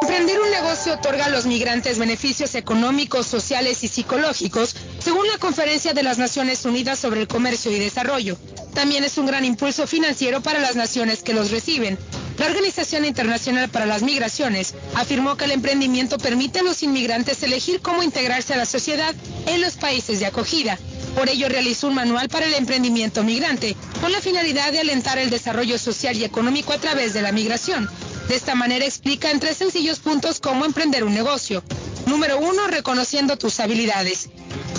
Emprender 0.00 0.40
un 0.40 0.50
negocio 0.50 0.94
otorga 0.94 1.26
a 1.26 1.28
los 1.28 1.46
migrantes 1.46 1.98
beneficios 1.98 2.54
económicos, 2.54 3.26
sociales 3.26 3.84
y 3.84 3.88
psicológicos, 3.88 4.74
según 5.00 5.26
la 5.26 5.36
Conferencia 5.38 5.92
de 5.92 6.02
las 6.02 6.16
Naciones 6.18 6.64
Unidas 6.64 6.98
sobre 6.98 7.20
el 7.20 7.28
Comercio 7.28 7.70
y 7.72 7.78
Desarrollo. 7.78 8.38
También 8.74 9.04
es 9.04 9.18
un 9.18 9.26
gran 9.26 9.44
impulso 9.44 9.86
financiero 9.86 10.40
para 10.40 10.60
las 10.60 10.76
naciones 10.76 11.22
que 11.22 11.34
los 11.34 11.50
reciben. 11.50 11.98
La 12.38 12.46
Organización 12.46 13.04
Internacional 13.04 13.68
para 13.68 13.84
las 13.84 14.02
Migraciones 14.02 14.74
afirmó 14.94 15.36
que 15.36 15.46
el 15.46 15.50
emprendimiento 15.50 16.18
permite 16.18 16.60
a 16.60 16.62
los 16.62 16.84
inmigrantes 16.84 17.42
elegir 17.42 17.80
cómo 17.80 18.04
integrarse 18.04 18.54
a 18.54 18.58
la 18.58 18.66
sociedad 18.66 19.12
en 19.46 19.60
los 19.60 19.74
países 19.74 20.20
de 20.20 20.26
acogida. 20.26 20.78
Por 21.16 21.28
ello 21.28 21.48
realizó 21.48 21.88
un 21.88 21.94
manual 21.94 22.28
para 22.28 22.46
el 22.46 22.54
emprendimiento 22.54 23.24
migrante, 23.24 23.74
con 24.00 24.12
la 24.12 24.20
finalidad 24.20 24.70
de 24.70 24.78
alentar 24.78 25.18
el 25.18 25.30
desarrollo 25.30 25.78
social 25.78 26.16
y 26.16 26.22
económico 26.22 26.72
a 26.72 26.78
través 26.78 27.12
de 27.12 27.22
la 27.22 27.32
migración. 27.32 27.90
De 28.28 28.36
esta 28.36 28.54
manera 28.54 28.84
explica 28.84 29.32
en 29.32 29.40
tres 29.40 29.56
sencillos 29.56 29.98
puntos 29.98 30.38
cómo 30.38 30.64
emprender 30.64 31.02
un 31.02 31.14
negocio. 31.14 31.64
Número 32.06 32.38
uno, 32.38 32.68
reconociendo 32.68 33.36
tus 33.36 33.58
habilidades. 33.58 34.28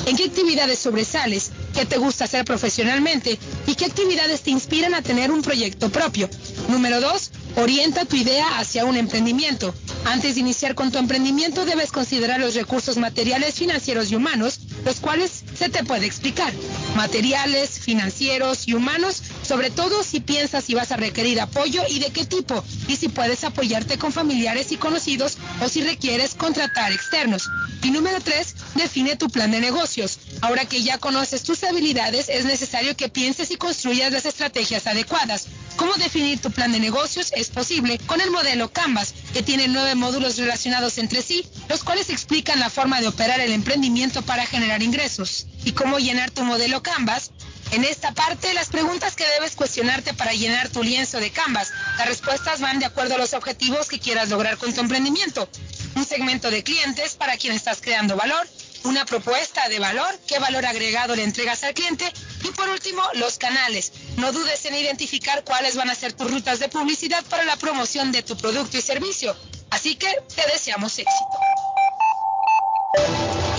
¿En 0.05 0.16
qué 0.16 0.26
actividades 0.26 0.80
sobresales? 0.80 1.51
¿Qué 1.74 1.86
te 1.86 1.97
gusta 1.97 2.24
hacer 2.24 2.45
profesionalmente? 2.45 3.38
¿Y 3.68 3.76
qué 3.76 3.86
actividades 3.86 4.41
te 4.41 4.51
inspiran 4.51 4.93
a 4.93 5.01
tener 5.01 5.30
un 5.30 5.41
proyecto 5.41 5.89
propio? 5.89 6.30
Número 6.70 7.01
dos, 7.01 7.32
Orienta 7.56 8.06
tu 8.06 8.16
idea 8.16 8.60
hacia 8.60 8.86
un 8.86 8.95
emprendimiento. 8.95 9.74
Antes 10.06 10.36
de 10.36 10.41
iniciar 10.41 10.76
con 10.76 10.91
tu 10.91 10.97
emprendimiento 10.97 11.66
debes 11.66 11.91
considerar 11.91 12.39
los 12.39 12.56
recursos 12.56 12.97
materiales, 12.97 13.56
financieros 13.56 14.12
y 14.12 14.16
humanos, 14.16 14.60
los 14.86 15.00
cuales 15.00 15.43
se 15.58 15.70
te 15.70 15.84
puede 15.84 16.06
explicar. 16.06 16.54
Materiales, 16.95 17.72
financieros 17.80 18.68
y 18.68 18.74
humanos, 18.74 19.22
sobre 19.41 19.72
todo 19.72 20.04
si 20.04 20.20
piensas 20.20 20.64
si 20.64 20.74
vas 20.74 20.91
a 20.91 20.97
requerir 20.97 21.41
apoyo 21.41 21.84
y 21.89 22.00
de 22.00 22.12
qué 22.12 22.26
tipo, 22.26 22.64
y 22.88 22.95
si 22.95 23.10
puedes 23.10 23.43
apoyarte 23.43 23.97
con 23.97 24.14
familiares 24.14 24.72
y 24.72 24.78
conocidos 24.78 25.38
o 25.62 25.68
si 25.68 25.84
requieres 25.84 26.36
contratar 26.36 26.91
externos. 26.91 27.50
Y 27.84 27.91
número 27.91 28.20
tres, 28.22 28.56
define 28.76 29.16
tu 29.16 29.30
plan 29.30 29.52
de 29.52 29.60
negocios. 29.60 30.20
Ahora 30.41 30.66
que 30.66 30.84
ya 30.84 30.97
conoces 30.97 31.43
tus 31.43 31.64
habilidades, 31.64 32.30
es 32.30 32.45
necesario 32.45 32.95
que 32.95 33.10
pienses 33.10 33.52
y 33.52 33.58
construyas 33.58 34.12
las 34.12 34.26
estrategias 34.26 34.88
adecuadas. 34.88 35.47
¿Cómo 35.80 35.93
definir 35.93 36.41
tu 36.41 36.51
plan 36.51 36.73
de 36.73 36.80
negocios? 36.82 37.32
Es 37.34 37.47
posible 37.47 37.99
con 37.99 38.19
el 38.19 38.32
modelo 38.32 38.69
Canvas, 38.69 39.13
que 39.32 39.43
tiene 39.43 39.69
nueve 39.69 39.95
módulos 39.95 40.38
relacionados 40.38 40.97
entre 40.97 41.21
sí, 41.21 41.47
los 41.69 41.86
cuales 41.86 42.09
explican 42.09 42.59
la 42.59 42.69
forma 42.69 42.99
de 42.99 43.07
operar 43.07 43.39
el 43.39 43.53
emprendimiento 43.53 44.21
para 44.21 44.45
generar 44.45 44.84
ingresos. 44.84 45.47
¿Y 45.63 45.71
cómo 45.71 45.97
llenar 45.97 46.32
tu 46.32 46.43
modelo 46.43 46.84
Canvas? 46.84 47.32
En 47.71 47.86
esta 47.86 48.13
parte, 48.13 48.53
las 48.53 48.67
preguntas 48.67 49.15
que 49.15 49.23
debes 49.36 49.55
cuestionarte 49.55 50.13
para 50.13 50.34
llenar 50.34 50.67
tu 50.67 50.84
lienzo 50.84 51.21
de 51.21 51.32
Canvas. 51.32 51.71
Las 51.97 52.09
respuestas 52.09 52.59
van 52.59 52.80
de 52.80 52.86
acuerdo 52.86 53.15
a 53.15 53.19
los 53.19 53.34
objetivos 53.34 53.88
que 53.88 53.99
quieras 53.99 54.27
lograr 54.27 54.57
con 54.57 54.73
tu 54.73 54.82
emprendimiento. 54.82 55.47
Un 55.95 56.05
segmento 56.05 56.51
de 56.51 56.61
clientes 56.61 57.15
para 57.15 57.38
quien 57.38 57.53
estás 57.53 57.80
creando 57.80 58.17
valor, 58.17 58.45
una 58.84 59.05
propuesta 59.05 59.67
de 59.69 59.80
valor, 59.80 60.19
qué 60.27 60.39
valor 60.39 60.65
agregado 60.65 61.15
le 61.15 61.23
entregas 61.23 61.63
al 61.63 61.73
cliente 61.73 62.11
y 62.43 62.51
por 62.51 62.69
último, 62.69 63.03
los 63.15 63.38
canales. 63.38 63.91
No 64.17 64.32
dudes 64.32 64.65
en 64.65 64.75
identificar 64.75 65.43
cuáles 65.43 65.75
van 65.75 65.89
a 65.89 65.95
ser 65.95 66.13
tus 66.13 66.30
rutas 66.32 66.59
de 66.59 66.69
publicidad 66.69 67.23
para 67.25 67.43
la 67.43 67.57
promoción 67.57 68.11
de 68.11 68.23
tu 68.23 68.38
producto 68.38 68.77
y 68.77 68.82
servicio. 68.82 69.36
Así 69.69 69.95
que 69.95 70.13
te 70.36 70.45
deseamos 70.51 70.97
éxito. 70.97 71.39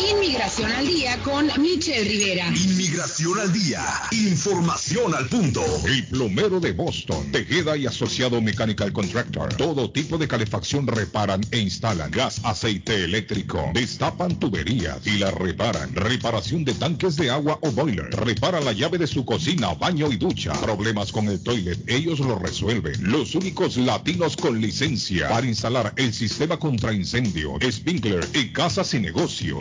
Inmigración 0.00 0.72
al 0.72 0.86
día 0.86 1.18
con 1.22 1.46
Michelle 1.60 2.08
Rivera. 2.08 2.46
Inmigración 2.48 3.38
al 3.38 3.52
día. 3.52 3.84
Información 4.12 5.14
al 5.14 5.28
punto. 5.28 5.62
El 5.84 6.06
plomero 6.06 6.58
de 6.58 6.72
Boston. 6.72 7.30
Tejeda 7.32 7.76
y 7.76 7.86
asociado 7.86 8.40
Mechanical 8.40 8.92
Contractor. 8.94 9.54
Todo 9.56 9.90
tipo 9.90 10.16
de 10.16 10.26
calefacción 10.26 10.86
reparan 10.86 11.42
e 11.50 11.58
instalan. 11.58 12.10
Gas, 12.10 12.40
aceite 12.44 13.04
eléctrico. 13.04 13.70
Destapan 13.74 14.38
tuberías 14.38 15.06
y 15.06 15.18
la 15.18 15.30
reparan. 15.32 15.94
Reparación 15.94 16.64
de 16.64 16.72
tanques 16.72 17.16
de 17.16 17.30
agua 17.30 17.58
o 17.60 17.70
boiler. 17.70 18.08
Repara 18.10 18.60
la 18.60 18.72
llave 18.72 18.96
de 18.96 19.06
su 19.06 19.26
cocina, 19.26 19.74
baño 19.74 20.10
y 20.10 20.16
ducha. 20.16 20.52
Problemas 20.62 21.12
con 21.12 21.28
el 21.28 21.42
toilet. 21.42 21.78
Ellos 21.88 22.20
lo 22.20 22.38
resuelven. 22.38 23.10
Los 23.10 23.34
únicos 23.34 23.76
latinos 23.76 24.36
con 24.36 24.60
licencia 24.60 25.28
para 25.28 25.46
instalar 25.46 25.92
el 25.96 26.14
sistema 26.14 26.58
contra 26.58 26.94
incendio, 26.94 27.58
sprinkler 27.70 28.26
y 28.32 28.52
casas 28.52 28.88
sin 28.88 29.02
negocio. 29.02 29.60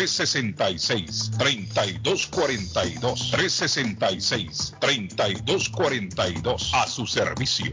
366 0.00 1.30
3242 1.36 3.30
366 3.32 4.74
3242 4.80 6.72
a 6.72 6.86
su 6.86 7.06
servicio. 7.06 7.72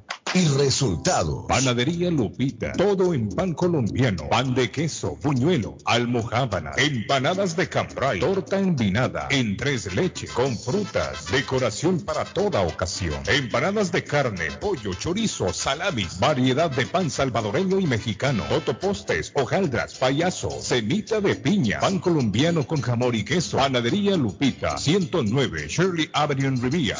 y 0.33 0.47
resultado. 0.47 1.45
Panadería 1.47 2.09
Lupita, 2.09 2.71
todo 2.73 3.13
en 3.13 3.29
pan 3.29 3.53
colombiano, 3.53 4.29
pan 4.29 4.53
de 4.53 4.71
queso, 4.71 5.17
buñuelo, 5.21 5.77
almohábana, 5.85 6.71
empanadas 6.77 7.55
de 7.55 7.67
cambray, 7.67 8.19
torta 8.19 8.59
envinada, 8.59 9.27
en 9.29 9.57
tres 9.57 9.93
leches, 9.93 10.31
con 10.31 10.57
frutas, 10.57 11.25
decoración 11.31 11.99
para 11.99 12.23
toda 12.23 12.61
ocasión, 12.61 13.21
empanadas 13.27 13.91
de 13.91 14.03
carne, 14.03 14.51
pollo, 14.59 14.93
chorizo, 14.93 15.51
salami, 15.53 16.07
variedad 16.19 16.71
de 16.71 16.85
pan 16.85 17.09
salvadoreño 17.09 17.79
y 17.79 17.87
mexicano, 17.87 18.43
totopostes, 18.49 19.31
hojaldras, 19.35 19.95
payaso, 19.95 20.49
semita 20.61 21.19
de 21.19 21.35
piña, 21.35 21.79
pan 21.79 21.99
colombiano 21.99 22.65
con 22.65 22.81
jamón 22.81 23.15
y 23.15 23.23
queso, 23.23 23.57
Panadería 23.57 24.15
Lupita, 24.15 24.77
109 24.77 25.67
Shirley 25.67 26.09
Avenue 26.13 26.47
en 26.47 26.61
Rivia, 26.61 26.95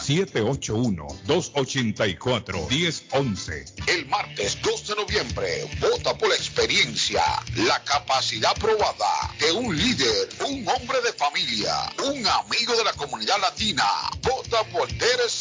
781-284-10 3.22 3.82
el 3.88 4.06
martes 4.08 4.62
2 4.62 4.88
de 4.88 4.96
noviembre, 4.96 5.70
vota 5.80 6.18
por 6.18 6.30
la 6.30 6.36
experiencia, 6.36 7.24
la 7.56 7.84
capacidad 7.84 8.54
probada 8.56 9.34
de 9.40 9.52
un 9.52 9.76
líder, 9.78 10.30
un 10.48 10.68
hombre 10.68 11.02
de 11.02 11.14
familia, 11.14 11.74
un 12.06 12.26
amigo 12.26 12.76
de 12.76 12.84
la 12.84 12.94
comunidad 12.94 13.40
latina. 13.40 13.86
Vota 14.22 14.64
por 14.72 14.88
Derek 14.94 15.32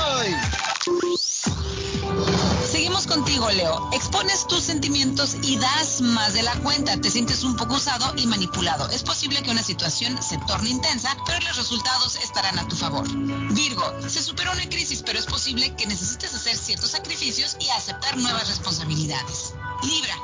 Contigo, 3.06 3.50
Leo. 3.50 3.90
Expones 3.92 4.46
tus 4.46 4.64
sentimientos 4.64 5.36
y 5.42 5.56
das 5.56 6.00
más 6.00 6.32
de 6.34 6.42
la 6.42 6.54
cuenta. 6.56 7.00
Te 7.00 7.10
sientes 7.10 7.44
un 7.44 7.56
poco 7.56 7.74
usado 7.74 8.12
y 8.16 8.26
manipulado. 8.26 8.88
Es 8.90 9.02
posible 9.02 9.42
que 9.42 9.50
una 9.50 9.62
situación 9.62 10.20
se 10.22 10.38
torne 10.38 10.70
intensa, 10.70 11.16
pero 11.24 11.38
los 11.40 11.56
resultados 11.56 12.16
estarán 12.16 12.58
a 12.58 12.68
tu 12.68 12.76
favor. 12.76 13.06
Virgo, 13.54 13.94
se 14.08 14.22
superó 14.22 14.52
una 14.52 14.68
crisis, 14.68 15.02
pero 15.04 15.18
es 15.18 15.26
posible 15.26 15.74
que 15.76 15.86
necesites 15.86 16.34
hacer 16.34 16.56
ciertos 16.56 16.90
sacrificios 16.90 17.56
y 17.60 17.68
aceptar 17.70 18.16
nuevas 18.16 18.48
responsabilidades. 18.48 19.54
Libra, 19.82 20.16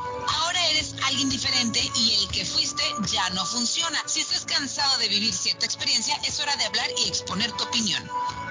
eres 0.71 0.95
alguien 1.05 1.29
diferente 1.29 1.81
y 1.97 2.15
el 2.15 2.29
que 2.29 2.45
fuiste 2.45 2.83
ya 3.11 3.29
no 3.31 3.45
funciona. 3.45 4.03
Si 4.07 4.21
estás 4.21 4.45
cansado 4.45 4.99
de 4.99 5.09
vivir 5.09 5.33
cierta 5.33 5.67
experiencia, 5.67 6.17
es 6.27 6.41
hora 6.41 6.55
de 6.57 6.65
hablar 6.65 6.89
y 6.99 7.09
exponer 7.09 7.53
tu 7.53 7.65
opinión. 7.65 8.03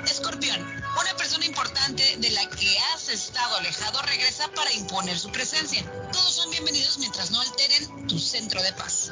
Escorpión, 0.09 0.61
una 0.99 1.15
persona 1.17 1.45
importante 1.45 2.17
de 2.17 2.29
la 2.31 2.49
que 2.49 2.77
has 2.93 3.09
estado 3.09 3.57
alejado 3.57 4.01
regresa 4.03 4.47
para 4.51 4.71
imponer 4.73 5.17
su 5.17 5.31
presencia. 5.31 5.83
Todos 6.11 6.33
son 6.33 6.49
bienvenidos 6.51 6.97
mientras 6.97 7.31
no 7.31 7.39
alteren 7.41 8.07
tu 8.07 8.19
centro 8.19 8.61
de 8.61 8.73
paz. 8.73 9.11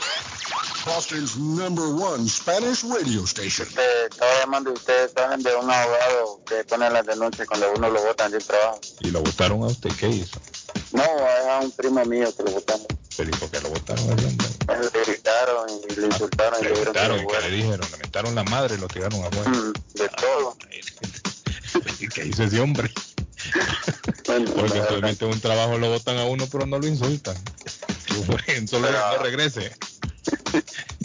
Boston's 0.85 1.35
number 1.37 1.87
one 1.89 2.27
Spanish 2.29 2.83
radio 2.83 3.25
station. 3.25 3.67
Eh, 3.77 4.07
estaba 4.09 4.31
llamando 4.39 4.69
y 4.71 4.73
ustedes 4.73 5.11
saben 5.11 5.43
de 5.43 5.53
un 5.55 5.69
abogado 5.69 6.39
que 6.47 6.63
pone 6.63 6.89
las 6.89 7.05
denuncias 7.05 7.45
cuando 7.47 7.69
uno 7.75 7.89
lo 7.89 8.01
votan 8.01 8.31
del 8.31 8.43
trabajo. 8.45 8.79
¿Y 9.01 9.11
lo 9.11 9.21
votaron 9.21 9.63
a 9.63 9.67
usted? 9.67 9.91
¿Qué 9.99 10.07
hizo? 10.07 10.39
No, 10.91 11.03
es 11.03 11.45
a 11.47 11.59
un 11.59 11.71
primo 11.71 12.03
mío 12.05 12.33
que 12.35 12.43
lo 12.43 12.51
votaron. 12.51 12.87
¿Pero 13.17 13.29
y 13.29 13.33
por 13.33 13.49
qué 13.49 13.61
lo 13.61 13.69
votaron? 13.69 14.07
Le 14.07 15.03
gritaron 15.05 15.69
y 15.89 15.95
le 15.95 16.07
insultaron 16.07 16.59
y 16.61 16.63
Le 16.65 16.81
gritaron, 16.81 17.19
¿y 17.19 17.49
le 17.49 17.55
dijeron? 17.55 17.87
Le 18.23 18.31
la 18.33 18.43
madre 18.45 18.75
y 18.75 18.77
lo 18.79 18.87
tiraron 18.87 19.23
afuera. 19.23 19.49
Mm, 19.49 19.73
de 19.93 20.09
todo. 20.09 20.57
¿Y 21.99 22.07
qué 22.07 22.25
hizo 22.25 22.43
ese 22.43 22.59
hombre? 22.59 22.91
Porque 24.25 24.79
usualmente 24.79 25.25
en 25.25 25.31
un 25.31 25.39
trabajo 25.39 25.77
lo 25.77 25.89
votan 25.89 26.17
a 26.17 26.25
uno, 26.25 26.45
pero 26.51 26.65
no 26.65 26.79
lo 26.79 26.87
insultan. 26.87 27.35
Solo 28.67 28.89
no 28.91 29.23
regrese. 29.23 29.71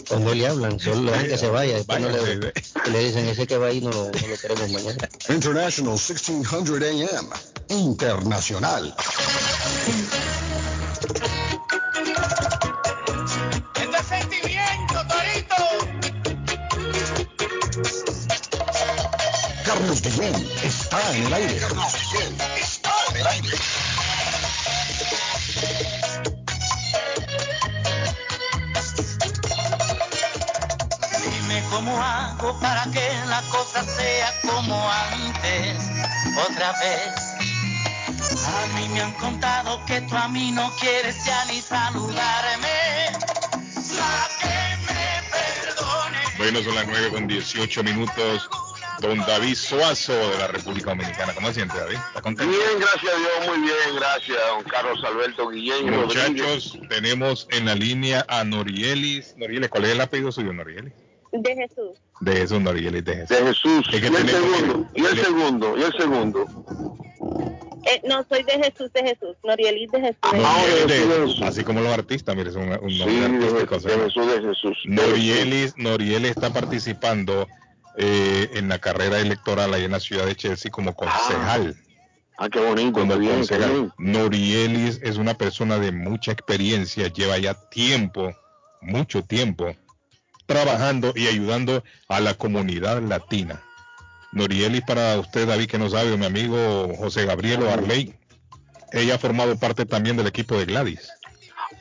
Cuando 0.07 0.33
le 0.33 0.47
hablan, 0.47 0.79
solo 0.79 1.03
le 1.03 1.11
dejan 1.11 1.27
que 1.27 1.37
se 1.37 1.49
vaya. 1.49 1.75
Después 1.75 1.99
no 2.01 2.09
le, 2.09 2.35
le 2.91 2.99
dicen, 2.99 3.27
ese 3.27 3.47
que 3.47 3.57
va 3.57 3.67
ahí 3.67 3.81
no 3.81 3.89
lo, 3.89 4.05
no 4.05 4.27
lo 4.27 4.37
queremos 4.37 4.69
mañana. 4.69 5.09
International 5.29 5.93
1600 5.93 6.81
AM. 7.17 7.29
Internacional. 7.69 8.95
Carlos 19.65 20.01
Guillén 20.01 20.35
está 20.63 21.15
en 21.15 21.25
el 21.25 21.33
aire. 21.33 21.57
Carlos 21.57 21.93
Guillén 21.93 22.37
está 22.59 22.93
en 23.09 23.17
el 23.17 23.27
aire. 23.27 23.57
Cómo 31.73 31.99
hago 31.99 32.59
para 32.59 32.83
que 32.91 33.09
la 33.27 33.41
cosa 33.49 33.83
sea 33.83 34.31
como 34.41 34.89
antes, 35.11 35.89
otra 36.47 36.71
vez. 36.73 37.33
A 38.45 38.77
mí 38.77 38.87
me 38.89 39.01
han 39.01 39.13
contado 39.13 39.83
que 39.85 40.01
tú 40.01 40.15
a 40.15 40.27
mí 40.27 40.51
no 40.51 40.71
quieres 40.79 41.15
ya 41.25 41.45
ni 41.45 41.61
saludarme. 41.61 43.09
La 43.97 44.27
que 44.39 44.93
me 44.93 45.23
perdone. 45.31 46.19
Bueno, 46.37 46.63
son 46.63 46.75
las 46.75 46.87
9 46.87 47.09
con 47.09 47.27
18 47.27 47.83
minutos. 47.83 48.49
Don 48.99 49.17
David 49.25 49.55
Suazo 49.55 50.13
de 50.13 50.37
la 50.37 50.47
República 50.47 50.91
Dominicana. 50.91 51.33
¿Cómo 51.33 51.47
se 51.47 51.55
siente, 51.55 51.77
David? 51.77 51.97
¿Está 52.07 52.21
contento? 52.21 52.49
Bien, 52.49 52.79
gracias 52.79 53.13
a 53.13 53.17
Dios, 53.17 53.47
muy 53.47 53.67
bien, 53.67 53.95
gracias, 53.97 54.37
don 54.47 54.63
Carlos 54.63 55.03
Alberto 55.03 55.49
Guillén. 55.49 55.93
Rodríguez. 55.93 56.29
Muchachos, 56.29 56.77
tenemos 56.87 57.47
en 57.49 57.65
la 57.65 57.75
línea 57.75 58.25
a 58.29 58.45
Norielis. 58.45 59.35
Norielis, 59.35 59.69
¿cuál 59.69 59.85
es 59.85 59.91
el 59.91 60.01
apellido 60.01 60.31
suyo, 60.31 60.53
Norielis? 60.53 60.93
De 61.33 61.55
Jesús. 61.55 61.99
De 62.21 62.35
Jesús, 62.37 62.61
Norielis, 62.61 63.03
de 63.03 63.15
Jesús. 63.15 63.29
De 63.37 63.43
Jesús. 63.45 63.89
Es 63.91 64.01
que 64.01 64.07
y 64.07 64.15
el 64.15 64.29
segundo, 64.29 64.87
y 64.93 65.01
el 65.05 65.17
segundo, 65.19 65.77
y 65.77 65.81
el 65.81 65.93
segundo. 65.93 66.45
Eh, 67.85 68.01
no, 68.07 68.23
soy 68.29 68.43
de 68.43 68.53
Jesús, 68.53 68.93
de 68.93 69.01
Jesús. 69.03 69.35
Norielis 69.43 69.91
de 69.91 69.99
Jesús. 69.99 70.17
Norielis 70.31 70.87
de 70.87 70.93
Jesús, 70.99 71.41
Así 71.41 71.63
como 71.63 71.81
los 71.81 71.91
artistas, 71.91 72.35
mire, 72.35 72.49
es 72.49 72.55
un, 72.55 72.63
un 72.63 72.97
nombre 72.97 73.25
artístico. 73.25 73.79
de 73.79 74.03
Jesús, 74.05 74.27
de 74.27 74.41
Jesús. 74.47 74.77
Norielis, 74.85 75.73
Norielis 75.77 76.31
está 76.31 76.53
participando 76.53 77.47
eh, 77.97 78.49
en 78.53 78.69
la 78.69 78.79
carrera 78.79 79.19
electoral 79.19 79.73
ahí 79.73 79.83
en 79.83 79.91
la 79.91 79.99
ciudad 79.99 80.25
de 80.25 80.35
Chelsea 80.35 80.71
como 80.71 80.95
concejal. 80.95 81.75
Ah, 82.37 82.47
qué 82.49 82.59
bonito, 82.59 82.99
Como 82.99 83.13
qué 83.13 83.19
bien, 83.19 83.31
qué 83.33 83.37
concejal. 83.57 83.71
bien. 83.71 83.91
Norielis 83.97 84.99
es 85.03 85.17
una 85.17 85.33
persona 85.33 85.77
de 85.77 85.91
mucha 85.91 86.31
experiencia, 86.31 87.07
lleva 87.07 87.37
ya 87.37 87.53
tiempo, 87.69 88.31
mucho 88.81 89.23
tiempo, 89.23 89.75
trabajando 90.45 91.13
y 91.15 91.27
ayudando 91.27 91.83
a 92.07 92.19
la 92.19 92.33
comunidad 92.33 93.01
latina. 93.01 93.61
Norielis, 94.31 94.81
para 94.81 95.19
usted, 95.19 95.47
David, 95.47 95.67
que 95.67 95.77
no 95.77 95.89
sabe, 95.89 96.17
mi 96.17 96.25
amigo 96.25 96.91
José 96.97 97.25
Gabriel 97.25 97.67
Arley, 97.67 98.15
ella 98.91 99.15
ha 99.15 99.19
formado 99.19 99.57
parte 99.57 99.85
también 99.85 100.17
del 100.17 100.27
equipo 100.27 100.57
de 100.57 100.65
Gladys. 100.65 101.09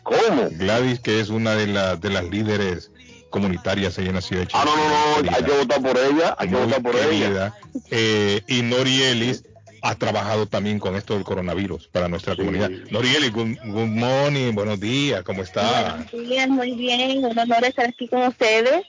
¿Cómo? 0.03 0.49
Gladys, 0.51 1.01
que 1.01 1.21
es 1.21 1.29
una 1.29 1.55
de, 1.55 1.67
las 1.67 2.01
de 2.01 2.11
las 2.11 2.25
líderes 2.25 2.91
comunitarias 3.31 3.99
ahí 3.99 4.09
en 4.09 4.15
la 4.15 4.21
ciudad 4.21 4.43
de 4.43 4.49
Ah, 4.53 4.65
no, 4.65 4.77
no, 4.77 5.23
no, 5.23 5.37
hay 5.37 5.43
que 5.43 5.53
votar 5.53 5.83
por 5.83 5.99
ella, 5.99 6.37
hay 6.39 6.49
que 6.49 6.55
votar 6.57 6.83
por 6.83 6.97
ella. 6.97 7.55
Eh, 7.91 8.43
y 8.47 8.63
Norielis 8.63 9.45
ha 9.83 9.97
trabajado 9.97 10.47
también 10.47 10.79
con 10.79 10.95
esto 10.95 11.15
del 11.15 11.25
coronavirus 11.25 11.89
para 11.89 12.09
nuestra 12.09 12.37
comunidad. 12.37 12.71
Norielis, 12.91 13.33
good, 13.33 13.57
good 13.65 13.89
morning, 13.89 14.55
buenos 14.55 14.79
días, 14.79 15.23
¿cómo 15.25 15.43
está? 15.43 16.07
Buenos 16.11 16.29
días, 16.29 16.49
muy 16.49 16.73
bien. 16.73 17.25
Un 17.25 17.39
honor 17.39 17.65
estar 17.65 17.89
aquí 17.89 18.07
con 18.07 18.23
ustedes. 18.23 18.85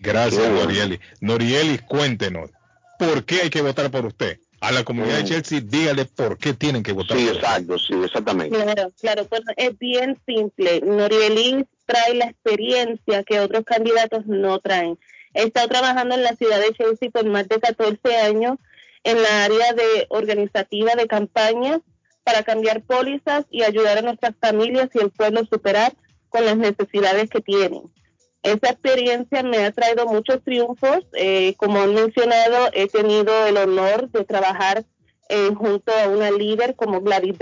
Gracias, 0.00 0.40
bueno. 0.40 0.64
Norielis. 0.64 1.00
Norielis, 1.20 1.82
cuéntenos, 1.82 2.50
¿por 2.98 3.24
qué 3.24 3.42
hay 3.42 3.50
que 3.50 3.62
votar 3.62 3.90
por 3.90 4.06
usted? 4.06 4.38
a 4.62 4.70
la 4.70 4.84
comunidad 4.84 5.16
de 5.16 5.24
Chelsea, 5.24 5.60
dígale 5.60 6.04
por 6.04 6.38
qué 6.38 6.54
tienen 6.54 6.84
que 6.84 6.92
votar. 6.92 7.18
Sí, 7.18 7.26
exacto, 7.26 7.76
sí, 7.80 7.94
exactamente. 8.04 8.56
Claro, 8.56 8.92
claro, 9.00 9.24
pues 9.24 9.42
es 9.56 9.76
bien 9.76 10.16
simple. 10.24 10.80
Norielis 10.82 11.64
trae 11.84 12.14
la 12.14 12.26
experiencia 12.26 13.24
que 13.24 13.40
otros 13.40 13.64
candidatos 13.64 14.24
no 14.26 14.60
traen. 14.60 14.96
He 15.34 15.42
estado 15.42 15.66
trabajando 15.66 16.14
en 16.14 16.22
la 16.22 16.36
ciudad 16.36 16.60
de 16.60 16.72
Chelsea 16.74 17.10
por 17.10 17.26
más 17.26 17.48
de 17.48 17.58
14 17.58 18.16
años 18.18 18.58
en 19.04 19.22
la 19.22 19.44
área 19.44 19.72
de 19.72 20.06
organizativa 20.08 20.94
de 20.94 21.06
campañas 21.06 21.80
para 22.24 22.42
cambiar 22.42 22.82
pólizas 22.82 23.44
y 23.50 23.62
ayudar 23.62 23.98
a 23.98 24.02
nuestras 24.02 24.34
familias 24.40 24.90
y 24.94 25.00
el 25.00 25.10
pueblo 25.10 25.40
a 25.40 25.46
superar 25.46 25.92
con 26.28 26.44
las 26.46 26.56
necesidades 26.56 27.28
que 27.30 27.40
tienen. 27.40 27.82
Esa 28.42 28.70
experiencia 28.70 29.42
me 29.42 29.64
ha 29.64 29.72
traído 29.72 30.06
muchos 30.06 30.42
triunfos. 30.42 31.06
Eh, 31.14 31.54
como 31.56 31.80
han 31.80 31.94
mencionado, 31.94 32.70
he 32.72 32.88
tenido 32.88 33.46
el 33.46 33.56
honor 33.56 34.10
de 34.10 34.24
trabajar 34.24 34.84
eh, 35.28 35.50
junto 35.54 35.92
a 35.92 36.08
una 36.08 36.30
líder 36.30 36.74
como 36.74 37.00
Gladys 37.00 37.38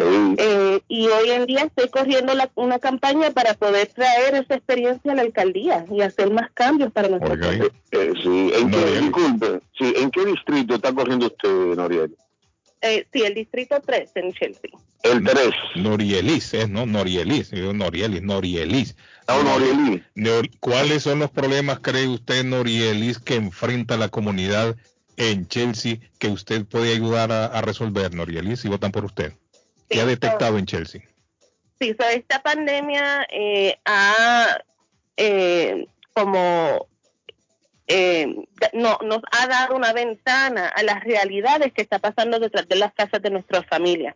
Eh, 0.00 0.80
y 0.88 1.06
hoy 1.08 1.30
en 1.30 1.46
día 1.46 1.64
estoy 1.64 1.88
corriendo 1.88 2.34
la- 2.34 2.50
una 2.54 2.78
campaña 2.78 3.30
para 3.30 3.54
poder 3.54 3.88
traer 3.88 4.34
esa 4.36 4.54
experiencia 4.54 5.12
a 5.12 5.14
la 5.16 5.22
alcaldía 5.22 5.84
y 5.90 6.02
hacer 6.02 6.30
más 6.30 6.50
cambios 6.54 6.92
para 6.92 7.08
nuestro 7.08 7.38
pueblo. 7.38 7.70
Eh, 7.90 8.12
sí, 8.22 8.52
¿en 8.54 8.70
qué, 8.70 9.00
disculpe, 9.00 9.60
sí, 9.78 9.92
¿en 9.96 10.10
qué 10.10 10.24
distrito 10.24 10.74
está 10.76 10.92
corriendo 10.92 11.26
usted, 11.26 11.76
Noriel? 11.76 12.16
Eh, 12.80 13.06
sí, 13.12 13.22
el 13.22 13.34
distrito 13.34 13.80
3 13.84 14.10
en 14.14 14.32
Chelsea. 14.32 14.70
El 15.02 15.24
3. 15.24 15.50
Norielis, 15.76 16.54
es 16.54 16.68
no 16.68 16.86
Norielis, 16.86 17.52
Norielis, 17.52 18.22
Norielis. 18.22 18.96
Ah, 19.26 19.40
Norielis. 19.44 20.02
¿Cuáles 20.60 21.02
son 21.02 21.18
los 21.18 21.30
problemas, 21.30 21.80
cree 21.80 22.06
usted, 22.06 22.44
Norielis, 22.44 23.18
que 23.18 23.34
enfrenta 23.34 23.96
la 23.96 24.08
comunidad 24.08 24.76
en 25.16 25.48
Chelsea 25.48 25.96
que 26.18 26.28
usted 26.28 26.64
puede 26.66 26.92
ayudar 26.92 27.32
a, 27.32 27.46
a 27.46 27.62
resolver, 27.62 28.14
Norielis, 28.14 28.60
si 28.60 28.68
votan 28.68 28.92
por 28.92 29.04
usted? 29.04 29.32
¿Qué 29.88 30.00
ha 30.00 30.06
detectado 30.06 30.58
en 30.58 30.66
Chelsea? 30.66 31.02
Sí, 31.80 31.94
so 31.98 32.06
esta 32.08 32.42
pandemia 32.42 33.26
eh, 33.30 33.78
ha 33.84 34.58
eh, 35.16 35.86
como 36.12 36.88
eh, 37.86 38.26
no, 38.74 38.98
nos 39.02 39.20
ha 39.32 39.46
dado 39.46 39.76
una 39.76 39.92
ventana 39.92 40.68
a 40.68 40.82
las 40.82 41.02
realidades 41.04 41.72
que 41.72 41.82
está 41.82 41.98
pasando 41.98 42.38
detrás 42.38 42.68
de 42.68 42.76
las 42.76 42.92
casas 42.92 43.22
de 43.22 43.30
nuestras 43.30 43.64
familias. 43.66 44.14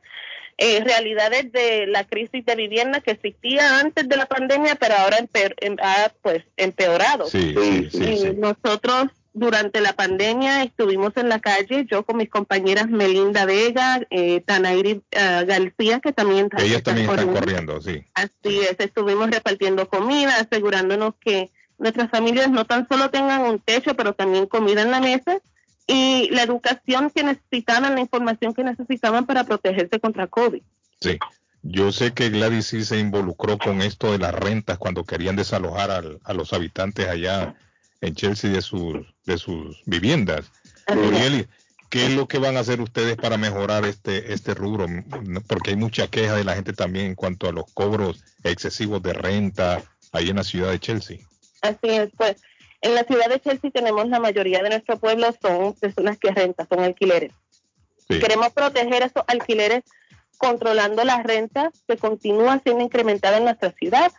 Eh, 0.58 0.84
realidades 0.84 1.50
de 1.50 1.86
la 1.86 2.04
crisis 2.04 2.44
de 2.44 2.54
vivienda 2.54 3.00
que 3.00 3.12
existía 3.12 3.78
antes 3.80 4.06
de 4.08 4.16
la 4.16 4.26
pandemia, 4.26 4.74
pero 4.74 4.94
ahora 4.96 5.18
empeor- 5.18 5.54
em- 5.58 5.78
ha 5.80 6.12
pues 6.20 6.44
empeorado. 6.58 7.26
Sí, 7.26 7.54
sí, 7.56 7.88
sí, 7.90 8.04
Y 8.04 8.36
nosotros 8.36 9.06
durante 9.34 9.80
la 9.80 9.94
pandemia 9.94 10.62
estuvimos 10.62 11.12
en 11.16 11.28
la 11.28 11.40
calle, 11.40 11.86
yo 11.90 12.04
con 12.04 12.18
mis 12.18 12.28
compañeras 12.28 12.88
Melinda 12.88 13.44
Vega, 13.46 14.00
eh, 14.10 14.40
Tanairi 14.40 15.02
eh, 15.10 15.44
García, 15.46 16.00
que 16.00 16.12
también 16.12 16.48
Ellas 16.58 16.82
también 16.82 17.08
están 17.08 17.26
corriendo. 17.26 17.40
corriendo, 17.40 17.80
sí. 17.80 18.04
Así 18.14 18.60
es, 18.60 18.76
estuvimos 18.78 19.30
repartiendo 19.30 19.88
comida, 19.88 20.36
asegurándonos 20.36 21.14
que 21.20 21.50
nuestras 21.78 22.10
familias 22.10 22.50
no 22.50 22.66
tan 22.66 22.86
solo 22.88 23.10
tengan 23.10 23.42
un 23.42 23.58
techo, 23.58 23.94
pero 23.96 24.12
también 24.12 24.46
comida 24.46 24.82
en 24.82 24.90
la 24.90 25.00
mesa 25.00 25.38
y 25.86 26.28
la 26.30 26.42
educación 26.42 27.10
que 27.10 27.24
necesitaban, 27.24 27.94
la 27.94 28.00
información 28.00 28.54
que 28.54 28.62
necesitaban 28.62 29.26
para 29.26 29.44
protegerse 29.44 29.98
contra 29.98 30.26
COVID. 30.26 30.62
Sí. 31.00 31.18
Yo 31.62 31.90
sé 31.92 32.12
que 32.12 32.28
Gladys 32.30 32.66
sí 32.66 32.84
se 32.84 32.98
involucró 32.98 33.56
con 33.56 33.82
esto 33.82 34.12
de 34.12 34.18
las 34.18 34.34
rentas 34.34 34.78
cuando 34.78 35.04
querían 35.04 35.36
desalojar 35.36 35.90
al- 35.90 36.18
a 36.24 36.32
los 36.34 36.52
habitantes 36.52 37.08
allá 37.08 37.54
en 38.02 38.14
Chelsea 38.14 38.50
de 38.50 38.60
sus, 38.60 39.06
de 39.24 39.38
sus 39.38 39.82
viviendas. 39.86 40.52
Urieli, 40.88 41.46
¿qué 41.88 42.06
es 42.06 42.14
lo 42.14 42.28
que 42.28 42.38
van 42.38 42.56
a 42.56 42.60
hacer 42.60 42.80
ustedes 42.80 43.16
para 43.16 43.38
mejorar 43.38 43.86
este, 43.86 44.34
este 44.34 44.52
rubro? 44.52 44.86
Porque 45.46 45.70
hay 45.70 45.76
mucha 45.76 46.08
queja 46.08 46.34
de 46.34 46.44
la 46.44 46.54
gente 46.54 46.74
también 46.74 47.06
en 47.06 47.14
cuanto 47.14 47.48
a 47.48 47.52
los 47.52 47.64
cobros 47.72 48.22
excesivos 48.44 49.02
de 49.02 49.14
renta 49.14 49.82
ahí 50.12 50.28
en 50.28 50.36
la 50.36 50.44
ciudad 50.44 50.70
de 50.70 50.80
Chelsea. 50.80 51.18
Así 51.62 51.88
es, 51.88 52.10
pues 52.16 52.36
en 52.82 52.96
la 52.96 53.04
ciudad 53.04 53.28
de 53.28 53.40
Chelsea 53.40 53.70
tenemos 53.70 54.08
la 54.08 54.18
mayoría 54.18 54.62
de 54.62 54.68
nuestro 54.68 54.98
pueblo 54.98 55.28
son 55.40 55.74
personas 55.74 56.18
que 56.18 56.32
rentan, 56.32 56.68
son 56.68 56.80
alquileres. 56.80 57.32
Queremos 58.08 58.50
proteger 58.50 59.04
esos 59.04 59.22
alquileres 59.26 59.84
controlando 60.36 61.04
las 61.04 61.22
rentas 61.22 61.72
que 61.86 61.96
continúa 61.96 62.60
siendo 62.64 62.82
incrementada 62.82 63.38
en 63.38 63.44
nuestra 63.44 63.70
ciudad. 63.72 64.12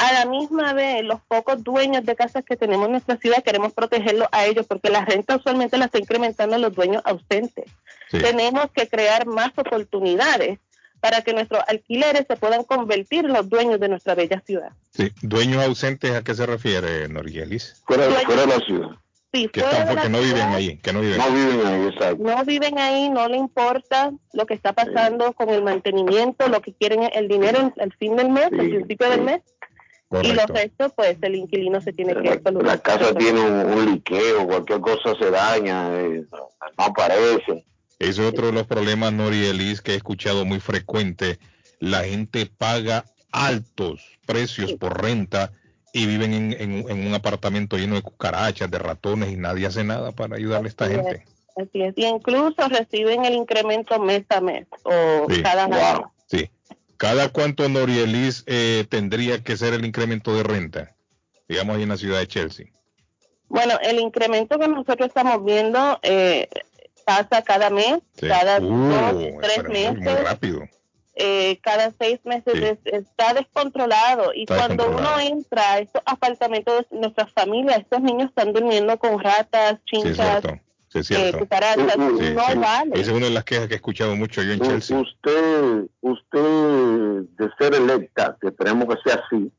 A 0.00 0.12
la 0.14 0.24
misma 0.24 0.72
vez, 0.72 1.04
los 1.04 1.20
pocos 1.28 1.62
dueños 1.62 2.06
de 2.06 2.16
casas 2.16 2.42
que 2.42 2.56
tenemos 2.56 2.86
en 2.86 2.92
nuestra 2.92 3.18
ciudad 3.18 3.42
queremos 3.44 3.74
protegerlos 3.74 4.28
a 4.32 4.46
ellos 4.46 4.66
porque 4.66 4.88
la 4.88 5.04
renta 5.04 5.36
usualmente 5.36 5.76
la 5.76 5.84
está 5.84 5.98
incrementando 5.98 6.56
los 6.56 6.74
dueños 6.74 7.02
ausentes. 7.04 7.66
Tenemos 8.10 8.70
que 8.72 8.88
crear 8.88 9.26
más 9.26 9.50
oportunidades 9.56 10.58
para 11.00 11.20
que 11.20 11.34
nuestros 11.34 11.62
alquileres 11.68 12.24
se 12.26 12.36
puedan 12.36 12.64
convertir 12.64 13.26
en 13.26 13.34
los 13.34 13.48
dueños 13.48 13.78
de 13.78 13.88
nuestra 13.88 14.14
bella 14.14 14.40
ciudad. 14.40 14.72
Sí. 14.90 15.12
¿Dueños 15.20 15.62
ausentes 15.62 16.12
a 16.12 16.22
qué 16.22 16.34
se 16.34 16.46
refiere, 16.46 17.06
Norielis? 17.08 17.82
Fuera, 17.86 18.04
fuera 18.04 18.42
de 18.42 18.46
la 18.46 18.60
ciudad. 18.60 18.88
Sí, 19.32 19.48
Que, 19.48 19.60
fuera 19.60 19.78
están, 19.78 19.88
de 19.88 19.94
la 19.94 20.02
que 20.02 20.08
no 20.08 20.18
viven 20.18 20.36
ciudad, 20.36 20.54
ahí, 20.54 20.76
que 20.78 20.92
no 20.92 21.00
viven 21.02 21.18
No 21.18 21.30
viven 21.30 21.66
ahí, 21.66 21.86
exacto. 21.88 22.16
no 22.18 22.44
viven 22.44 22.78
ahí, 22.78 23.10
no 23.10 23.28
le 23.28 23.36
importa 23.36 24.12
lo 24.32 24.46
que 24.46 24.54
está 24.54 24.72
pasando 24.72 25.34
con 25.34 25.50
el 25.50 25.62
mantenimiento, 25.62 26.48
lo 26.48 26.60
que 26.62 26.72
quieren 26.72 27.04
es 27.04 27.10
el 27.14 27.28
dinero 27.28 27.72
al 27.78 27.92
fin 27.92 28.16
del 28.16 28.30
mes, 28.30 28.46
al 28.46 28.68
principio 28.68 29.08
del 29.08 29.22
mes, 29.22 29.42
y 30.22 30.32
los 30.32 30.46
restos, 30.46 30.92
pues 30.96 31.16
el 31.22 31.36
inquilino 31.36 31.80
se 31.80 31.92
tiene 31.92 32.14
que 32.14 32.40
La 32.62 32.78
casa 32.78 33.14
tiene 33.14 33.40
un, 33.40 33.72
un 33.72 33.92
liqueo, 33.92 34.46
cualquier 34.46 34.80
cosa 34.80 35.14
se 35.18 35.30
daña, 35.30 35.88
eh, 36.00 36.24
no 36.30 36.84
aparece. 36.84 37.64
Es 37.98 38.18
otro 38.18 38.46
de 38.46 38.52
los 38.52 38.66
problemas, 38.66 39.12
Norielis, 39.12 39.80
que 39.82 39.92
he 39.92 39.96
escuchado 39.96 40.44
muy 40.44 40.58
frecuente. 40.58 41.38
La 41.78 42.02
gente 42.04 42.46
paga 42.46 43.04
altos 43.30 44.02
precios 44.26 44.72
por 44.74 45.00
renta 45.00 45.52
y 45.92 46.06
viven 46.06 46.32
en, 46.34 46.52
en- 46.58 46.90
en 46.90 47.06
un 47.06 47.14
apartamento 47.14 47.76
lleno 47.76 47.94
de 47.94 48.02
cucarachas, 48.02 48.70
de 48.70 48.78
ratones 48.78 49.30
y 49.32 49.36
nadie 49.36 49.66
hace 49.66 49.84
nada 49.84 50.12
para 50.12 50.36
ayudarle 50.36 50.66
a 50.66 50.70
esta 50.70 50.84
Así 50.86 50.94
gente. 50.94 51.24
es, 51.56 51.66
así 51.68 51.82
es. 51.82 51.94
Y 51.96 52.06
incluso 52.06 52.68
reciben 52.68 53.24
el 53.24 53.34
incremento 53.34 53.98
mes 54.00 54.24
a 54.30 54.40
mes 54.40 54.66
o 54.84 55.26
Sí. 55.30 55.42
cada 55.42 55.64
año. 55.64 56.12
Sí. 56.26 56.48
¿Cada 57.00 57.30
cuánto, 57.30 57.66
Norielis, 57.70 58.44
eh, 58.46 58.84
tendría 58.90 59.42
que 59.42 59.56
ser 59.56 59.72
el 59.72 59.86
incremento 59.86 60.34
de 60.34 60.42
renta? 60.42 60.94
Digamos 61.48 61.76
ahí 61.76 61.84
en 61.84 61.88
la 61.88 61.96
ciudad 61.96 62.18
de 62.18 62.28
Chelsea. 62.28 62.66
Bueno, 63.48 63.78
el 63.82 63.98
incremento 63.98 64.58
que 64.58 64.68
nosotros 64.68 65.08
estamos 65.08 65.42
viendo 65.42 65.98
eh, 66.02 66.46
pasa 67.06 67.40
cada 67.42 67.70
mes, 67.70 68.00
Sí. 68.20 68.28
cada 68.28 68.60
Uh, 68.60 69.14
dos, 69.14 69.24
tres 69.40 69.54
pero 69.56 69.70
muy, 69.70 69.84
muy 69.92 70.00
meses. 70.02 70.24
rápido. 70.24 70.60
eh, 71.22 71.58
cada 71.62 71.92
seis 71.98 72.20
meses 72.24 72.54
es- 72.54 72.78
está 72.84 73.32
descontrolado 73.34 74.32
y 74.34 74.42
Está 74.42 74.56
cuando 74.56 74.84
descontrolado. 74.84 75.16
uno 75.26 75.36
entra 75.38 75.72
a 75.72 75.78
estos 75.78 76.02
apartamentos 76.04 76.84
de 76.90 76.98
nuestras 76.98 77.32
familias, 77.32 77.78
estos 77.78 78.00
niños 78.02 78.28
están 78.28 78.52
durmiendo 78.52 78.98
con 78.98 79.18
ratas, 79.18 79.78
chinchas. 79.86 80.42
Sí, 80.44 80.50
es 80.98 81.10
eh, 81.12 81.32
no 81.32 82.18
sí. 82.18 82.58
vale. 82.58 82.90
Esa 82.94 83.10
es 83.12 83.16
una 83.16 83.26
de 83.26 83.32
las 83.32 83.44
quejas 83.44 83.68
que 83.68 83.74
he 83.74 83.76
escuchado 83.76 84.16
mucho 84.16 84.42
yo 84.42 84.52
en 84.52 84.60
U- 84.62 84.64
Chelsea. 84.64 84.98
Usted, 84.98 85.86
usted, 86.00 87.22
de 87.38 87.50
ser 87.58 87.74
electa, 87.74 88.36
que 88.40 88.48
esperemos 88.48 88.86
que 88.88 89.00
sea 89.08 89.22
así, 89.24 89.52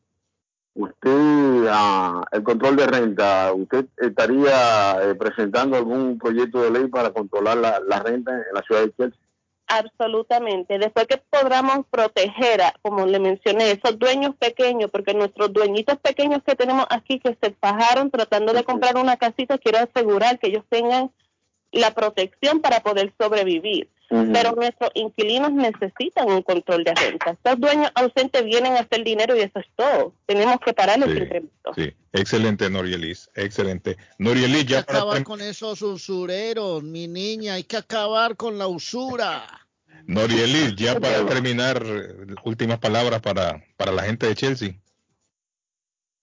usted, 0.74 1.68
ah, 1.70 2.24
el 2.32 2.44
control 2.44 2.76
de 2.76 2.88
renta, 2.88 3.52
¿usted 3.53 3.86
estaría 3.98 5.02
eh, 5.03 5.16
presentando 5.16 5.78
algún 5.78 6.18
proyecto 6.18 6.62
de 6.64 6.72
ley 6.72 6.88
para 6.88 7.12
controlar 7.12 7.58
la, 7.58 7.80
la 7.80 7.99
renta 7.99 8.32
en 8.32 8.44
la 8.53 8.62
ciudad 8.64 8.82
de 8.82 8.94
Chelsea? 8.95 9.20
Absolutamente. 9.68 10.78
Después 10.80 11.08
que 11.08 11.22
podamos 11.30 11.86
proteger, 11.90 12.62
a, 12.62 12.74
como 12.82 13.06
le 13.06 13.20
mencioné, 13.20 13.72
esos 13.72 13.98
dueños 13.98 14.36
pequeños, 14.36 14.91
porque 14.91 15.14
nuestros 15.14 15.53
dueñitos 15.53 15.98
pequeños 15.99 16.41
que 16.45 16.56
tenemos 16.56 16.86
aquí 16.90 17.20
que 17.20 17.38
se 17.41 17.52
fajaron 17.53 18.12
tratando 18.12 18.52
de 18.52 18.66
comprar 18.66 18.98
una 18.98 19.16
casita, 19.16 19.58
quiero 19.58 19.78
asegurar 19.80 20.40
que 20.40 20.48
ellos 20.48 20.66
tengan 20.68 21.10
la 21.72 21.93
protección 21.93 22.61
para 22.61 22.81
poder 22.81 23.14
sobrevivir. 23.19 23.89
Pero 24.10 24.52
nuestros 24.52 24.91
inquilinos 24.93 25.53
necesitan 25.53 26.30
un 26.30 26.41
control 26.41 26.84
de 26.84 26.93
renta. 26.93 27.31
Estos 27.31 27.57
dueños 27.61 27.89
ausentes 27.95 28.43
vienen 28.43 28.73
a 28.73 28.81
hacer 28.81 29.06
dinero 29.06 29.38
y 29.38 29.39
eso 29.39 29.60
es 29.60 29.68
todo. 29.77 30.14
Tenemos 30.26 30.57
que 30.65 30.73
parar 30.73 31.02
el 31.02 31.10
incremento. 31.10 31.73
Sí, 31.73 31.93
excelente, 32.11 32.69
Norielis, 32.69 33.30
excelente. 33.35 33.95
Norielis, 34.18 34.57
Hay 34.57 34.65
que 34.65 34.73
ya 34.73 34.84
para 34.84 34.99
acabar 34.99 35.23
con 35.23 35.39
esos 35.39 35.81
usureros, 35.81 36.84
mi 36.84 37.07
niña. 37.07 37.53
Hay 37.53 37.64
que 37.64 37.77
acabar 37.77 38.35
con 38.35 38.57
la 38.57 38.68
usura. 38.68 39.48
Norielis, 40.07 40.76
ya 40.76 40.99
para 40.99 41.26
terminar, 41.26 41.81
eh, 41.85 42.35
últimas 42.43 42.80
palabras 42.80 43.22
para, 43.22 43.64
para 43.77 43.93
la 43.93 44.03
gente 44.03 44.27
de 44.27 44.35
Chelsea. 44.35 44.73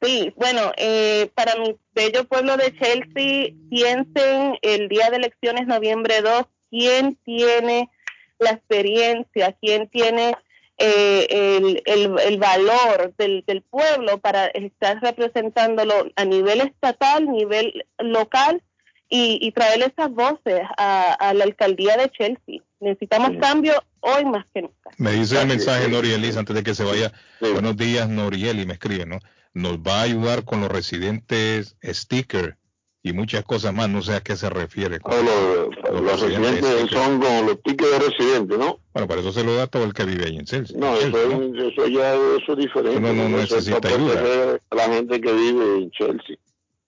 Sí, 0.01 0.33
bueno, 0.37 0.73
eh, 0.77 1.31
para 1.35 1.57
mi 1.57 1.77
bello 1.93 2.25
pueblo 2.25 2.57
de 2.57 2.73
Chelsea, 2.79 3.53
piensen 3.69 4.59
el 4.63 4.89
día 4.89 5.11
de 5.11 5.17
elecciones, 5.17 5.67
noviembre 5.67 6.21
2, 6.23 6.45
quién 6.71 7.17
tiene 7.25 7.91
la 8.39 8.51
experiencia, 8.51 9.57
quién 9.61 9.89
tiene 9.89 10.37
eh, 10.77 11.27
el, 11.31 11.83
el, 11.87 12.19
el 12.21 12.39
valor 12.39 13.13
del, 13.19 13.43
del 13.45 13.63
pueblo 13.63 14.19
para 14.19 14.47
estar 14.47 15.01
representándolo 15.03 16.07
a 16.15 16.25
nivel 16.25 16.61
estatal, 16.61 17.29
nivel 17.29 17.85
local 17.99 18.63
y, 19.09 19.39
y 19.41 19.51
traer 19.51 19.83
esas 19.83 20.11
voces 20.13 20.61
a, 20.77 21.15
a 21.15 21.35
la 21.35 21.43
alcaldía 21.43 21.97
de 21.97 22.09
Chelsea. 22.11 22.63
Necesitamos 22.79 23.33
cambio 23.41 23.83
hoy 24.01 24.25
más 24.27 24.47
que 24.55 24.63
nunca. 24.63 24.91
Me 24.99 25.11
dice 25.11 25.41
el 25.41 25.49
mensaje 25.49 25.89
Norielis 25.89 26.37
antes 26.37 26.55
de 26.55 26.63
que 26.63 26.77
se 26.77 26.85
vaya. 26.85 27.13
Buenos 27.41 27.77
días, 27.77 28.09
Norieli, 28.09 28.65
me 28.65 28.75
escribe, 28.75 29.05
¿no? 29.05 29.19
Nos 29.59 29.79
va 29.79 30.01
a 30.01 30.03
ayudar 30.03 30.45
con 30.45 30.61
los 30.61 30.71
residentes 30.71 31.77
sticker 31.85 32.57
y 33.03 33.13
muchas 33.13 33.43
cosas 33.45 33.75
más. 33.75 33.89
No 33.89 34.03
sé 34.03 34.15
a 34.15 34.21
qué 34.21 34.37
se 34.37 34.49
refiere. 34.51 35.01
con 35.01 35.15
los, 35.25 36.01
los 36.03 36.21
residentes 36.21 36.91
son 36.91 37.21
con 37.21 37.47
los 37.47 37.63
tickets 37.63 37.91
de 37.91 37.99
residente, 37.99 38.57
¿no? 38.57 38.79
Bueno, 38.93 39.09
para 39.09 39.21
eso 39.21 39.33
se 39.33 39.43
lo 39.43 39.55
da 39.57 39.67
todo 39.67 39.85
el 39.85 39.93
que 39.95 40.05
vive 40.05 40.27
ahí 40.27 40.37
en 40.37 40.45
Chelsea. 40.45 40.77
No, 40.79 40.97
En 40.97 41.09
eso, 41.09 41.11
Chelsea, 41.19 41.39
¿no? 41.39 41.59
es- 41.59 41.73
eso 41.73 41.87
ya 41.89 42.15
eso 42.15 42.53
es 42.53 42.59
diferente. 42.59 43.01
No 43.01 43.39
Eso 43.41 43.57
es 43.59 43.67
necesita 43.69 43.89
ayuda. 43.89 44.61
la 44.71 44.83
gente 44.95 45.21
que 45.21 45.33
vive 45.33 45.79
en 45.79 45.91
Chelsea. 45.91 46.37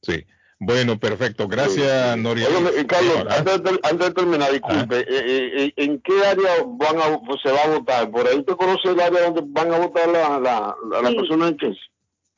Sí. 0.03 0.25
Bueno, 0.63 0.99
perfecto. 1.01 1.49
Gracias. 1.49 2.17
Óigame, 2.19 2.71
y 2.81 2.85
Carlos, 2.85 3.15
Sí, 3.17 3.35
antes 3.39 3.63
de, 3.63 3.71
antes 3.83 4.07
de 4.09 4.11
terminar, 4.15 4.53
disculpe, 4.53 4.99
eh, 5.01 5.07
eh, 5.09 5.51
eh, 5.57 5.73
¿en 5.77 6.01
qué 6.03 6.13
área 6.27 6.51
van 6.67 6.99
a, 6.99 7.19
se 7.43 7.51
va 7.51 7.63
a 7.65 7.79
votar? 7.79 8.11
¿Por 8.11 8.29
ahí 8.29 8.39
usted 8.39 8.53
conoce 8.57 8.91
el 8.91 9.01
área 9.01 9.23
donde 9.31 9.41
van 9.47 9.73
a 9.73 9.79
votar 9.79 10.09
la, 10.11 10.39
la, 10.39 10.77
la, 10.91 11.03
la 11.03 11.09
Sí. 11.09 11.17
persona 11.17 11.49
en 11.49 11.57
Chelsea? 11.57 11.83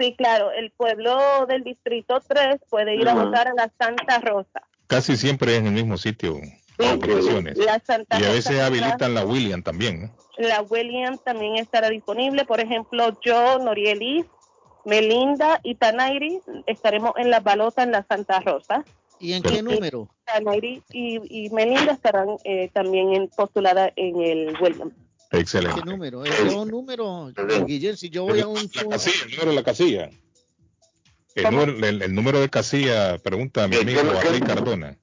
Sí, 0.02 0.14
claro, 0.16 0.50
el 0.50 0.72
pueblo 0.72 1.46
del 1.46 1.62
Distrito 1.62 2.20
3 2.26 2.60
puede 2.68 2.96
ir 2.96 3.08
a 3.08 3.14
votar 3.14 3.46
a 3.46 3.54
la 3.54 3.70
Santa 3.78 4.18
Rosa. 4.18 4.62
Casi 4.88 5.16
siempre 5.16 5.52
es 5.52 5.60
en 5.60 5.68
el 5.68 5.72
mismo 5.74 5.96
sitio. 5.96 6.40
las 6.78 6.96
votaciones. 6.96 7.56
La 7.58 7.78
Santa 7.78 8.18
Y 8.18 8.24
a 8.24 8.26
Rosa 8.26 8.32
veces 8.32 8.52
está- 8.52 8.66
habilitan 8.66 9.14
la 9.14 9.24
William 9.24 9.62
también. 9.62 10.02
¿no? 10.02 10.10
La 10.38 10.62
William 10.62 11.18
también 11.18 11.54
estará 11.56 11.88
disponible. 11.88 12.44
Por 12.44 12.58
ejemplo, 12.58 13.16
yo, 13.24 13.60
Norielis, 13.60 14.26
Melinda 14.84 15.60
y 15.62 15.76
Tanairi 15.76 16.40
estaremos 16.66 17.12
en 17.16 17.30
la 17.30 17.38
balota 17.38 17.84
en 17.84 17.92
la 17.92 18.04
Santa 18.04 18.40
Rosa. 18.40 18.84
¿Y 19.20 19.34
en 19.34 19.42
qué 19.44 19.62
número? 19.62 20.08
Tanairi 20.24 20.82
y, 20.90 21.44
y 21.44 21.50
Melinda 21.50 21.92
estarán 21.92 22.30
eh, 22.42 22.70
también 22.72 23.14
en, 23.14 23.28
postuladas 23.28 23.92
en 23.94 24.20
el 24.20 24.56
William. 24.60 24.90
Excelente. 25.32 25.80
¿Qué 25.80 25.90
número? 25.90 26.24
¿Es 26.24 26.52
un 26.54 26.70
número, 26.70 27.30
Guillén? 27.66 27.96
Si 27.96 28.10
yo 28.10 28.24
voy 28.24 28.40
a 28.40 28.46
un... 28.46 28.70
La 28.74 28.88
casilla, 28.90 29.24
el 29.24 29.30
número 29.30 29.50
de 29.50 29.56
la 29.56 29.62
casilla. 29.62 30.10
El 31.34 31.44
número, 31.44 31.86
el, 31.86 32.02
el 32.02 32.14
número 32.14 32.40
de 32.40 32.48
casilla, 32.50 33.18
pregunta 33.18 33.66
mi 33.66 33.76
amigo 33.76 34.00
Arley 34.00 34.40
Cardona. 34.40 34.96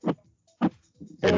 El 1.21 1.35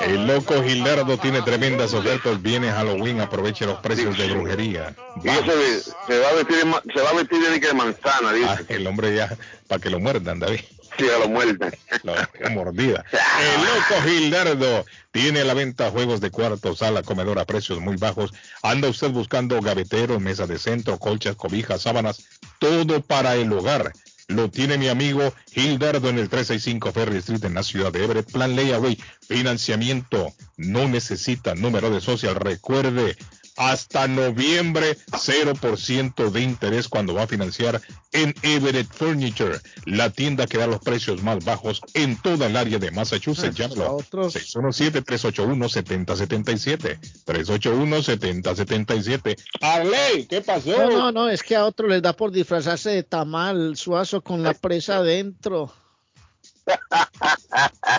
El 0.05 0.27
loco 0.27 0.63
Gildardo 0.63 1.17
tiene 1.17 1.41
tremendas 1.41 1.93
ofertas. 1.93 2.41
Viene 2.41 2.71
Halloween, 2.71 3.19
aproveche 3.19 3.65
los 3.65 3.79
precios 3.79 4.17
de 4.17 4.27
brujería. 4.27 4.95
Dice, 5.21 5.81
se 6.07 6.19
va 6.19 6.29
a 6.29 6.33
vestir 6.35 6.59
se 6.93 7.01
va 7.01 7.09
a 7.09 7.13
vestir 7.15 7.41
de, 7.41 7.59
de 7.59 7.73
manzana, 7.73 8.31
dice. 8.31 8.47
Ah, 8.49 8.61
el 8.69 8.87
hombre 8.87 9.13
ya, 9.13 9.37
para 9.67 9.81
que 9.81 9.89
lo 9.89 9.99
muerdan, 9.99 10.39
David. 10.39 10.61
Sí, 10.99 11.05
a. 11.09 11.71
Lo 12.03 12.49
mordida. 12.51 13.05
El 13.11 13.61
loco 13.61 14.01
Gildardo 14.05 14.85
tiene 15.11 15.41
a 15.41 15.45
la 15.45 15.53
venta 15.53 15.89
juegos 15.91 16.21
de 16.21 16.29
cuarto, 16.29 16.75
sala, 16.75 17.03
comedor 17.03 17.39
a 17.39 17.45
precios 17.45 17.79
muy 17.79 17.95
bajos. 17.95 18.33
Anda 18.61 18.89
usted 18.89 19.09
buscando 19.09 19.61
gaveteros, 19.61 20.21
mesa 20.21 20.45
de 20.45 20.59
centro, 20.59 20.99
colchas, 20.99 21.35
cobijas, 21.35 21.81
sábanas, 21.81 22.23
todo 22.59 23.01
para 23.01 23.35
el 23.35 23.51
hogar. 23.53 23.93
Lo 24.27 24.51
tiene 24.51 24.77
mi 24.77 24.87
amigo 24.89 25.33
Gildardo 25.51 26.09
en 26.09 26.19
el 26.19 26.29
365 26.29 26.91
Ferry 26.91 27.17
Street 27.17 27.43
en 27.45 27.55
la 27.55 27.63
ciudad 27.63 27.91
de 27.91 28.03
Everett. 28.03 28.31
Plan 28.31 28.55
Layaway, 28.55 28.95
financiamiento. 29.27 30.33
No 30.55 30.87
necesita 30.87 31.55
número 31.55 31.89
de 31.89 31.99
social. 31.99 32.35
Recuerde, 32.35 33.17
hasta 33.59 34.07
noviembre 34.07 34.97
0% 35.11 36.31
de 36.31 36.41
interés 36.41 36.87
cuando 36.87 37.13
va 37.13 37.21
a 37.23 37.27
financiar 37.27 37.81
en 38.13 38.33
Everett 38.41 38.87
Furniture, 38.87 39.59
la 39.85 40.09
tienda 40.09 40.47
que 40.47 40.57
da 40.57 40.65
los 40.65 40.79
precios 40.79 41.21
más 41.21 41.43
bajos 41.43 41.81
en 41.93 42.15
toda 42.21 42.47
el 42.47 42.55
área 42.55 42.79
de 42.79 42.91
Massachusetts. 42.91 43.57
Llámalo. 43.57 43.97
617-381-7077. 43.99 46.99
381-7077. 47.25 49.35
Arley, 49.59 50.25
¿qué 50.25 50.39
pasó? 50.41 50.71
No, 50.71 50.89
no, 50.89 51.11
no, 51.11 51.29
es 51.29 51.43
que 51.43 51.57
a 51.57 51.65
otro 51.65 51.89
les 51.89 52.01
da 52.01 52.13
por 52.13 52.31
disfrazarse 52.31 52.91
de 52.91 53.03
tamal 53.03 53.75
suazo 53.75 54.21
con 54.21 54.41
la 54.41 54.53
presa 54.53 54.99
adentro. 54.99 55.73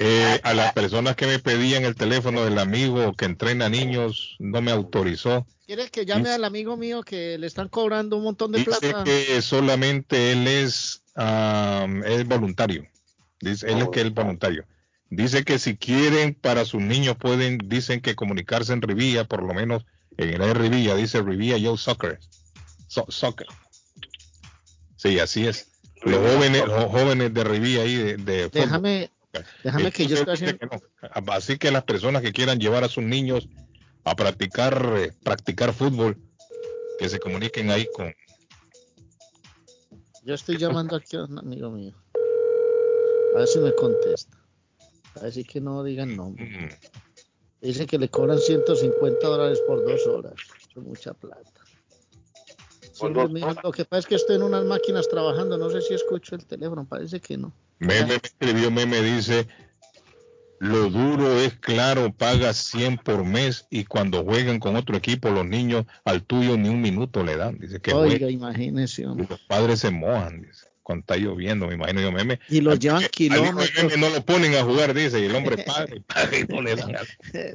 Eh, 0.01 0.41
a 0.43 0.55
las 0.55 0.73
personas 0.73 1.17
que 1.17 1.27
me 1.27 1.39
pedían 1.39 1.85
el 1.85 1.95
teléfono 1.95 2.45
del 2.45 2.59
amigo 2.59 3.13
que 3.15 3.25
entrena 3.27 3.69
niños, 3.69 4.37
no 4.39 4.63
me 4.63 4.71
autorizó. 4.71 5.47
¿Quieres 5.67 5.91
que 5.91 6.07
llame 6.07 6.31
al 6.31 6.45
amigo 6.45 6.77
mío 6.77 7.03
que 7.03 7.39
le 7.39 7.47
están 7.47 7.69
cobrando 7.69 8.17
un 8.17 8.25
montón 8.25 8.53
de 8.53 8.59
Dice 8.61 8.71
plata? 8.71 9.05
que 9.05 9.41
solamente 9.43 10.33
él 10.33 10.47
es, 10.47 11.03
am, 11.15 12.03
es 12.05 12.27
voluntario. 12.27 12.87
Dice, 13.41 13.71
él 13.71 13.79
es 13.79 13.89
que 13.91 14.01
es 14.01 14.13
voluntario. 14.13 14.65
Dice 15.11 15.45
que 15.45 15.59
si 15.59 15.77
quieren 15.77 16.35
para 16.35 16.65
sus 16.65 16.81
niños 16.81 17.17
pueden, 17.17 17.59
dicen 17.65 18.01
que 18.01 18.15
comunicarse 18.15 18.73
en 18.73 18.83
Rivilla, 18.83 19.25
por 19.25 19.43
lo 19.43 19.53
menos 19.55 19.85
en 20.17 20.41
el 20.43 20.55
Rivilla, 20.55 20.95
dice 20.95 21.21
Rivilla 21.23 21.57
Yo 21.57 21.77
Soccer. 21.77 22.19
So- 22.87 23.07
soccer. 23.09 23.47
Sí, 24.97 25.19
así 25.19 25.47
es. 25.47 25.70
Los 26.03 26.17
jóvenes, 26.17 26.67
los 26.67 26.85
jóvenes 26.87 27.35
de 27.35 27.45
Rivilla 27.45 27.83
ahí 27.83 27.95
de, 27.97 28.17
de 28.17 28.45
fútbol. 28.45 28.51
Déjame, 28.53 29.11
déjame 29.63 29.93
que 29.93 30.07
yo 30.07 30.17
estoy 30.17 30.21
Entonces, 30.21 30.49
haciendo... 30.49 30.77
dice 30.77 30.87
que 30.99 31.21
no. 31.27 31.33
Así 31.33 31.59
que 31.59 31.71
las 31.71 31.85
personas 31.85 32.23
que 32.23 32.33
quieran 32.33 32.59
llevar 32.59 32.85
a 32.85 32.89
sus 32.89 33.05
niños 33.05 33.49
a 34.05 34.17
practicar, 34.17 34.95
eh, 34.97 35.13
practicar 35.23 35.73
fútbol, 35.73 36.17
que 36.99 37.09
se 37.09 37.19
comuniquen 37.19 37.71
ahí 37.71 37.87
con, 37.95 38.15
Yo 40.25 40.35
estoy 40.35 40.57
llamando 40.57 40.97
aquí 40.97 41.17
a 41.17 41.25
un 41.25 41.39
amigo 41.39 41.71
mío. 41.71 41.95
A 43.35 43.39
ver 43.39 43.47
si 43.47 43.59
me 43.59 43.75
contesta. 43.75 44.37
A 45.17 45.21
ver 45.21 45.33
si 45.33 45.45
que 45.45 45.61
no 45.61 45.83
digan 45.83 46.17
nombre. 46.17 46.45
Mm. 46.45 46.69
Dice 47.61 47.87
que 47.87 47.99
le 47.99 48.09
cobran 48.09 48.39
150 48.39 49.27
dólares 49.27 49.61
por 49.67 49.85
dos 49.85 50.07
horas. 50.07 50.35
Eso 50.59 50.81
es 50.81 50.87
mucha 50.87 51.13
plata. 51.15 51.61
Siempre 53.01 53.29
me 53.29 53.41
dijo, 53.41 53.55
lo 53.63 53.73
que 53.73 53.85
pasa 53.85 54.01
es 54.01 54.07
que 54.07 54.15
estoy 54.17 54.37
en 54.37 54.43
unas 54.43 54.65
máquinas 54.65 55.09
trabajando. 55.09 55.57
No 55.59 55.71
sé 55.71 55.81
si 55.83 55.95
escucho 55.95 56.35
el 56.35 56.45
teléfono. 56.45 56.85
Parece 56.85 57.21
que 57.21 57.37
no. 57.37 57.53
Meme 57.79 58.07
me 58.07 58.15
escribió, 58.17 58.71
Meme 58.71 59.01
dice, 59.01 59.49
lo 60.59 60.91
duro 60.91 61.41
es 61.41 61.55
claro, 61.55 62.13
paga 62.13 62.53
100 62.53 62.99
por 62.99 63.25
mes 63.25 63.67
y 63.71 63.85
cuando 63.85 64.23
juegan 64.23 64.61
con 64.61 64.77
otro 64.77 64.95
equipo 64.97 65.31
los 65.31 65.47
niños 65.47 65.87
al 66.05 66.23
tuyo 66.23 66.59
ni 66.59 66.69
un 66.69 66.83
minuto 66.83 67.25
le 67.25 67.37
dan. 67.37 67.59
Dice 67.59 67.81
que 67.81 67.95
Oiga, 67.95 68.31
imagínese. 68.31 69.07
hombre. 69.07 69.27
los 69.31 69.41
padres 69.41 69.81
se 69.81 69.91
mojan, 69.91 70.43
dice, 70.43 70.67
cuando 70.83 71.01
está 71.01 71.17
lloviendo, 71.17 71.67
me 71.67 71.77
imagino 71.77 72.03
yo, 72.03 72.13
Meme. 72.13 72.39
Y 72.51 72.61
los 72.61 72.79
llevan 72.79 73.05
kilómetros. 73.11 73.71
Meme 73.75 73.97
no 73.97 74.11
lo 74.11 74.23
ponen 74.23 74.55
a 74.57 74.63
jugar, 74.63 74.93
dice, 74.93 75.21
y 75.21 75.25
el 75.25 75.35
hombre 75.35 75.57
paga 75.67 75.97
y 75.97 76.01
paga 76.01 76.39
y 76.39 76.45
no 76.45 76.61
le 76.61 76.77
dan. 76.77 76.93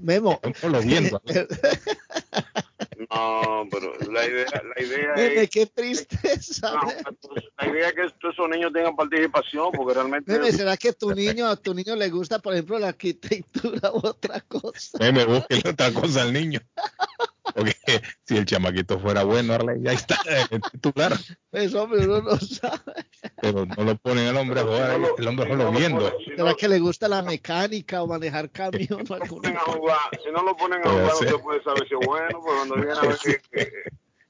Memo. 0.02 0.42
Viendo. 0.84 1.22
No, 2.98 3.68
pero 3.70 3.94
la 4.12 4.26
idea, 4.26 4.46
la 4.76 4.84
idea 4.84 5.14
Meme, 5.16 5.42
es, 5.44 5.50
qué 5.50 5.66
tristeza. 5.66 6.74
no, 6.74 6.92
la 7.58 7.68
idea 7.68 7.90
es 7.90 7.94
que 7.94 8.10
todos 8.20 8.34
esos 8.34 8.50
niños 8.50 8.72
tengan 8.74 8.96
participación, 8.96 9.72
porque 9.72 9.94
realmente 9.94 10.32
Meme, 10.32 10.52
¿será 10.52 10.78
que 10.78 10.94
tu 10.94 11.12
niño, 11.14 11.48
a 11.48 11.56
tu 11.56 11.74
niño 11.74 11.96
le 11.96 12.10
gusta, 12.10 12.40
por 12.40 12.54
ejemplo, 12.54 12.80
la 12.80 12.90
arquitectura 12.90 13.92
u 13.92 13.98
otra 13.98 14.42
cosa? 14.42 14.98
Meme, 15.00 15.26
busque 15.26 15.62
otra 15.68 15.92
cosa 15.94 16.24
al 16.24 16.34
niño. 16.34 16.60
Porque 17.54 17.76
si 18.24 18.38
el 18.38 18.46
chamaquito 18.46 19.00
fuera 19.00 19.24
bueno, 19.24 19.54
Arley, 19.54 19.82
ya 19.82 19.92
está, 19.92 20.18
el 20.50 20.62
titular. 20.62 21.14
Pues, 21.52 21.74
hombre, 21.76 22.06
uno 22.06 22.22
no 22.22 22.38
sabe. 22.38 23.06
Pero 23.42 23.66
no 23.66 23.84
lo 23.84 23.96
ponen 23.98 24.28
al 24.28 24.38
hombre 24.38 24.62
a 24.62 24.64
jugar, 24.64 24.92
ahí, 24.92 25.04
el 25.18 25.28
hombre 25.28 25.48
solo 25.48 25.72
viendo. 25.72 26.12
¿Será 26.36 26.54
que 26.56 26.68
le 26.68 26.80
gusta 26.80 27.08
la 27.08 27.22
mecánica 27.22 28.02
o 28.04 28.08
manejar 28.08 28.50
camión? 28.50 29.06
o 29.10 29.14
alguna 29.14 29.42
ponen 29.42 29.58
a 29.58 29.62
jugar, 29.62 30.00
si 30.24 30.32
no 30.32 30.44
lo 30.44 30.56
ponen 30.58 30.86
a 30.86 30.90
jugar, 30.90 31.14
usted 31.14 31.36
puede 31.44 31.64
saber 31.64 31.88
si 31.88 31.94
es 31.94 32.06
bueno, 32.06 32.42
pues 32.42 32.56
cuando 32.56 32.76
viene 32.76 32.94
a 32.94 33.02
ver 33.02 33.18
que, 33.24 33.42
que- 33.52 33.72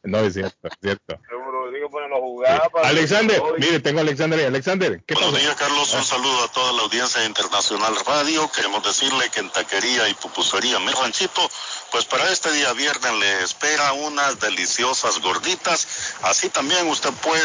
No, 0.06 0.20
es 0.20 0.34
cierto, 0.34 0.68
es 0.68 0.74
cierto. 0.82 1.18
Seguro, 1.28 1.72
digo 1.72 1.90
ponerlo 1.90 2.18
a 2.18 2.20
jugar. 2.20 2.70
para- 2.72 2.90
Alexander, 2.90 3.42
mire, 3.58 3.80
tengo 3.80 4.00
a 4.00 4.02
Alexander 4.04 4.40
ahí. 4.40 4.46
Alexander, 4.46 5.02
¿qué 5.06 5.16
Buenos 5.16 5.40
días, 5.40 5.56
Carlos. 5.56 5.92
Ah. 5.94 5.98
Un 5.98 6.04
saludo 6.06 6.44
a 6.44 6.48
toda 6.52 6.72
la 6.74 6.84
audiencia 6.84 7.26
Internacional 7.26 7.96
Radio. 8.06 8.50
Queremos 8.52 8.84
decirle 8.84 9.30
que 9.32 9.40
en 9.40 9.50
Taquería 9.50 10.08
y 10.08 10.14
Pupusería 10.14 10.78
Mi 10.80 10.92
Ranchito, 10.92 11.50
pues 11.92 12.06
para 12.06 12.30
este 12.32 12.52
día 12.54 12.72
viernes 12.74 13.14
le 13.20 13.44
espera 13.44 13.94
unas 13.94 14.40
deliciosas 14.40 15.20
gorditas. 15.22 15.88
Así 16.22 16.50
también 16.50 16.88
usted 16.88 17.10
puede 17.22 17.42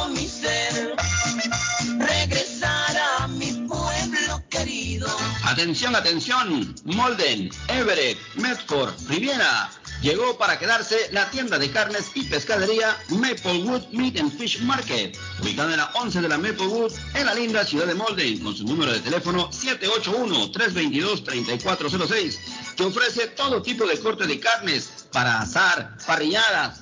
Atención, 5.62 5.94
atención, 5.94 6.74
Molden, 6.86 7.48
Everett, 7.68 8.18
Medford, 8.34 8.92
Riviera. 9.06 9.70
Llegó 10.02 10.36
para 10.36 10.58
quedarse 10.58 10.96
la 11.12 11.30
tienda 11.30 11.56
de 11.56 11.70
carnes 11.70 12.10
y 12.16 12.24
pescadería 12.24 12.96
Maplewood 13.10 13.86
Meat 13.92 14.18
and 14.18 14.36
Fish 14.36 14.60
Market, 14.62 15.16
ubicada 15.40 15.70
en 15.70 15.76
la 15.76 15.92
11 15.94 16.22
de 16.22 16.28
la 16.28 16.36
Maplewood, 16.36 16.92
en 17.14 17.26
la 17.26 17.34
linda 17.34 17.64
ciudad 17.64 17.86
de 17.86 17.94
Molden, 17.94 18.40
con 18.40 18.56
su 18.56 18.64
número 18.64 18.92
de 18.92 18.98
teléfono 18.98 19.48
781-322-3406, 19.52 22.38
que 22.74 22.82
ofrece 22.82 23.28
todo 23.28 23.62
tipo 23.62 23.86
de 23.86 24.00
corte 24.00 24.26
de 24.26 24.40
carnes 24.40 25.06
para 25.12 25.42
asar, 25.42 25.96
parrilladas, 26.04 26.81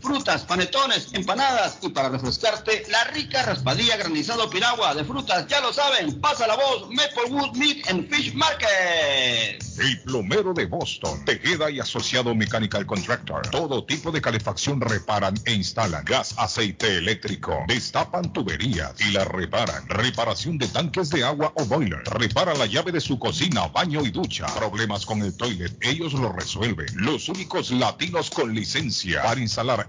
frutas, 0.00 0.42
panetones, 0.42 1.08
empanadas 1.12 1.78
y 1.82 1.88
para 1.90 2.08
refrescarte 2.08 2.84
la 2.90 3.04
rica 3.04 3.42
raspadilla 3.42 3.96
granizado 3.96 4.48
piragua 4.50 4.94
de 4.94 5.04
frutas. 5.04 5.46
Ya 5.48 5.60
lo 5.60 5.72
saben, 5.72 6.20
pasa 6.20 6.46
la 6.46 6.56
voz 6.56 6.88
Maplewood 6.90 7.56
Meat 7.56 7.88
and 7.88 8.08
Fish 8.08 8.34
Market. 8.34 9.62
El 9.78 10.00
plomero 10.02 10.52
de 10.52 10.66
Boston, 10.66 11.24
Tejeda 11.24 11.70
y 11.70 11.80
Asociado 11.80 12.34
Mechanical 12.34 12.86
Contractor. 12.86 13.46
Todo 13.50 13.84
tipo 13.84 14.10
de 14.10 14.20
calefacción 14.20 14.80
reparan 14.80 15.34
e 15.44 15.54
instalan. 15.54 16.04
Gas, 16.04 16.34
aceite 16.38 16.98
eléctrico. 16.98 17.64
Destapan 17.68 18.32
tuberías 18.32 18.92
y 19.00 19.12
la 19.12 19.24
reparan. 19.24 19.88
Reparación 19.88 20.58
de 20.58 20.68
tanques 20.68 21.10
de 21.10 21.24
agua 21.24 21.52
o 21.56 21.64
boiler. 21.64 22.02
Repara 22.04 22.54
la 22.54 22.66
llave 22.66 22.92
de 22.92 23.00
su 23.00 23.18
cocina, 23.18 23.66
baño 23.68 24.04
y 24.04 24.10
ducha. 24.10 24.46
Problemas 24.54 25.06
con 25.06 25.22
el 25.22 25.36
toilet, 25.36 25.76
ellos 25.80 26.12
lo 26.12 26.32
resuelven. 26.32 26.86
Los 26.94 27.28
únicos 27.28 27.70
latinos 27.70 28.30
con 28.30 28.54
licencia 28.54 29.22
para 29.22 29.40
instalar 29.40 29.86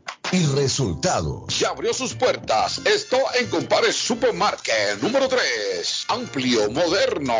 y 0.31 0.45
resultados. 0.45 1.59
Ya 1.59 1.69
abrió 1.69 1.93
sus 1.93 2.13
puertas. 2.13 2.79
Esto 2.85 3.17
en 3.35 3.49
Compare 3.49 3.91
Supermarket 3.91 5.01
número 5.01 5.27
3. 5.27 6.05
Amplio, 6.07 6.69
moderno. 6.69 7.35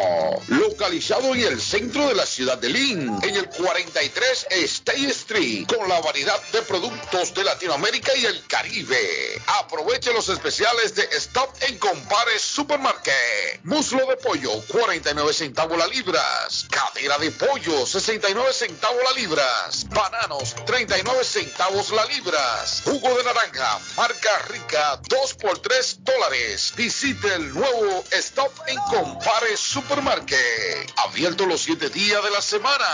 Localizado 0.48 1.34
en 1.34 1.42
el 1.42 1.62
centro 1.62 2.08
de 2.08 2.16
la 2.16 2.26
ciudad 2.26 2.58
de 2.58 2.70
Lynn. 2.70 3.20
En 3.24 3.36
el 3.36 3.48
43 3.50 4.48
State 4.50 5.08
Street. 5.08 5.68
Con 5.68 5.88
la 5.88 6.02
variedad 6.02 6.40
de 6.52 6.62
productos 6.64 7.34
de 7.34 7.44
Latinoamérica 7.44 8.16
y 8.16 8.26
el 8.26 8.46
Caribe. 8.48 9.42
Aproveche 9.60 10.12
los 10.14 10.28
especiales 10.30 10.94
de 10.96 11.04
Stop 11.14 11.50
en 11.62 11.78
Compare 11.78 12.38
Supermarket. 12.40 13.62
Muslo 13.64 14.06
de 14.08 14.18
pollo, 14.18 14.52
49 14.68 15.34
centavos 15.34 15.78
la 15.78 15.88
libras. 15.88 16.68
Cadera 16.70 17.18
de 17.20 17.32
pollo, 17.32 17.86
69 17.86 18.52
centavos 18.52 19.02
la 19.04 19.12
libras. 19.20 19.88
Bananos, 19.90 20.56
39 20.66 21.24
centavos 21.24 21.92
la 21.92 22.06
libras. 22.06 22.81
Jugo 22.84 23.16
de 23.16 23.24
naranja, 23.24 23.80
marca 23.96 24.40
rica, 24.50 25.00
2 25.08 25.34
por 25.36 25.60
3 25.60 26.00
dólares. 26.04 26.74
Visite 26.76 27.36
el 27.36 27.54
nuevo 27.54 28.04
Stop 28.12 28.52
en 28.68 28.78
Compare 28.90 29.56
Supermarket. 29.56 30.92
Abierto 30.98 31.46
los 31.46 31.62
7 31.62 31.90
días 31.90 32.24
de 32.24 32.32
la 32.32 32.42
semana. 32.42 32.86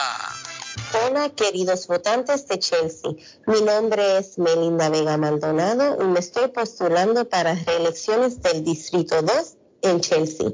Hola, 0.93 1.29
queridos 1.29 1.87
votantes 1.87 2.47
de 2.47 2.59
Chelsea. 2.59 3.11
Mi 3.45 3.61
nombre 3.61 4.19
es 4.19 4.37
Melinda 4.37 4.89
Vega 4.89 5.17
Maldonado 5.17 5.97
y 6.01 6.05
me 6.05 6.19
estoy 6.19 6.49
postulando 6.49 7.27
para 7.27 7.55
reelecciones 7.55 8.41
del 8.41 8.63
Distrito 8.63 9.21
2 9.21 9.56
en 9.81 10.01
Chelsea. 10.01 10.51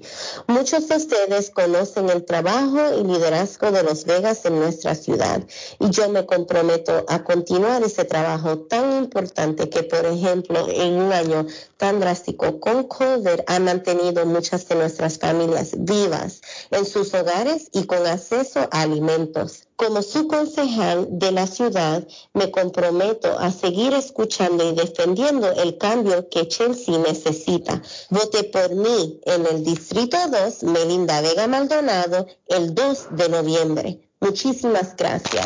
Muchos 0.48 0.88
de 0.88 0.98
ustedes 0.98 1.50
conocen 1.50 2.10
el 2.10 2.26
trabajo 2.26 2.80
y 3.00 3.04
liderazgo 3.04 3.72
de 3.72 3.84
los 3.84 4.06
Vegas 4.06 4.45
en 4.45 4.60
nuestra 4.60 4.95
ciudad 4.95 5.41
y 5.80 5.90
yo 5.90 6.10
me 6.10 6.26
comprometo 6.26 7.06
a 7.08 7.24
continuar 7.24 7.84
ese 7.84 8.06
trabajo 8.06 8.60
tan 8.60 9.04
importante 9.04 9.70
que, 9.70 9.84
por 9.84 10.06
ejemplo, 10.06 10.68
en 10.70 10.94
un 10.94 11.12
año 11.12 11.45
tan 11.78 12.00
drástico 12.00 12.60
con 12.60 12.84
COVID 12.84 13.41
ha 13.48 13.60
mantenido 13.60 14.26
muchas 14.26 14.68
de 14.68 14.76
nuestras 14.76 15.18
familias 15.18 15.72
vivas 15.78 16.41
en 16.72 16.86
sus 16.86 17.14
hogares 17.14 17.70
y 17.72 17.86
con 17.86 18.06
acceso 18.06 18.68
a 18.72 18.82
alimentos. 18.82 19.68
Como 19.76 20.02
su 20.04 20.28
concejal 20.28 21.08
de 21.10 21.32
la 21.32 21.48
ciudad, 21.48 22.08
me 22.34 22.52
comprometo 22.52 23.38
a 23.40 23.52
seguir 23.52 23.94
escuchando 23.94 24.70
y 24.70 24.74
defendiendo 24.76 25.52
el 25.52 25.78
cambio 25.78 26.30
que 26.30 26.48
Chelsea 26.48 26.98
necesita. 27.00 27.82
Vote 28.10 28.44
por 28.45 28.76
mí 28.76 29.20
en 29.26 29.45
el 29.48 29.64
Distrito 29.64 30.18
2, 30.30 30.64
Melinda 30.64 31.22
Vega 31.22 31.48
Maldonado, 31.48 32.28
el 32.48 32.76
2 32.76 33.08
de 33.12 33.30
noviembre. 33.30 34.00
Muchísimas 34.24 34.95
gracias. 34.95 35.45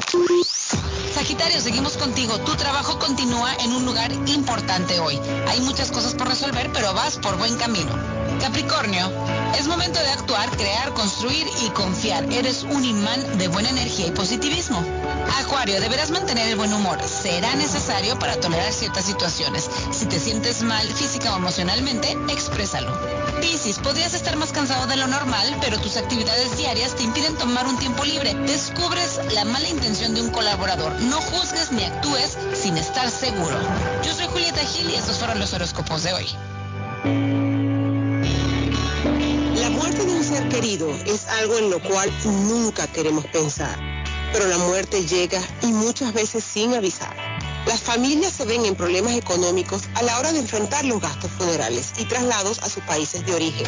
Sagitario, 1.11 1.59
seguimos 1.59 1.97
contigo. 1.97 2.37
Tu 2.41 2.55
trabajo 2.57 2.99
continúa 2.99 3.55
en 3.55 3.71
un 3.71 3.85
lugar 3.85 4.11
importante 4.27 4.99
hoy. 4.99 5.19
Hay 5.47 5.59
muchas 5.61 5.91
cosas 5.91 6.13
por 6.13 6.27
resolver, 6.27 6.69
pero 6.73 6.93
vas 6.93 7.17
por 7.17 7.39
buen 7.39 7.55
camino. 7.57 7.89
Capricornio, 8.39 9.09
es 9.57 9.67
momento 9.67 9.99
de 9.99 10.09
actuar, 10.09 10.47
crear, 10.51 10.93
construir 10.93 11.47
y 11.65 11.69
confiar. 11.71 12.31
Eres 12.31 12.61
un 12.63 12.85
imán 12.85 13.39
de 13.39 13.47
buena 13.47 13.69
energía 13.69 14.07
y 14.07 14.11
positivismo. 14.11 14.79
Acuario, 15.39 15.81
deberás 15.81 16.11
mantener 16.11 16.47
el 16.49 16.55
buen 16.55 16.71
humor. 16.71 16.99
Será 17.01 17.55
necesario 17.55 18.19
para 18.19 18.39
tolerar 18.39 18.71
ciertas 18.71 19.05
situaciones. 19.05 19.67
Si 19.91 20.05
te 20.05 20.19
sientes 20.19 20.61
mal 20.61 20.87
física 20.87 21.33
o 21.33 21.37
emocionalmente, 21.37 22.11
exprésalo. 22.29 22.95
Piscis, 23.41 23.79
podrías 23.79 24.13
estar 24.13 24.35
más 24.35 24.51
cansado 24.51 24.85
de 24.87 24.97
lo 24.97 25.07
normal, 25.07 25.57
pero 25.61 25.79
tus 25.79 25.97
actividades 25.97 26.57
diarias 26.57 26.95
te 26.95 27.03
impiden 27.03 27.35
tomar 27.37 27.65
un 27.65 27.77
tiempo 27.77 28.03
libre. 28.03 28.35
Descubres 28.67 29.21
la 29.33 29.45
mala 29.45 29.69
intención 29.69 30.13
de 30.13 30.21
un 30.21 30.29
colaborador. 30.29 30.91
No 31.03 31.21
juzgues 31.21 31.71
ni 31.71 31.85
actúes 31.85 32.37
sin 32.53 32.75
estar 32.77 33.09
seguro. 33.09 33.57
Yo 34.03 34.13
soy 34.13 34.27
Julieta 34.27 34.59
Gil 34.59 34.89
y 34.89 34.95
estos 34.95 35.19
fueron 35.19 35.39
los 35.39 35.53
horóscopos 35.53 36.03
de 36.03 36.13
hoy. 36.13 36.27
La 39.55 39.69
muerte 39.69 40.05
de 40.05 40.11
un 40.11 40.21
ser 40.21 40.49
querido 40.49 40.91
es 41.05 41.27
algo 41.27 41.57
en 41.57 41.69
lo 41.69 41.81
cual 41.81 42.11
nunca 42.25 42.87
queremos 42.87 43.25
pensar, 43.27 43.79
pero 44.33 44.47
la 44.47 44.57
muerte 44.57 45.05
llega 45.05 45.41
y 45.61 45.67
muchas 45.67 46.11
veces 46.11 46.43
sin 46.43 46.73
avisar. 46.73 47.15
Las 47.67 47.79
familias 47.79 48.33
se 48.33 48.45
ven 48.45 48.65
en 48.65 48.75
problemas 48.75 49.13
económicos 49.13 49.83
a 49.93 50.01
la 50.01 50.19
hora 50.19 50.33
de 50.33 50.39
enfrentar 50.39 50.83
los 50.83 50.99
gastos 50.99 51.31
funerales 51.31 51.93
y 51.99 52.03
traslados 52.03 52.59
a 52.59 52.69
sus 52.69 52.83
países 52.83 53.25
de 53.25 53.33
origen. 53.33 53.67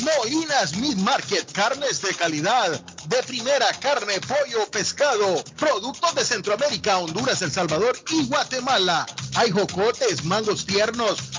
Molinas 0.00 0.76
Meat 0.76 0.96
Market, 0.98 1.50
carnes 1.52 2.02
de 2.02 2.14
calidad, 2.14 2.78
de 3.06 3.22
primera 3.22 3.66
carne, 3.80 4.20
pollo, 4.20 4.70
pescado, 4.70 5.42
productos 5.56 6.14
de 6.14 6.22
Centroamérica, 6.24 6.98
Honduras, 6.98 7.42
El 7.42 7.50
Salvador 7.50 7.98
y 8.10 8.26
Guatemala. 8.26 9.06
Hay 9.34 9.50
jocotes, 9.50 10.24
mangos 10.24 10.64
tiernos, 10.66 11.18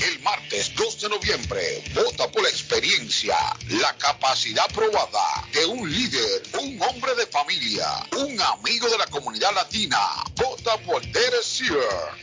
El 0.00 0.20
martes 0.20 0.76
2 0.76 1.00
de 1.00 1.08
noviembre, 1.08 1.82
vota 1.92 2.30
por 2.30 2.42
la 2.44 2.48
experiencia, 2.48 3.36
la 3.68 3.92
capacidad 3.96 4.66
probada 4.72 5.44
de 5.52 5.66
un 5.66 5.90
líder, 5.90 6.42
un 6.60 6.80
hombre 6.82 7.16
de 7.16 7.26
familia, 7.26 8.06
un 8.16 8.40
amigo 8.40 8.88
de 8.88 8.96
la 8.96 9.06
comunidad 9.08 9.52
latina. 9.54 9.98
Vota 10.36 10.76
por 10.78 11.04
Derek 11.06 11.44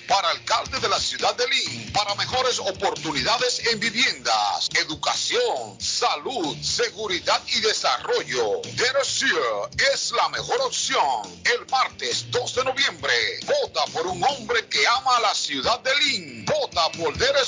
para 0.07 0.29
alcalde 0.29 0.79
de 0.79 0.87
la 0.87 0.99
ciudad 0.99 1.35
de 1.35 1.45
Lynn, 1.47 1.91
para 1.91 2.15
mejores 2.15 2.59
oportunidades 2.59 3.65
en 3.67 3.79
viviendas, 3.79 4.69
educación, 4.79 5.77
salud, 5.79 6.55
seguridad 6.61 7.41
y 7.47 7.59
desarrollo. 7.59 8.61
Derek 8.75 9.91
es 9.93 10.11
la 10.11 10.29
mejor 10.29 10.61
opción. 10.61 11.41
El 11.43 11.65
martes 11.69 12.31
2 12.31 12.55
de 12.55 12.63
noviembre, 12.63 13.13
vota 13.45 13.83
por 13.91 14.07
un 14.07 14.23
hombre 14.23 14.65
que 14.69 14.87
ama 14.87 15.17
a 15.17 15.21
la 15.21 15.35
ciudad 15.35 15.79
de 15.81 15.91
Lynn. 15.97 16.45
Vota 16.45 16.89
por 16.91 17.17
Derek 17.17 17.45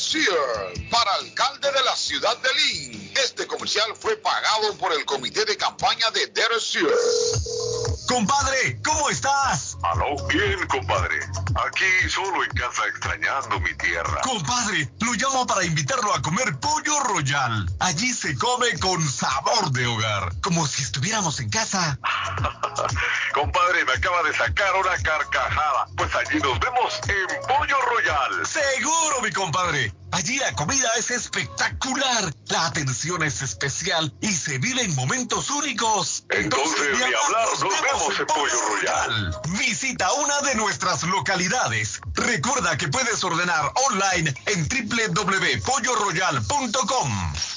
para 0.90 1.14
alcalde 1.16 1.72
de 1.72 1.84
la 1.84 1.96
ciudad 1.96 2.38
de 2.38 2.50
Lynn. 2.54 3.12
Este 3.24 3.48
comercial 3.48 3.94
fue 4.00 4.16
pagado 4.18 4.76
por 4.78 4.94
el 4.94 5.04
comité 5.06 5.44
de 5.46 5.58
campaña 5.58 6.10
de 6.12 6.28
Derek 6.28 6.60
Sear. 6.60 6.88
Compadre, 8.08 8.80
¿cómo 8.84 9.10
estás? 9.10 9.78
Aló, 9.84 10.16
bien, 10.28 10.66
compadre. 10.68 11.20
Aquí 11.66 12.10
solo 12.10 12.44
en 12.44 12.52
casa 12.52 12.88
extrañando 12.88 13.60
mi 13.60 13.74
tierra. 13.76 14.22
Compadre, 14.22 14.90
lo 15.00 15.14
llamo 15.14 15.46
para 15.46 15.66
invitarlo 15.66 16.14
a 16.14 16.22
comer 16.22 16.58
pollo 16.60 17.00
royal. 17.02 17.68
Allí 17.80 18.14
se 18.14 18.38
come 18.38 18.78
con 18.80 19.02
sabor 19.02 19.72
de 19.72 19.86
hogar, 19.86 20.32
como 20.42 20.68
si 20.68 20.84
estuviéramos 20.84 21.40
en 21.40 21.50
casa. 21.50 22.00
compadre, 23.34 23.84
me 23.86 23.94
acaba 23.94 24.24
de 24.24 24.36
sacar 24.36 24.76
una 24.76 24.96
carcajada. 24.98 25.88
Pues 25.98 26.14
allí 26.16 26.40
nos 26.40 26.60
vemos 26.60 27.00
en 27.08 27.28
Pollo 27.48 27.82
Royal. 27.82 28.46
Seguro, 28.46 29.22
mi 29.22 29.32
compadre. 29.32 29.94
Allí 30.12 30.38
la 30.38 30.54
comida 30.54 30.90
es 30.98 31.12
espectacular, 31.12 32.34
la 32.48 32.68
atención 32.68 33.24
es 33.24 33.42
especial 33.42 34.14
y 34.22 34.32
se 34.32 34.58
vive 34.58 34.82
en 34.82 34.96
momentos 34.96 35.50
únicos. 35.50 36.24
Entonces, 36.30 36.98
ni 36.98 37.04
hablar, 37.04 37.48
nos 37.60 37.82
vemos 37.82 38.18
en 38.20 38.26
Pollo 38.26 38.62
Royal. 38.70 39.38
Visita 39.60 40.10
una 40.14 40.40
de 40.42 40.56
nuestras 40.56 41.04
localidades. 41.04 42.00
Recuerda 42.14 42.78
que 42.78 42.88
puedes 42.88 43.22
ordenar 43.24 43.74
online 43.90 44.34
en 44.46 44.68
www.polloroyal.com. 44.68 47.57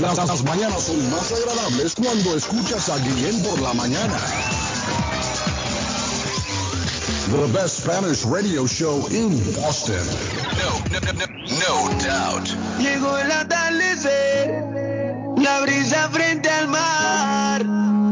Las, 0.00 0.42
mañanas 0.44 0.84
son 0.84 1.10
más 1.10 1.32
agradables 1.32 1.94
cuando 1.94 2.36
escuchas 2.36 2.88
a 2.88 2.96
Guillén 2.98 3.42
por 3.42 3.60
la 3.60 3.74
mañana. 3.74 4.16
The 7.28 7.46
best 7.52 7.84
Spanish 7.84 8.24
radio 8.24 8.64
show 8.66 9.06
in 9.08 9.28
Boston. 9.52 10.00
No, 10.56 10.80
no, 10.88 10.98
no, 11.12 11.26
no 11.60 11.98
doubt. 12.00 12.48
Llegó 12.80 13.18
el 13.18 13.30
atardecer, 13.30 14.64
la 15.36 15.60
brisa 15.60 16.08
frente 16.08 16.48
al 16.48 16.68
mar, 16.68 17.60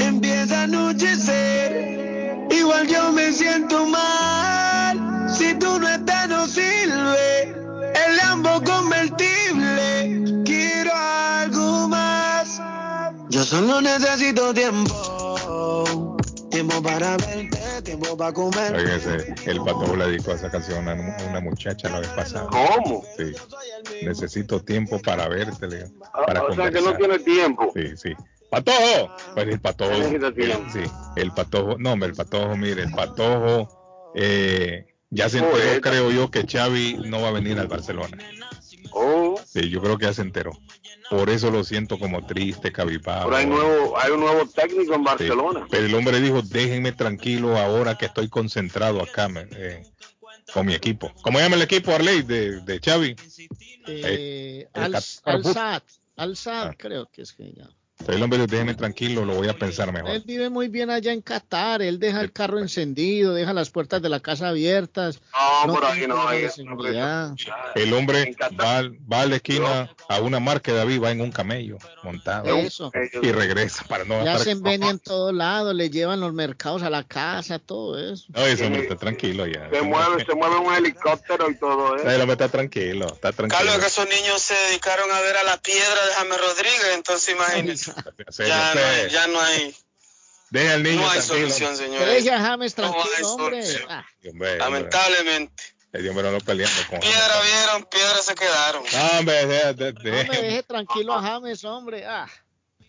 empieza 0.01 0.61
a 0.61 0.63
anochecer, 0.65 2.47
igual 2.51 2.87
yo 2.89 3.11
me 3.13 3.33
siento 3.33 3.87
mal, 3.87 5.31
si 5.35 5.55
tú 5.55 5.79
no 5.81 5.89
estás 5.89 6.29
no 6.29 6.47
sirve, 6.47 7.55
el 7.95 8.17
Lambo 8.19 8.63
convertible, 8.65 10.43
quiero 10.45 10.93
algo 10.95 11.89
más, 11.89 12.61
yo 13.31 13.43
solo 13.45 13.81
necesito 13.81 14.53
tiempo, 14.53 16.17
tiempo 16.51 16.83
para 16.83 17.17
verte, 17.17 17.56
tiempo 17.87 18.17
para 18.17 18.33
comer. 18.33 18.81
Fíjese, 18.81 19.35
el 19.47 19.59
pato 19.59 19.97
le 19.97 20.07
dedicó 20.07 20.33
esa 20.33 20.51
canción 20.51 20.89
a 20.89 20.95
una, 21.29 21.41
muchacha 21.41 21.89
la 21.89 22.01
vez 22.01 22.09
pasada. 22.09 22.49
¿Cómo? 22.49 23.05
Sí. 23.17 23.33
Necesito 24.05 24.61
tiempo 24.61 25.01
para 25.01 25.29
verte, 25.29 25.67
Ah, 26.13 26.27
para 26.27 26.43
o 26.43 26.55
sea 26.55 26.71
que 26.71 26.81
no 26.81 26.97
tiene 26.97 27.19
tiempo. 27.21 27.73
Sí, 27.75 27.97
sí. 27.97 28.13
¡Patojo! 28.51 29.15
Pues 29.35 29.49
el 29.49 29.61
patojo. 29.61 29.93
Tiempo. 29.93 30.71
Sí, 30.73 30.83
el 31.17 31.33
patojo. 31.33 31.77
No, 31.79 31.93
hombre, 31.93 32.11
el 32.11 32.15
patojo, 32.15 32.57
mire, 32.57 32.83
el 32.83 32.93
patojo 32.93 34.13
eh, 34.15 34.87
ya 35.11 35.29
se 35.29 35.39
enteró, 35.39 35.81
creo 35.81 36.11
yo, 36.11 36.31
que 36.31 36.47
Xavi 36.47 36.99
no 37.07 37.23
va 37.23 37.29
a 37.29 37.33
venir 37.33 37.59
al 37.59 37.69
Barcelona. 37.69 38.19
Oh, 38.93 39.26
Sí, 39.63 39.71
yo 39.71 39.81
creo 39.81 39.97
que 39.97 40.05
ya 40.07 40.13
se 40.13 40.23
enteró. 40.23 40.53
Por 41.09 41.31
eso 41.31 41.51
lo 41.51 41.65
siento 41.65 41.99
como 41.99 42.27
triste, 42.27 42.73
cabizbajo. 42.73 43.25
pero 43.25 43.37
hay, 43.37 43.47
nuevo, 43.47 43.99
hay 43.99 44.11
un 44.11 44.21
nuevo 44.21 44.47
técnico 44.49 44.93
en 44.95 45.01
Sí. 45.01 45.05
Barcelona. 45.07 45.67
Pero 45.71 45.87
el 45.87 45.95
hombre 45.95 46.21
dijo, 46.21 46.43
déjenme 46.43 46.93
tranquilo 46.93 47.57
ahora 47.57 47.97
que 47.97 48.07
estoy 48.07 48.29
concentrado 48.29 49.01
acá 49.03 49.29
eh, 49.53 49.83
con 50.53 50.67
mi 50.67 50.75
equipo. 50.75 51.13
¿Cómo 51.23 51.39
llama 51.39 51.57
el 51.57 51.63
equipo, 51.63 51.93
Arley, 51.93 52.23
de, 52.23 52.61
de 52.61 52.81
Xavi? 52.81 53.17
Eh, 53.87 54.69
el 54.75 54.95
al, 54.95 55.03
Ah. 56.47 56.75
creo 56.79 57.09
que 57.11 57.23
es 57.23 57.33
que 57.33 57.53
el 58.09 58.23
hombre 58.23 58.39
dijo, 58.39 58.47
déjenme 58.47 58.75
tranquilo, 58.75 59.25
lo 59.25 59.35
voy 59.35 59.49
a 59.49 59.55
pensar 59.55 59.93
mejor. 59.93 60.11
Él 60.11 60.23
vive 60.25 60.49
muy 60.49 60.69
bien 60.69 60.91
allá 60.91 61.13
en 61.13 61.23
Qatar, 61.23 61.83
él 61.83 61.99
deja 61.99 62.21
el 62.21 62.31
carro 62.31 62.59
encendido, 62.59 63.35
deja 63.35 63.53
las 63.53 63.71
puertas 63.71 64.01
de 64.03 64.09
la 64.09 64.21
casa 64.21 64.49
abiertas. 64.49 65.21
No, 65.67 65.73
por 65.73 65.83
no 65.83 66.29
hay 66.29 66.43
de 66.43 66.47
eso, 66.47 66.63
no, 66.63 66.73
seguridad. 66.73 67.35
El 67.75 67.93
hombre 67.95 68.37
va, 68.61 68.83
va 69.11 69.23
a 69.23 69.27
la 69.27 69.37
esquina 69.37 69.91
a 70.09 70.21
una 70.21 70.41
marca 70.41 70.73
de 70.73 70.79
David, 70.79 71.03
va 71.03 71.11
en 71.11 71.21
un 71.21 71.33
camello 71.33 71.79
montado 72.03 72.55
Eso. 72.57 72.93
y 73.23 73.33
regresa 73.33 73.85
para 73.85 74.05
no 74.05 74.25
Ya 74.25 74.39
se 74.39 74.53
envenia 74.53 74.91
en 74.91 74.99
todos 74.99 75.35
lados, 75.35 75.75
le 75.75 75.91
llevan 75.91 76.21
los 76.21 76.33
mercados 76.33 76.83
a 76.83 76.91
la 76.91 77.03
casa, 77.03 77.59
todo 77.59 77.99
eso. 77.99 78.27
No, 78.29 78.47
ese 78.47 78.67
hombre 78.67 78.83
está 78.83 78.97
tranquilo 78.97 79.47
ya. 79.47 79.69
Se 79.71 79.83
mueve, 79.83 80.25
se 80.25 80.35
mueve 80.35 80.57
un 80.57 80.75
helicóptero 80.75 81.51
y 81.51 81.57
todo 81.57 81.97
eso. 81.97 82.09
El 82.09 82.21
hombre 82.21 82.35
está 82.35 82.49
tranquilo, 82.49 83.07
está 83.07 83.33
tranquilo. 83.33 83.59
Carlos, 83.59 83.79
que 83.79 83.87
esos 83.87 84.09
niños 84.09 84.41
se 84.41 84.55
dedicaron 84.69 85.11
a 85.11 85.21
ver 85.21 85.37
a 85.37 85.45
la 85.45 85.57
piedra 85.61 86.07
de 86.07 86.13
James 86.15 86.39
Rodríguez, 86.39 86.95
entonces 86.95 87.35
imagínense. 87.35 87.86
Ya 88.39 88.75
no, 88.75 88.81
hay, 88.81 89.11
ya 89.11 89.27
no 89.29 89.41
hay, 89.41 89.77
Deja 90.51 90.75
al 90.75 90.83
niño 90.83 91.01
no 91.01 91.11
hay 91.11 91.19
tranquilo. 91.21 91.51
solución, 91.51 91.77
Deje 91.77 91.85
señores. 91.85 92.29
a 92.29 92.39
James 92.41 92.79
No 92.79 92.85
hay 92.85 92.91
tranquilo, 92.93 93.33
hombre. 93.33 93.63
solución. 93.65 93.87
Ah, 93.91 94.07
Hombre, 94.17 94.31
hombre, 94.31 94.59
Lamentablemente. 94.59 95.63
el 95.93 96.09
hombre 96.09 96.31
no 96.31 96.39
peleando 96.41 96.83
con 96.89 97.01
Piedra 97.01 97.41
vieron, 97.43 97.85
piedra 97.91 98.17
se 98.23 98.35
quedaron. 98.35 98.83
No, 98.93 99.19
hombre, 99.19 99.47
deja- 99.47 99.73
de- 99.73 99.93
de- 99.93 100.21
hombre, 100.21 100.43
deje 100.43 100.63
tranquilo 100.63 101.15
a 101.15 101.23
James, 101.23 101.65
hombre. 101.65 102.05
Ah. 102.07 102.27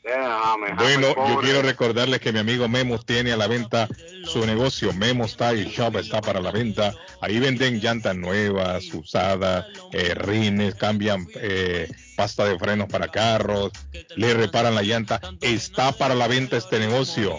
Déjame, 0.03 0.73
Bueno, 0.75 1.13
yo 1.27 1.39
quiero 1.41 1.61
recordarles 1.61 2.21
que 2.21 2.31
mi 2.31 2.39
amigo 2.39 2.69
Memos 2.69 3.05
tiene 3.05 3.33
a 3.33 3.37
la 3.37 3.47
venta 3.47 3.89
su 4.23 4.45
negocio. 4.45 4.93
Memos 4.93 5.35
Tire 5.35 5.65
Shop 5.65 5.97
está 5.97 6.21
para 6.21 6.39
la 6.39 6.51
venta. 6.51 6.93
Ahí 7.21 7.39
venden 7.39 7.81
llantas 7.81 8.15
nuevas, 8.15 8.85
usadas, 8.93 9.65
eh, 9.91 10.13
rines, 10.13 10.75
cambian 10.75 11.27
eh, 11.35 11.89
pasta 12.17 12.43
de 12.45 12.59
frenos 12.59 12.89
para 12.89 13.07
carros, 13.07 13.71
le 14.17 14.33
reparan 14.33 14.75
la 14.75 14.81
llanta. 14.81 15.21
Está 15.39 15.93
para 15.93 16.15
la 16.15 16.27
venta 16.27 16.57
este 16.57 16.79
negocio. 16.79 17.37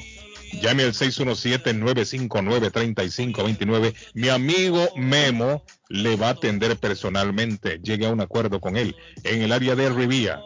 Llame 0.62 0.84
al 0.84 0.94
617-959-3529. 0.94 3.94
Mi 4.14 4.30
amigo 4.30 4.88
Memo 4.96 5.62
le 5.88 6.16
va 6.16 6.28
a 6.28 6.30
atender 6.30 6.78
personalmente. 6.78 7.78
Llegue 7.82 8.06
a 8.06 8.10
un 8.10 8.22
acuerdo 8.22 8.60
con 8.60 8.78
él 8.78 8.96
en 9.24 9.42
el 9.42 9.52
área 9.52 9.74
de 9.74 9.90
Rivía. 9.90 10.40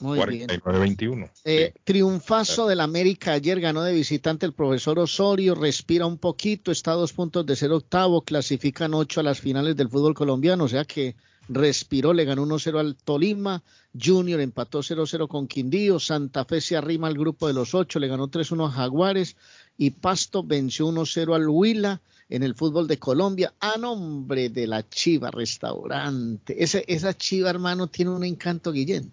Muy 0.00 0.18
bien. 0.26 0.48
4921. 0.48 1.30
Eh, 1.44 1.72
triunfazo 1.84 2.66
del 2.66 2.80
América 2.80 3.32
ayer 3.32 3.60
ganó 3.60 3.82
de 3.82 3.92
visitante 3.92 4.44
el 4.44 4.52
profesor 4.52 4.98
Osorio, 4.98 5.54
respira 5.54 6.06
un 6.06 6.18
poquito, 6.18 6.72
está 6.72 6.92
a 6.92 6.94
dos 6.94 7.12
puntos 7.12 7.46
de 7.46 7.54
ser 7.54 7.70
octavo, 7.70 8.22
clasifican 8.22 8.94
ocho 8.94 9.20
a 9.20 9.22
las 9.22 9.40
finales 9.40 9.76
del 9.76 9.88
fútbol 9.88 10.14
colombiano, 10.14 10.64
o 10.64 10.68
sea 10.68 10.84
que 10.84 11.14
respiró, 11.48 12.12
le 12.12 12.24
ganó 12.24 12.44
1-0 12.44 12.80
al 12.80 12.96
Tolima, 12.96 13.62
Junior 13.98 14.40
empató 14.40 14.80
0-0 14.80 15.28
con 15.28 15.46
Quindío, 15.46 16.00
Santa 16.00 16.44
Fe 16.44 16.60
se 16.60 16.76
arrima 16.76 17.06
al 17.06 17.14
grupo 17.14 17.46
de 17.46 17.52
los 17.52 17.74
ocho, 17.74 17.98
le 17.98 18.08
ganó 18.08 18.28
3-1 18.28 18.66
a 18.66 18.72
Jaguares 18.72 19.36
y 19.76 19.90
Pasto 19.90 20.42
venció 20.42 20.88
1-0 20.88 21.34
al 21.34 21.48
Huila 21.48 22.00
en 22.28 22.42
el 22.42 22.54
fútbol 22.54 22.88
de 22.88 22.98
Colombia 22.98 23.54
a 23.60 23.76
nombre 23.76 24.48
de 24.48 24.66
la 24.66 24.88
Chiva 24.88 25.30
Restaurante. 25.30 26.62
Ese, 26.62 26.84
esa 26.88 27.14
Chiva, 27.14 27.50
hermano, 27.50 27.86
tiene 27.86 28.10
un 28.10 28.24
encanto, 28.24 28.72
Guillén. 28.72 29.12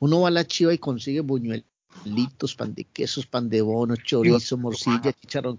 Uno 0.00 0.20
va 0.20 0.28
a 0.28 0.30
la 0.30 0.46
chiva 0.46 0.72
y 0.72 0.78
consigue 0.78 1.20
buñuelitos, 1.20 2.54
pan 2.54 2.74
de 2.74 2.84
quesos, 2.84 3.26
pan 3.26 3.48
de 3.48 3.62
bono, 3.62 3.96
chorizo, 3.96 4.56
morcilla, 4.56 5.12
chicharrón. 5.12 5.58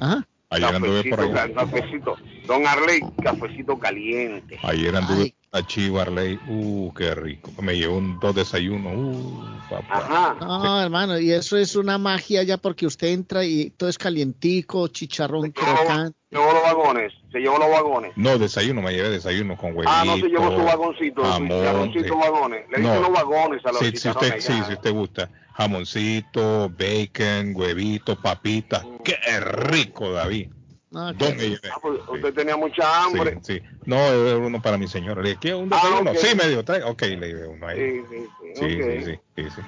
Ajá. 0.00 0.26
Ayer 0.50 0.74
anduve 0.74 1.10
por 1.10 1.20
ahí. 1.20 1.54
Cafecito. 1.54 2.16
Don 2.46 2.66
Arley, 2.66 3.00
cafecito 3.22 3.78
caliente. 3.78 4.58
Ayer 4.62 4.94
anduve 4.94 5.34
Chiva 5.66 6.02
Arley. 6.02 6.38
Uh, 6.46 6.92
qué 6.94 7.14
rico. 7.14 7.50
Me 7.60 7.76
llevó 7.76 7.96
un 7.98 8.20
dos 8.20 8.34
desayunos. 8.34 8.92
Uh, 8.96 9.42
papá. 9.68 10.36
No, 10.40 10.80
hermano, 10.80 11.18
y 11.18 11.32
eso 11.32 11.56
es 11.56 11.74
una 11.74 11.98
magia 11.98 12.42
ya 12.44 12.56
porque 12.56 12.86
usted 12.86 13.08
entra 13.08 13.44
y 13.44 13.70
todo 13.70 13.90
es 13.90 13.98
calientico, 13.98 14.86
chicharrón 14.88 15.50
crocante. 15.50 16.16
Llevó 16.30 16.52
los 16.52 16.62
vagones, 16.62 17.12
se 17.32 17.40
llevó 17.40 17.58
los 17.58 17.68
vagones. 17.68 18.12
No, 18.14 18.38
desayuno, 18.38 18.80
me 18.82 18.92
llevé 18.92 19.10
desayuno 19.10 19.56
con 19.56 19.70
huevito. 19.72 19.90
Ah, 19.92 20.04
no 20.04 20.14
se 20.16 20.28
llevó 20.28 20.56
su 20.56 20.64
vagoncito, 20.64 21.24
su 21.24 21.30
jamón, 21.30 21.48
chicharroncito 21.48 22.14
sí. 22.14 22.20
vagones. 22.20 22.64
Le 22.70 22.78
No. 22.78 23.00
los 23.00 23.12
vagones 23.12 23.66
a 23.66 23.72
los 23.72 23.78
Sí, 23.80 23.92
si 23.96 24.08
usted, 24.08 24.40
sí, 24.40 24.52
si 24.66 24.72
usted 24.72 24.92
gusta. 24.92 25.28
Jamoncito, 25.54 26.70
bacon, 26.70 27.52
huevito, 27.56 28.14
papita. 28.20 28.84
Qué 29.04 29.16
rico, 29.40 30.12
David. 30.12 30.50
Ah, 30.92 31.12
llevé. 31.18 31.60
Ah, 31.70 31.78
pues, 31.80 32.00
usted 32.08 32.34
tenía 32.34 32.56
mucha 32.56 33.04
hambre. 33.04 33.38
Sí, 33.42 33.60
sí. 33.60 33.62
No, 33.86 33.96
era 33.96 34.36
uno 34.38 34.60
para 34.60 34.76
mi 34.76 34.88
señora. 34.88 35.22
Le 35.22 35.30
dije, 35.30 35.40
¿qué? 35.40 35.54
¿Un 35.54 35.72
Ah, 35.72 35.76
desayuno? 35.82 36.10
ok. 36.10 36.16
Sí, 36.18 36.36
me 36.36 36.48
dio. 36.48 36.64
trae. 36.64 36.82
Ok, 36.82 37.02
le 37.02 37.16
llevé 37.28 37.46
uno 37.46 37.66
ahí. 37.66 37.78
Sí, 37.78 38.00
sí, 38.10 38.16
sí. 38.16 38.50
Sí, 38.56 38.82
sí, 38.82 39.04
sí, 39.04 39.20
sí, 39.36 39.50
sí. 39.56 39.60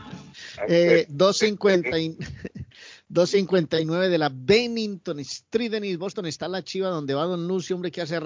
Eh, 0.69 1.07
250 1.09 1.99
y- 1.99 2.17
259 3.09 4.09
de 4.09 4.19
la 4.19 4.31
Bennington 4.33 5.21
Street 5.21 5.73
en 5.75 5.85
East 5.85 5.99
Boston 5.99 6.27
está 6.27 6.49
la 6.49 6.63
chiva 6.65 6.89
donde 6.89 7.15
va 7.15 7.25
Don 7.25 7.47
Lucio, 7.47 7.77
hombre, 7.77 7.91
que 7.91 8.01
hace 8.01 8.19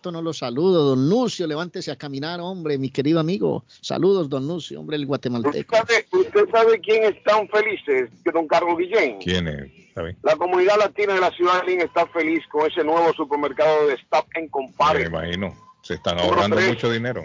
rato 0.00 0.10
no 0.10 0.22
lo 0.22 0.32
saludo. 0.32 0.84
Don 0.84 1.08
Lucio, 1.10 1.46
levántese 1.46 1.90
a 1.90 1.96
caminar, 1.96 2.40
hombre, 2.40 2.78
mi 2.78 2.88
querido 2.90 3.20
amigo. 3.20 3.64
Saludos, 3.82 4.28
Don 4.30 4.46
Lucio, 4.48 4.80
hombre, 4.80 4.96
el 4.96 5.02
¿Usted 5.02 5.08
guatemalteco. 5.08 5.76
sabe, 5.76 6.06
usted 6.10 6.48
sabe 6.50 6.80
quién 6.80 7.04
están 7.04 7.46
felices? 7.48 8.08
Que 8.24 8.32
don 8.32 8.46
Carlos 8.48 8.78
Guillén. 8.78 9.18
¿Quién 9.18 9.46
es? 9.48 9.70
¿Sabe? 9.94 10.16
La 10.22 10.36
comunidad 10.36 10.78
latina 10.78 11.14
de 11.14 11.20
la 11.20 11.30
ciudad 11.32 11.60
de 11.62 11.70
Lynn 11.72 11.80
está 11.82 12.06
feliz 12.06 12.40
con 12.50 12.66
ese 12.70 12.82
nuevo 12.82 13.12
supermercado 13.12 13.88
de 13.88 13.94
Stop 13.94 14.26
and 14.36 14.44
Me 14.44 14.50
Compare. 14.50 15.02
imagino. 15.04 15.54
Se 15.82 15.94
están 15.94 16.18
ahorrando 16.18 16.56
tres. 16.56 16.68
mucho 16.68 16.90
dinero. 16.90 17.22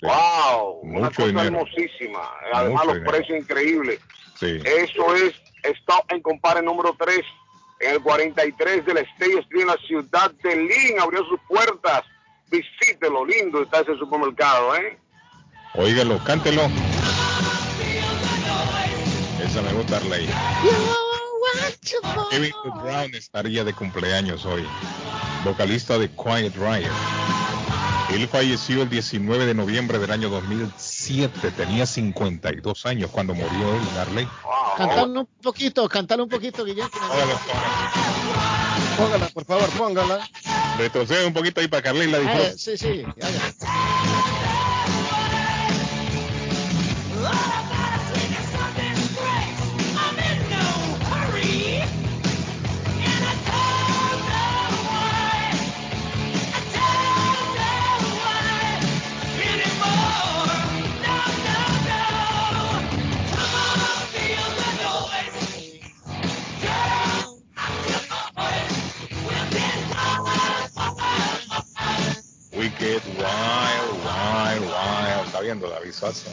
Sí. 0.00 0.06
Wow, 0.06 0.80
una 0.82 0.98
Mucho 1.00 1.10
cosa 1.16 1.26
dinero. 1.26 1.46
hermosísima. 1.46 2.20
Además, 2.52 2.72
Mucho 2.72 2.84
los 2.86 2.94
dinero. 2.94 3.12
precios 3.12 3.38
increíbles. 3.38 4.00
Sí. 4.38 4.58
Eso 4.64 5.14
es 5.16 5.34
Stop 5.80 6.04
and 6.10 6.22
Compare 6.22 6.62
número 6.62 6.94
3 6.98 7.18
en 7.80 7.90
el 7.90 8.00
43 8.02 8.86
de 8.86 8.94
la 8.94 9.00
State 9.00 9.38
Street 9.40 9.62
en 9.62 9.66
la 9.66 9.76
ciudad 9.86 10.30
de 10.42 10.56
Lynn. 10.56 11.00
Abrió 11.00 11.24
sus 11.24 11.40
puertas. 11.48 12.02
Visítelo, 12.50 13.24
lindo 13.24 13.62
está 13.62 13.80
ese 13.80 13.96
supermercado, 13.96 14.76
¿eh? 14.76 14.98
Óigalo, 15.74 16.18
cántelo. 16.24 16.62
Esa 19.42 19.62
me 19.62 19.72
gusta, 19.72 19.96
Arley. 19.96 20.28
Kevin 22.30 22.52
Brown 22.82 23.14
estaría 23.14 23.64
de 23.64 23.72
cumpleaños 23.72 24.44
hoy, 24.44 24.66
vocalista 25.44 25.98
de 25.98 26.08
Quiet 26.10 26.54
Riot. 26.56 26.90
Él 28.16 28.28
falleció 28.28 28.80
el 28.82 28.88
19 28.88 29.44
de 29.44 29.52
noviembre 29.52 29.98
del 29.98 30.10
año 30.10 30.30
2007, 30.30 31.50
tenía 31.50 31.84
52 31.84 32.86
años 32.86 33.10
cuando 33.12 33.34
murió 33.34 33.74
él 33.74 33.82
en 33.92 33.98
Arley. 33.98 34.28
Cantale 34.78 35.18
un 35.20 35.28
poquito, 35.42 35.86
cantale 35.86 36.22
un 36.22 36.28
poquito, 36.30 36.64
me- 36.64 36.74
Póngala, 38.96 39.28
por 39.28 39.44
favor, 39.44 39.68
póngala. 39.70 40.26
Retrocede 40.78 41.26
un 41.26 41.34
poquito 41.34 41.60
ahí 41.60 41.68
para 41.68 41.82
que 41.82 41.88
Arley 41.90 42.10
la 42.10 42.18
disfrute. 42.20 42.56
sí, 42.56 42.78
sí, 42.78 43.04
hágale. 43.04 44.15
Wicked, 72.66 73.00
Wild, 73.16 73.92
Wild, 74.02 74.64
Wild. 74.64 75.26
Está 75.26 75.40
viendo 75.40 75.70
David 75.70 75.92
Suazo. 75.92 76.28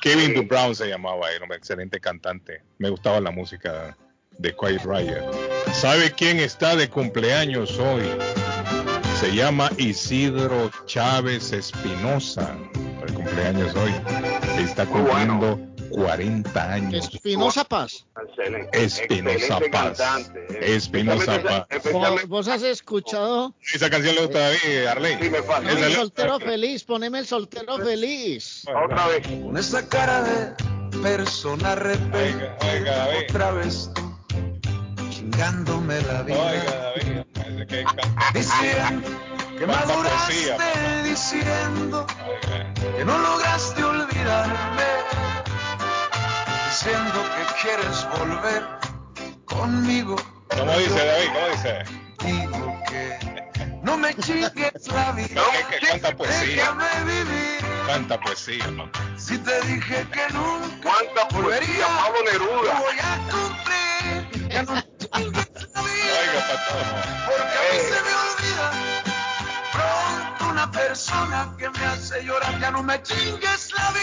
Kevin 0.00 0.32
DuBrown 0.32 0.72
se 0.72 0.86
llamaba, 0.86 1.32
era 1.32 1.44
un 1.44 1.52
excelente 1.52 1.98
cantante. 1.98 2.62
Me 2.78 2.90
gustaba 2.90 3.18
la 3.18 3.32
música 3.32 3.96
de 4.38 4.54
Quiet 4.54 4.84
Riot. 4.84 5.32
¿Sabe 5.72 6.12
quién 6.12 6.38
está 6.38 6.76
de 6.76 6.88
cumpleaños 6.88 7.76
hoy? 7.80 8.04
Se 9.18 9.34
llama 9.34 9.68
Isidro 9.76 10.70
Chávez 10.86 11.52
Espinosa. 11.52 12.56
De 13.04 13.12
cumpleaños 13.12 13.74
hoy. 13.74 13.92
Está 14.58 14.86
cumpliendo 14.86 15.58
40 15.94 16.72
años. 16.72 17.08
Espinosa 17.12 17.64
Paz. 17.64 18.04
Espinosa 18.72 19.60
Paz. 19.70 20.00
¿eh? 20.50 20.58
Espinosa 20.74 21.40
Paz. 21.42 21.66
¿Vos- 21.92 22.28
¿Vos 22.28 22.48
has 22.48 22.62
escuchado? 22.62 23.54
Esa 23.72 23.88
canción 23.90 24.14
le 24.16 24.22
gusta 24.22 24.38
a 24.38 24.42
David, 24.50 24.86
Arley. 24.86 25.16
Sí, 25.20 25.30
me 25.30 25.42
pasa. 25.42 25.70
El 25.70 25.92
soltero 25.94 26.40
feliz, 26.40 26.84
poneme 26.84 27.20
el 27.20 27.26
soltero 27.26 27.78
feliz. 27.78 28.64
Otra 28.84 29.06
vez. 29.06 29.26
Con 29.26 29.56
esa 29.56 29.88
cara 29.88 30.22
de 30.22 30.54
persona 31.00 31.74
rebelde, 31.76 32.50
Oiga, 32.72 32.96
David. 32.96 33.18
otra 33.30 33.50
vez 33.52 33.90
tú, 33.94 34.18
chingándome 35.10 36.00
la 36.02 36.22
vida. 36.22 36.38
Oiga, 36.38 37.24
David, 37.34 37.66
que. 37.68 37.84
Diciendo 38.34 39.08
que 39.58 39.66
maduraste, 39.66 40.34
poesía, 40.34 41.02
diciendo 41.04 42.06
Oiga. 42.26 42.74
que 42.96 43.04
no 43.04 43.18
lograste 43.18 43.84
olvidarme, 43.84 44.82
diciendo 46.74 47.22
que 47.36 47.62
quieres 47.62 48.04
volver 48.18 48.66
conmigo. 49.44 50.16
¿Cómo 50.56 50.76
dice 50.76 51.06
David? 51.06 51.28
¿Cómo 51.32 51.48
dice? 51.50 51.84
Digo 52.24 52.80
que 52.88 53.78
no 53.84 53.96
me 53.96 54.12
chingues 54.16 54.88
la 54.92 55.12
vida, 55.12 55.40
Que- 55.70 55.78
que 55.78 55.86
canta 55.86 56.16
poesía. 56.16 56.46
déjame 56.56 57.04
vivir. 57.04 57.64
Canta 57.86 58.20
poesía, 58.20 58.64
papá. 58.76 59.00
Si 59.16 59.38
te 59.38 59.60
dije 59.62 60.04
que 60.12 60.32
nunca 60.34 60.80
¿Cuánta 60.82 61.28
poesía, 61.28 61.86
Pablo 61.86 62.18
lo 62.24 62.32
Neruda? 62.32 62.80
voy 62.80 62.98
a 63.00 63.18
cumplir. 63.30 64.48
Ya 64.50 64.62
no 64.64 64.82
chingues 64.98 65.48
la 65.74 65.82
vida. 65.82 66.14
Oiga, 66.18 66.40
patrón. 66.48 66.86
Porque 67.26 67.56
a 67.56 67.62
mí 67.70 67.78
se 67.88 68.02
me 68.02 68.14
olvida 68.24 68.70
pronto 69.72 70.44
una 70.50 70.70
persona 70.72 71.54
que 71.56 71.70
me 71.70 71.86
hace 71.86 72.24
llorar. 72.24 72.58
Ya 72.58 72.70
no 72.72 72.82
me 72.82 73.00
chingues 73.02 73.70
la 73.72 73.90
vida. 73.92 74.02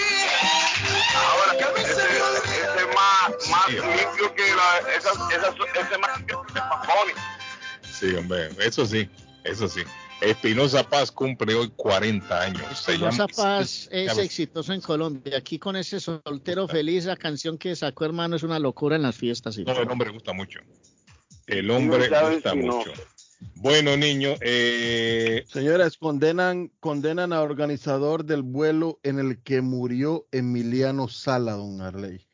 Ahora, 1.16 1.58
que 1.58 1.64
a 1.64 1.68
mí 1.70 1.82
se 1.94 2.04
me 2.14 2.22
olvida. 2.22 2.51
Más, 3.78 3.86
más 3.86 3.98
limpio 4.06 4.36
que 4.36 4.42
la, 4.42 4.94
esas, 4.98 5.14
esas, 5.32 5.56
ese 5.86 5.98
más 5.98 6.18
limpio 6.18 6.42
que 6.44 6.54
Bad 6.54 6.88
Bunny. 6.88 7.14
Sí, 7.92 8.16
hombre, 8.16 8.50
eso 8.60 8.86
sí, 8.86 9.10
eso 9.44 9.68
sí. 9.68 9.82
Espinosa 10.22 10.88
Paz 10.88 11.12
cumple 11.12 11.56
hoy 11.56 11.72
40 11.76 12.42
años. 12.42 12.64
Espinosa 12.72 13.28
Paz 13.28 13.90
es 13.92 14.18
exitoso 14.18 14.72
en 14.72 14.82
Colombia. 14.82 15.38
Aquí 15.38 15.58
con 15.58 15.76
ese 15.76 16.00
soltero 16.00 16.68
feliz, 16.68 17.06
la 17.06 17.16
canción 17.18 17.58
que 17.58 17.76
sacó 17.76 18.06
hermano 18.06 18.36
es 18.36 18.44
una 18.44 18.60
locura 18.60 18.96
en 18.96 19.02
las 19.02 19.16
fiestas. 19.16 19.58
y 19.58 19.64
No, 19.64 19.74
el 19.74 19.90
hombre 19.90 20.12
gusta 20.12 20.32
mucho. 20.34 20.60
El 21.48 21.72
hombre 21.72 22.08
Chávez 22.10 22.36
gusta 22.36 22.50
Espinosa. 22.50 22.90
mucho. 22.90 23.02
Bueno, 23.56 23.98
niño, 23.98 24.36
eh, 24.42 25.44
Señores, 25.48 25.98
condenan, 25.98 26.72
condenan 26.80 27.34
al 27.34 27.40
organizador 27.40 28.24
del 28.24 28.44
vuelo 28.44 29.00
en 29.02 29.18
el 29.18 29.42
que 29.42 29.62
murió 29.62 30.28
Emiliano 30.32 31.08
Sala, 31.08 31.54
don 31.54 31.82
Arley. 31.82 32.28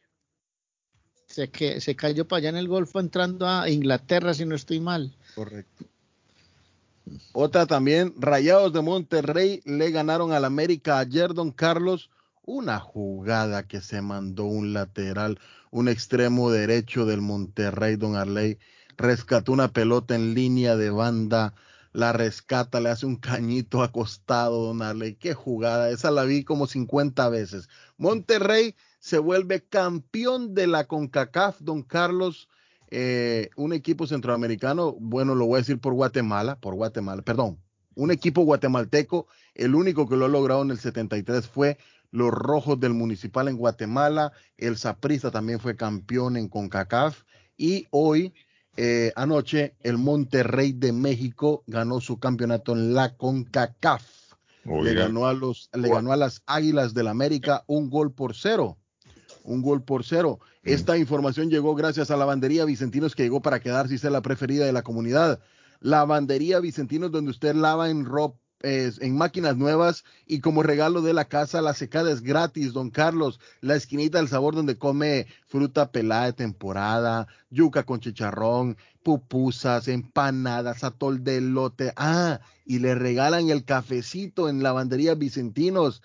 Se, 1.37 1.51
que, 1.51 1.79
se 1.81 1.95
cayó 1.95 2.27
para 2.27 2.39
allá 2.39 2.49
en 2.49 2.55
el 2.57 2.67
Golfo 2.67 2.99
entrando 2.99 3.47
a 3.47 3.69
Inglaterra, 3.69 4.33
si 4.33 4.43
no 4.43 4.55
estoy 4.55 4.79
mal. 4.79 5.15
Correcto. 5.35 5.85
Otra 7.31 7.67
también, 7.67 8.15
Rayados 8.17 8.73
de 8.73 8.81
Monterrey 8.81 9.61
le 9.63 9.91
ganaron 9.91 10.31
al 10.31 10.45
América 10.45 10.97
ayer, 10.97 11.35
don 11.35 11.51
Carlos. 11.51 12.09
Una 12.43 12.79
jugada 12.79 13.67
que 13.67 13.81
se 13.81 14.01
mandó 14.01 14.45
un 14.45 14.73
lateral, 14.73 15.39
un 15.69 15.89
extremo 15.89 16.49
derecho 16.49 17.05
del 17.05 17.21
Monterrey, 17.21 17.97
don 17.97 18.15
Arley. 18.15 18.57
Rescató 18.97 19.51
una 19.51 19.71
pelota 19.71 20.15
en 20.15 20.33
línea 20.33 20.75
de 20.75 20.89
banda, 20.89 21.53
la 21.93 22.13
rescata, 22.13 22.79
le 22.79 22.89
hace 22.89 23.05
un 23.05 23.17
cañito 23.17 23.83
acostado, 23.83 24.63
don 24.63 24.81
Arley. 24.81 25.13
Qué 25.13 25.35
jugada, 25.35 25.91
esa 25.91 26.09
la 26.09 26.23
vi 26.23 26.43
como 26.43 26.65
50 26.65 27.29
veces. 27.29 27.69
Monterrey 27.99 28.73
se 28.99 29.19
vuelve 29.19 29.61
campeón 29.61 30.53
de 30.53 30.67
la 30.67 30.85
CONCACAF, 30.85 31.59
don 31.61 31.83
Carlos 31.83 32.47
eh, 32.89 33.49
un 33.57 33.73
equipo 33.73 34.07
centroamericano, 34.07 34.93
bueno, 34.93 35.35
lo 35.35 35.45
voy 35.45 35.55
a 35.55 35.59
decir 35.59 35.79
por 35.79 35.93
Guatemala, 35.93 36.57
por 36.57 36.75
Guatemala, 36.75 37.21
perdón, 37.21 37.59
un 37.95 38.11
equipo 38.11 38.43
guatemalteco, 38.43 39.27
el 39.55 39.75
único 39.75 40.07
que 40.07 40.15
lo 40.15 40.25
ha 40.25 40.29
logrado 40.29 40.61
en 40.61 40.71
el 40.71 40.79
73 40.79 41.47
fue 41.47 41.77
los 42.11 42.31
Rojos 42.31 42.79
del 42.79 42.93
Municipal 42.93 43.49
en 43.49 43.57
Guatemala, 43.57 44.31
el 44.57 44.77
Saprissa 44.77 45.31
también 45.31 45.59
fue 45.59 45.75
campeón 45.75 46.37
en 46.37 46.47
CONCACAF 46.47 47.23
y 47.57 47.87
hoy, 47.89 48.33
eh, 48.77 49.11
anoche, 49.17 49.75
el 49.81 49.97
Monterrey 49.97 50.71
de 50.71 50.93
México 50.93 51.63
ganó 51.67 51.99
su 51.99 52.19
campeonato 52.19 52.71
en 52.71 52.93
la 52.93 53.17
CONCACAF. 53.17 54.05
Le 54.63 54.93
ganó, 54.93 55.27
a 55.27 55.33
los, 55.33 55.69
le 55.73 55.89
ganó 55.89 56.11
a 56.11 56.17
las 56.17 56.43
Águilas 56.45 56.93
del 56.93 57.07
América 57.07 57.63
un 57.67 57.89
gol 57.89 58.13
por 58.13 58.35
cero 58.35 58.77
un 59.47 59.61
gol 59.61 59.81
por 59.81 60.03
cero. 60.03 60.39
Esta 60.63 60.97
información 60.97 61.49
llegó 61.49 61.73
gracias 61.73 62.11
a 62.11 62.17
Lavandería 62.17 62.65
Vicentinos 62.65 63.15
que 63.15 63.23
llegó 63.23 63.41
para 63.41 63.59
quedarse 63.59 63.95
y 63.95 63.97
ser 63.97 64.11
la 64.11 64.21
preferida 64.21 64.65
de 64.65 64.73
la 64.73 64.83
comunidad. 64.83 65.39
Lavandería 65.79 66.59
Vicentinos 66.59 67.11
donde 67.11 67.31
usted 67.31 67.55
lava 67.55 67.89
en 67.89 68.05
ropa, 68.05 68.37
en 68.61 69.15
máquinas 69.15 69.55
nuevas 69.55 70.03
y 70.25 70.39
como 70.39 70.63
regalo 70.63 71.01
de 71.01 71.13
la 71.13 71.25
casa, 71.25 71.61
la 71.61 71.73
secada 71.73 72.11
es 72.11 72.21
gratis, 72.21 72.73
don 72.73 72.89
Carlos. 72.89 73.39
La 73.61 73.75
esquinita 73.75 74.17
del 74.17 74.27
sabor 74.27 74.55
donde 74.55 74.77
come 74.77 75.27
fruta 75.47 75.91
pelada 75.91 76.25
de 76.25 76.33
temporada, 76.33 77.27
yuca 77.49 77.83
con 77.83 77.99
chicharrón, 77.99 78.77
pupusas, 79.03 79.87
empanadas, 79.87 80.83
atol 80.83 81.23
de 81.23 81.39
lote. 81.39 81.93
Ah, 81.95 82.41
y 82.65 82.79
le 82.79 82.95
regalan 82.95 83.49
el 83.49 83.63
cafecito 83.63 84.49
en 84.49 84.63
Lavandería 84.63 85.15
Vicentinos. 85.15 86.01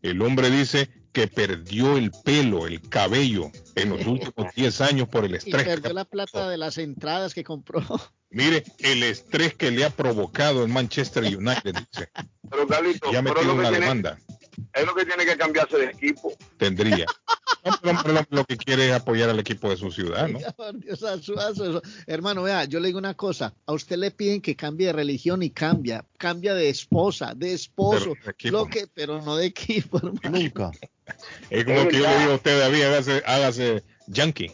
El 0.01 0.21
hombre 0.21 0.49
dice 0.49 0.89
que 1.11 1.27
perdió 1.27 1.97
el 1.97 2.11
pelo, 2.23 2.67
el 2.67 2.81
cabello 2.87 3.51
en 3.75 3.89
los 3.89 4.05
últimos 4.05 4.53
10 4.55 4.81
años 4.81 5.07
por 5.09 5.25
el 5.25 5.31
Y 5.31 5.35
estrés. 5.37 5.63
que 5.63 5.69
perdió 5.69 5.93
la 5.93 6.05
plata 6.05 6.49
de 6.49 6.57
las 6.57 6.77
entradas 6.77 7.33
que 7.33 7.43
compró. 7.43 7.81
Mire 8.31 8.63
el 8.79 9.01
estrés 9.03 9.55
que 9.55 9.71
le 9.71 9.83
ha 9.85 9.89
provocado 9.89 10.63
el 10.63 10.69
Manchester 10.69 11.23
United, 11.23 11.73
dice. 11.73 12.09
Pero 12.49 12.67
Carlito, 12.67 13.11
Ya 13.11 13.19
ha 13.19 13.23
pero 13.23 13.35
metido 13.35 13.47
lo 13.47 13.53
que 13.53 13.59
una 13.59 13.69
tiene- 13.69 13.85
demanda. 13.85 14.19
Es 14.73 14.85
lo 14.85 14.95
que 14.95 15.05
tiene 15.05 15.25
que 15.25 15.37
cambiarse 15.37 15.77
de 15.77 15.85
equipo. 15.85 16.33
Tendría. 16.57 17.05
No, 17.83 17.91
pero 18.01 18.13
lo, 18.13 18.25
lo 18.29 18.45
que 18.45 18.55
quiere 18.55 18.87
es 18.87 18.93
apoyar 18.93 19.29
al 19.29 19.37
equipo 19.39 19.69
de 19.69 19.75
su 19.75 19.91
ciudad, 19.91 20.29
¿no? 20.29 20.39
Dios, 20.75 21.03
a 21.03 21.17
su- 21.21 21.37
a 21.37 21.53
su- 21.53 21.81
Hermano, 22.07 22.43
vea, 22.43 22.63
yo 22.63 22.79
le 22.79 22.87
digo 22.87 22.97
una 22.99 23.15
cosa. 23.15 23.53
A 23.65 23.73
usted 23.73 23.97
le 23.97 24.11
piden 24.11 24.39
que 24.41 24.55
cambie 24.55 24.87
de 24.87 24.93
religión 24.93 25.43
y 25.43 25.49
cambia. 25.49 26.05
Cambia 26.17 26.53
de 26.53 26.69
esposa, 26.69 27.33
de 27.35 27.53
esposo. 27.53 28.13
Pero 28.23 28.33
de 28.41 28.51
lo 28.51 28.65
que, 28.65 28.87
pero 28.87 29.21
no 29.21 29.35
de 29.35 29.47
equipo, 29.47 29.97
hermano. 29.97 30.19
Nunca. 30.39 30.71
Es 31.49 31.65
como 31.65 31.87
que 31.89 31.97
yo 31.97 32.07
le 32.09 32.19
digo 32.19 32.31
a 32.31 32.35
usted, 32.35 32.59
David, 32.59 32.81
hágase, 32.83 33.23
hágase 33.25 33.83
yankee. 34.07 34.51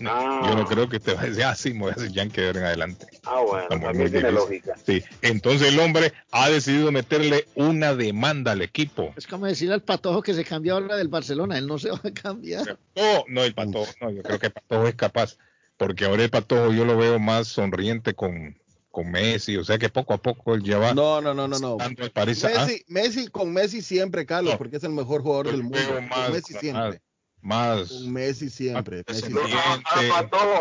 No, 0.00 0.46
Yo 0.48 0.54
no 0.54 0.66
creo 0.66 0.88
que 0.88 0.96
usted 0.96 1.16
va 1.16 1.22
a 1.22 1.26
decir, 1.26 1.44
ah, 1.44 1.54
sí, 1.54 1.72
me 1.72 1.80
voy 1.80 1.90
a 1.90 1.94
hacer 1.94 2.10
yankee 2.12 2.40
de 2.40 2.46
ahora 2.48 2.60
en 2.60 2.66
adelante. 2.66 3.06
Ah, 3.24 3.40
bueno, 3.40 3.62
Estamos 3.62 3.84
también 3.84 4.10
tiene 4.12 4.32
lógica. 4.32 4.74
Sí, 4.86 5.02
entonces 5.22 5.68
el 5.68 5.78
hombre 5.80 6.12
ha 6.30 6.48
decidido 6.50 6.90
meterle 6.92 7.46
una 7.54 7.94
demanda 7.94 8.52
al 8.52 8.62
equipo. 8.62 9.12
Es 9.16 9.26
como 9.26 9.46
decirle 9.46 9.74
al 9.74 9.82
patojo 9.82 10.22
que 10.22 10.34
se 10.34 10.44
cambia 10.44 10.72
ahora 10.74 10.96
del 10.96 11.08
Barcelona. 11.08 11.58
Él 11.58 11.66
no 11.66 11.78
se 11.78 11.90
va 11.90 12.00
a 12.02 12.10
cambiar. 12.12 12.78
No, 12.96 13.24
no, 13.28 13.42
el 13.44 13.54
patojo, 13.54 13.92
no, 14.00 14.10
yo 14.10 14.22
creo 14.22 14.38
que 14.38 14.46
el 14.46 14.52
patojo 14.52 14.88
es 14.88 14.94
capaz, 14.94 15.36
porque 15.76 16.04
ahora 16.04 16.22
el 16.24 16.30
patojo 16.30 16.72
yo 16.72 16.84
lo 16.84 16.96
veo 16.96 17.18
más 17.18 17.48
sonriente 17.48 18.14
con, 18.14 18.56
con 18.90 19.10
Messi, 19.10 19.56
o 19.56 19.64
sea 19.64 19.78
que 19.78 19.88
poco 19.88 20.14
a 20.14 20.18
poco 20.18 20.54
él 20.54 20.62
ya 20.62 20.78
va 20.78 20.92
No, 20.94 21.20
no, 21.20 21.32
no, 21.32 21.46
no, 21.48 21.58
no. 21.58 21.76
dando 21.76 22.02
el 22.04 22.10
París 22.10 22.44
a- 22.44 22.48
Messi, 22.48 22.84
Messi 22.88 23.28
con 23.28 23.52
Messi 23.52 23.80
siempre, 23.82 24.26
Carlos, 24.26 24.52
No. 24.54 24.58
porque 24.58 24.76
es 24.78 24.84
el 24.84 24.90
mejor 24.90 25.22
jugador 25.22 25.46
del 25.50 25.62
mundo. 25.62 25.78
más- 26.08 26.24
con 26.26 26.32
Messi 26.32 26.54
siempre. 26.54 27.00
Más 27.42 27.88
Con 27.88 28.12
Messi 28.12 28.50
siempre. 28.50 29.02
Messi. 29.08 29.32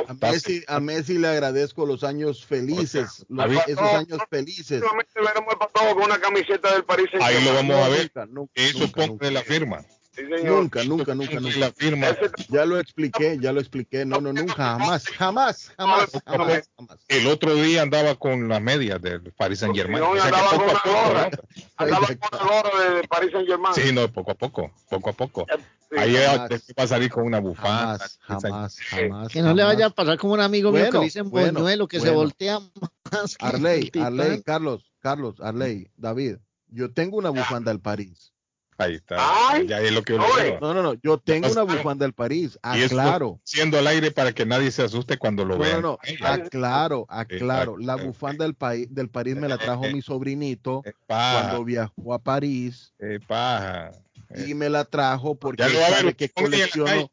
A 0.07 0.13
Messi, 0.13 0.63
a 0.67 0.79
Messi 0.79 1.17
le 1.17 1.27
agradezco 1.27 1.85
los 1.85 2.03
años 2.03 2.45
felices, 2.45 3.25
los- 3.29 3.67
esos 3.67 3.79
años 3.93 4.19
felices. 4.29 4.79
Solamente 4.81 5.13
veremos 5.15 5.53
al 5.53 5.59
Patojo 5.59 5.95
con 5.95 6.03
una 6.05 6.19
camiseta 6.19 6.73
del 6.73 6.83
París 6.85 7.07
Ahí 7.21 7.43
lo 7.43 7.53
vamos 7.53 7.75
a 7.75 7.89
ver. 7.89 8.11
Nunca, 8.15 8.25
nunca, 8.25 8.51
Eso 8.55 8.89
nunca, 9.07 9.31
la 9.31 9.41
firma. 9.41 9.85
Sí, 10.19 10.25
señor. 10.25 10.63
Nunca, 10.63 10.83
nunca, 10.83 11.15
nunca, 11.15 11.39
nunca. 11.39 11.57
la 11.59 11.71
firma. 11.71 12.07
Ya 12.49 12.65
lo 12.65 12.77
expliqué, 12.79 13.37
ya 13.39 13.53
lo 13.53 13.61
expliqué. 13.61 14.05
No, 14.05 14.19
no, 14.19 14.33
nunca, 14.33 14.53
jamás, 14.53 15.07
jamás, 15.07 15.71
jamás, 15.77 16.11
jamás, 16.25 16.69
jamás. 16.75 16.99
El 17.07 17.27
otro 17.27 17.55
día 17.55 17.83
andaba 17.83 18.15
con 18.15 18.49
las 18.49 18.61
medias 18.61 19.01
del 19.01 19.21
Paris 19.37 19.59
Saint 19.59 19.75
Germain. 19.75 20.03
No, 20.03 20.13
andaba 20.13 20.49
con 20.49 20.61
una 20.63 20.81
gorra. 20.83 21.29
Andaba 21.77 22.07
con 22.07 22.39
la 22.39 22.43
gorra 22.43 22.93
de 22.95 23.07
París 23.07 23.31
Saint 23.31 23.47
Germain. 23.47 23.73
Sí, 23.73 23.93
no, 23.93 24.11
poco 24.11 24.31
a 24.31 24.35
poco, 24.35 24.71
poco 24.89 25.09
a 25.09 25.13
poco. 25.13 25.45
Sí, 25.89 25.97
Ahí 25.97 26.13
va 26.13 26.83
a 26.83 26.87
salir 26.87 27.09
con 27.09 27.23
una 27.23 27.39
bufanda. 27.39 27.97
Jamás, 27.97 28.19
jamás, 28.21 28.77
jamás. 28.79 29.27
Que 29.29 29.41
no 29.41 29.53
le 29.53 29.63
vaya 29.63 29.87
a 29.87 29.89
pasar 29.89 30.17
como 30.17 30.33
un 30.33 30.41
amigo 30.41 30.71
mío 30.71 30.81
que 30.83 30.89
Bueno, 30.89 30.99
le 30.99 31.05
dicen 31.05 31.29
bueno, 31.29 31.59
boñuelo, 31.61 31.87
que 31.87 31.99
se 31.99 32.07
bueno. 32.07 32.19
voltea 32.19 32.59
más 32.59 33.35
Arley, 33.39 33.89
el. 33.93 34.03
Arley, 34.03 34.43
Carlos, 34.43 34.91
Carlos, 34.99 35.39
Arley, 35.39 35.89
David, 35.95 36.37
yo 36.67 36.91
tengo 36.91 37.17
una 37.17 37.29
bufanda 37.29 37.71
del 37.71 37.79
París. 37.81 38.33
Ahí 38.79 38.95
está. 38.95 39.17
Ay, 39.49 39.67
ya 39.67 39.81
es 39.81 39.91
lo 39.91 40.03
que. 40.03 40.13
No, 40.13 40.73
no, 40.73 40.81
no, 40.81 40.93
yo 41.03 41.17
tengo 41.17 41.51
una 41.51 41.63
bufanda 41.63 42.05
del 42.05 42.13
París. 42.13 42.57
Aclaro. 42.61 43.41
siendo 43.43 43.77
al 43.77 43.85
aire 43.87 44.09
para 44.09 44.31
que 44.31 44.45
nadie 44.45 44.71
se 44.71 44.83
asuste 44.83 45.17
cuando 45.17 45.43
lo 45.43 45.57
No, 45.57 45.65
no, 45.65 45.81
no, 45.81 45.99
aclaro, 46.25 47.05
aclaro. 47.09 47.77
La 47.77 47.97
bufanda 47.97 48.45
del, 48.45 48.55
país, 48.55 48.87
del 48.89 49.09
París 49.09 49.35
me 49.35 49.49
la 49.49 49.57
trajo 49.57 49.83
mi 49.89 50.01
sobrinito 50.01 50.81
Eh, 50.85 50.93
cuando 51.05 51.65
viajó 51.65 52.13
a 52.13 52.19
París 52.19 52.93
eh, 52.99 53.19
paja. 53.27 53.91
y 54.47 54.53
me 54.53 54.69
la 54.69 54.85
trajo 54.85 55.35
porque 55.35 55.63
él 55.63 55.73
sabe 55.73 56.13
que 56.13 56.29
colecciono, 56.29 57.11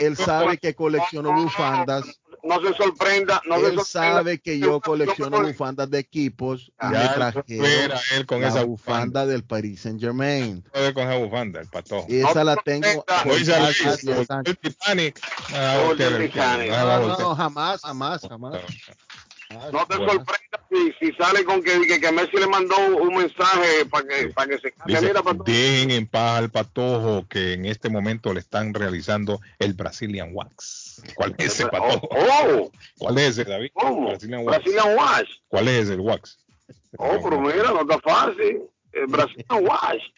él 0.00 0.16
sabe 0.16 0.56
que 0.56 0.74
colecciono 0.74 1.34
bufandas, 1.34 2.19
No 2.42 2.60
se 2.60 2.74
sorprenda, 2.74 3.42
no 3.46 3.56
se 3.56 3.66
él 3.66 3.78
sorprenda. 3.78 3.84
sabe 3.84 4.38
que 4.40 4.58
yo 4.58 4.80
colecciono 4.80 5.42
bufandas 5.42 5.90
de 5.90 5.98
equipos 5.98 6.72
y 6.82 6.86
me 6.86 6.92
Ya 6.92 7.04
lo 7.04 7.14
trajeron 7.14 7.44
fuera 7.66 8.00
él 8.14 8.26
con 8.26 8.40
la 8.40 8.48
esa 8.48 8.64
bufanda 8.64 9.26
del 9.26 9.44
Paris 9.44 9.80
Saint 9.82 10.00
Germain. 10.00 10.64
Puede 10.72 10.94
con 10.94 11.04
esa 11.04 11.16
bufanda, 11.16 11.60
el 11.60 11.68
patojo. 11.68 12.06
Esa 12.08 12.44
la 12.44 12.56
tengo. 12.56 13.04
Ah, 13.08 13.24
Titanic. 14.60 15.20
Ah, 15.52 15.90
ah, 15.90 17.00
No, 17.00 17.18
no, 17.18 17.34
jamás, 17.34 17.80
jamás, 17.82 18.20
jamás. 18.28 18.60
No 19.50 19.84
te 19.86 19.96
Bueno. 19.96 20.12
sorprendas 20.12 20.60
si, 20.70 20.92
si 21.00 21.12
sale 21.14 21.44
con 21.44 21.60
que, 21.62 21.80
que, 21.86 22.00
que 22.00 22.12
Messi 22.12 22.36
le 22.36 22.46
mandó 22.46 22.76
un 22.96 23.14
mensaje 23.16 23.84
para 23.90 24.06
que, 24.06 24.28
para 24.28 24.48
que 24.48 24.58
se. 24.58 24.72
Dice, 24.86 25.08
Mira, 25.08 25.22
dejen 25.44 25.90
en 25.90 26.06
paz 26.06 26.38
al 26.38 26.50
patojo 26.50 27.26
que 27.28 27.54
en 27.54 27.66
este 27.66 27.88
momento 27.90 28.32
le 28.32 28.38
están 28.40 28.72
realizando 28.72 29.40
el 29.58 29.74
Brazilian 29.74 30.30
Wax. 30.32 31.02
¿Cuál 31.16 31.34
es 31.38 31.46
ese 31.54 31.66
patojo? 31.66 32.08
Oh, 32.12 32.70
¿Cuál 32.98 33.18
es 33.18 33.30
ese, 33.38 33.44
David? 33.44 33.70
¿cómo? 33.74 34.10
Brazilian 34.10 34.44
Wax. 34.46 34.58
Brazilian. 34.62 34.96
¿Cuál 35.48 35.68
es 35.68 35.90
el 35.90 36.00
wax? 36.00 36.38
Oh, 36.98 37.18
pero 37.22 37.40
mira, 37.40 37.70
no 37.72 37.80
está 37.82 37.98
fácil. 37.98 38.62
El 38.92 39.06
Brazilian 39.06 39.64
Wash. 39.66 40.02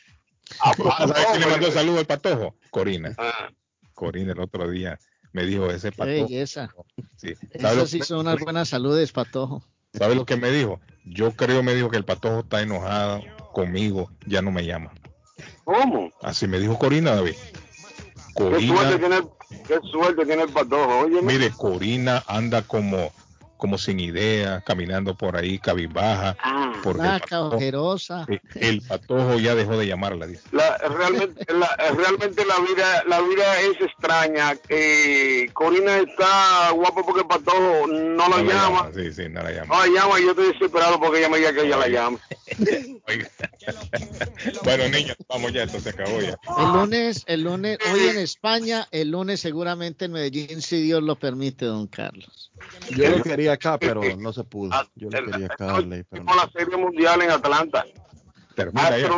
Ah, 0.60 0.72
Ah, 0.84 1.06
¿Sabes 1.08 1.26
quién 1.30 1.40
le 1.40 1.46
mandó 1.46 1.70
saludo 1.70 1.98
al 2.00 2.04
patojo? 2.04 2.54
Corina. 2.70 3.14
Ah, 3.16 3.48
Corina 3.94 4.32
el 4.32 4.40
otro 4.40 4.68
día 4.68 4.98
me 5.32 5.44
dijo 5.44 5.66
ese 5.70 5.90
Qué 5.90 5.96
patojo. 5.96 6.26
belleza. 6.26 6.74
Sí. 7.16 7.34
¿Sabe, 7.60 7.74
Esas 7.76 7.90
sí 7.90 8.00
son 8.02 8.20
unas 8.20 8.38
buenas 8.40 8.68
saludes, 8.68 9.12
patojo. 9.12 9.62
sabe 9.94 10.14
lo 10.14 10.24
que 10.26 10.36
me 10.36 10.50
dijo? 10.50 10.80
Yo 11.04 11.32
creo, 11.32 11.62
me 11.62 11.74
dijo 11.74 11.90
que 11.90 11.96
el 11.96 12.04
patojo 12.04 12.40
está 12.40 12.62
enojado 12.62 13.20
conmigo, 13.52 14.10
ya 14.26 14.42
no 14.42 14.50
me 14.52 14.64
llama. 14.64 14.92
¿Cómo? 15.64 16.10
Así 16.22 16.46
me 16.46 16.58
dijo 16.60 16.78
Corina, 16.78 17.14
David. 17.14 17.34
¿Qué 18.34 18.42
suerte, 18.42 18.66
Corina, 18.66 18.98
tiene 18.98 19.16
el, 19.16 19.24
qué 19.66 19.78
suerte 19.90 20.24
tiene 20.26 20.42
el 20.44 20.48
Patojo. 20.48 21.00
Oye, 21.00 21.20
mire, 21.20 21.50
Corina 21.50 22.22
anda 22.26 22.62
como, 22.62 23.12
como 23.62 23.78
sin 23.78 24.00
idea, 24.00 24.60
caminando 24.66 25.14
por 25.14 25.36
ahí, 25.36 25.56
cabizbaja. 25.60 26.36
Ah, 26.42 26.72
porque 26.82 27.04
el 27.06 27.20
patojo, 27.20 27.54
ojerosa. 27.54 28.26
eh, 28.28 28.40
el 28.56 28.82
patojo 28.82 29.38
ya 29.38 29.54
dejó 29.54 29.76
de 29.78 29.86
llamarla, 29.86 30.26
dice. 30.26 30.42
La- 30.50 30.78
realmente, 30.78 31.46
la, 31.54 31.68
realmente 31.96 32.44
la 32.44 32.56
vida 32.58 33.04
la 33.06 33.20
vida 33.20 33.60
es 33.60 33.80
extraña. 33.80 34.56
Eh, 34.68 35.46
Corina 35.52 35.98
está 35.98 36.72
guapa 36.72 37.04
porque 37.04 37.20
el 37.20 37.28
patojo 37.28 37.86
no 37.86 38.28
la 38.28 38.38
No 38.38 38.42
la 38.42 38.52
llama. 38.52 38.90
Sí, 38.96 39.12
sí, 39.12 39.28
no 39.28 39.44
la 39.44 39.52
llama. 39.52 39.76
No 39.76 39.86
la 39.86 40.00
llama 40.00 40.18
y 40.18 40.24
yo 40.24 40.30
estoy 40.30 40.46
desesperado 40.54 40.98
porque 40.98 41.18
ella 41.20 41.28
me 41.28 41.36
diga 41.38 41.52
que 41.52 41.60
ella 41.60 41.76
la 41.76 41.86
llama. 41.88 42.18
Bueno, 44.64 44.88
niños, 44.88 45.16
vamos 45.28 45.52
ya, 45.52 45.62
esto 45.64 45.78
se 45.80 45.90
acabó 45.90 46.20
ya. 46.20 46.36
El 46.58 46.72
lunes, 46.72 47.22
el 47.26 47.42
lunes, 47.42 47.78
hoy 47.92 48.08
en 48.08 48.18
España, 48.18 48.88
el 48.90 49.10
lunes 49.10 49.40
seguramente 49.40 50.06
en 50.06 50.12
Medellín, 50.12 50.62
si 50.62 50.80
Dios 50.82 51.02
lo 51.02 51.16
permite, 51.16 51.64
don 51.66 51.86
Carlos. 51.86 52.50
Yo 52.90 53.08
lo 53.10 53.22
quería 53.22 53.51
acá, 53.54 53.78
pero 53.80 54.02
no 54.18 54.32
se 54.32 54.44
pudo. 54.44 54.70
Yo 54.94 55.08
lo 55.10 55.24
quería 55.30 55.46
acá, 55.46 55.78
pero 56.10 56.24
no. 56.24 56.34
La 56.34 56.50
serie 56.52 56.76
mundial 56.76 57.22
en 57.22 57.30
Atlanta. 57.30 57.84
Termina 58.54 58.98
ya. 58.98 59.10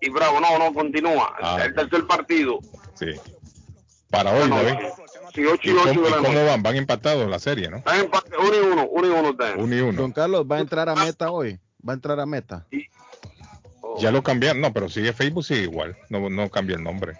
Y 0.00 0.08
Bravo. 0.08 0.40
No, 0.40 0.58
no, 0.58 0.72
continúa. 0.72 1.34
Ah. 1.42 1.62
el 1.64 1.74
tercer 1.74 2.06
partido. 2.06 2.58
Sí. 2.94 3.12
Para 4.10 4.32
hoy, 4.32 4.48
David. 4.48 4.74
Sí, 5.34 5.44
8 5.44 5.60
¿Y 5.62 5.68
y 5.68 5.72
8 5.72 5.88
cómo, 5.88 6.02
de 6.02 6.10
la 6.10 6.16
cómo 6.16 6.46
van? 6.46 6.62
Van 6.62 6.76
empatados 6.76 7.30
la 7.30 7.38
serie, 7.38 7.70
¿no? 7.70 7.76
Están 7.76 8.00
empate, 8.00 8.32
uno 8.36 8.54
y 8.54 8.72
uno, 8.72 8.88
uno 8.90 9.06
y 9.06 9.10
uno 9.10 9.30
están. 9.30 9.60
Uno 9.60 9.76
y 9.76 9.80
uno. 9.80 10.02
Don 10.02 10.12
Carlos, 10.12 10.44
¿va 10.50 10.56
a 10.56 10.60
entrar 10.60 10.88
a 10.88 10.94
meta 10.96 11.30
hoy? 11.30 11.60
¿Va 11.86 11.92
a 11.92 11.94
entrar 11.94 12.18
a 12.18 12.26
meta? 12.26 12.66
Ya 13.98 14.10
lo 14.10 14.22
cambiaron, 14.22 14.60
no, 14.60 14.72
pero 14.72 14.88
sigue 14.88 15.12
Facebook, 15.12 15.44
sigue 15.44 15.62
igual. 15.62 15.96
No, 16.08 16.28
no 16.30 16.48
cambia 16.48 16.76
el 16.76 16.82
nombre. 16.82 17.18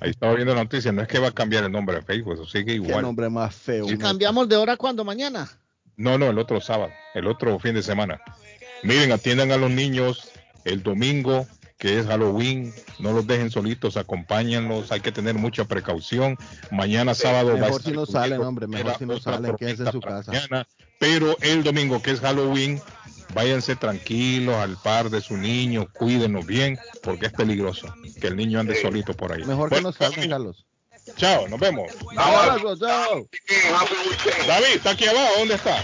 Ahí 0.00 0.10
estaba 0.10 0.34
viendo 0.34 0.54
la 0.54 0.64
noticia, 0.64 0.90
no 0.92 1.02
es 1.02 1.08
que 1.08 1.18
va 1.18 1.28
a 1.28 1.32
cambiar 1.32 1.64
el 1.64 1.72
nombre 1.72 1.96
de 1.96 2.02
Facebook, 2.02 2.34
eso 2.34 2.44
sigue 2.44 2.66
Qué 2.66 2.74
igual. 2.74 3.02
nombre 3.02 3.28
más 3.30 3.54
feo. 3.54 3.88
¿Y 3.88 3.96
cambiamos 3.96 4.48
de 4.48 4.56
hora 4.56 4.76
cuando 4.76 5.04
mañana? 5.04 5.48
No, 6.02 6.18
no, 6.18 6.30
el 6.30 6.38
otro 6.40 6.60
sábado, 6.60 6.90
el 7.14 7.28
otro 7.28 7.60
fin 7.60 7.74
de 7.74 7.82
semana. 7.84 8.20
Miren, 8.82 9.12
atiendan 9.12 9.52
a 9.52 9.56
los 9.56 9.70
niños 9.70 10.32
el 10.64 10.82
domingo, 10.82 11.46
que 11.78 12.00
es 12.00 12.08
Halloween, 12.08 12.74
no 12.98 13.12
los 13.12 13.24
dejen 13.24 13.52
solitos, 13.52 13.96
acompáñenlos, 13.96 14.90
hay 14.90 14.98
que 14.98 15.12
tener 15.12 15.36
mucha 15.36 15.64
precaución. 15.64 16.36
Mañana 16.72 17.14
sábado 17.14 17.50
va 17.50 17.52
a 17.52 17.56
Mejor 17.60 17.80
estar 17.82 17.92
si 17.92 17.96
no 17.96 18.06
salen, 18.06 18.40
hombre, 18.40 18.66
mejor 18.66 18.98
si 18.98 19.06
no 19.06 19.20
salen, 19.20 19.54
quédense 19.54 19.84
en 19.84 19.92
su 19.92 20.00
casa. 20.00 20.32
mañana, 20.32 20.66
pero 20.98 21.36
el 21.40 21.62
domingo, 21.62 22.02
que 22.02 22.10
es 22.10 22.18
Halloween, 22.18 22.82
váyanse 23.32 23.76
tranquilos 23.76 24.56
al 24.56 24.76
par 24.78 25.08
de 25.08 25.20
su 25.20 25.36
niño, 25.36 25.86
cuídenlos 25.92 26.44
bien, 26.44 26.80
porque 27.04 27.26
es 27.26 27.32
peligroso 27.32 27.94
que 28.20 28.26
el 28.26 28.36
niño 28.36 28.58
ande 28.58 28.74
solito 28.74 29.14
por 29.14 29.30
ahí. 29.30 29.44
Mejor 29.44 29.70
que 29.70 29.80
no 29.80 29.92
salgan, 29.92 30.28
Carlos. 30.28 30.66
Chao, 31.16 31.48
nos 31.48 31.60
vemos. 31.60 31.90
Un 32.02 32.18
abrazo, 32.18 32.76
chao. 32.76 33.28
David, 34.46 34.76
¿está 34.76 34.90
aquí 34.90 35.06
abajo? 35.06 35.32
¿Dónde 35.38 35.54
está? 35.54 35.82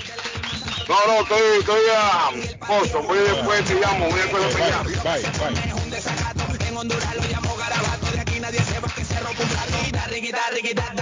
No, 0.88 0.96
no, 1.06 1.20
estoy, 1.20 1.59
estoy 1.59 1.80
a 1.94 2.30
Boston. 2.66 3.06
Voy 3.06 3.18
después, 3.18 3.64
te 3.64 3.74
llamo. 3.74 4.09
Voy 4.09 4.18
después, 4.20 4.56
te 4.56 4.70
llamo. 4.70 4.84
Bye, 4.84 5.22
bye. 5.38 6.68
En 6.68 6.76
Honduras 6.76 7.16
lo 7.16 7.22
llamo 7.22 7.56
garabato, 7.56 8.06
de 8.12 8.20
aquí 8.20 8.40
nadie 8.40 8.60
se 8.60 8.78
va 8.80 8.88
que 8.94 9.05
se 9.05 9.18
rompe 9.20 9.42
un 9.42 9.48
plato. 9.48 9.72
Riquita, 9.78 10.06
riquita, 10.06 10.40
riquita, 10.50 10.94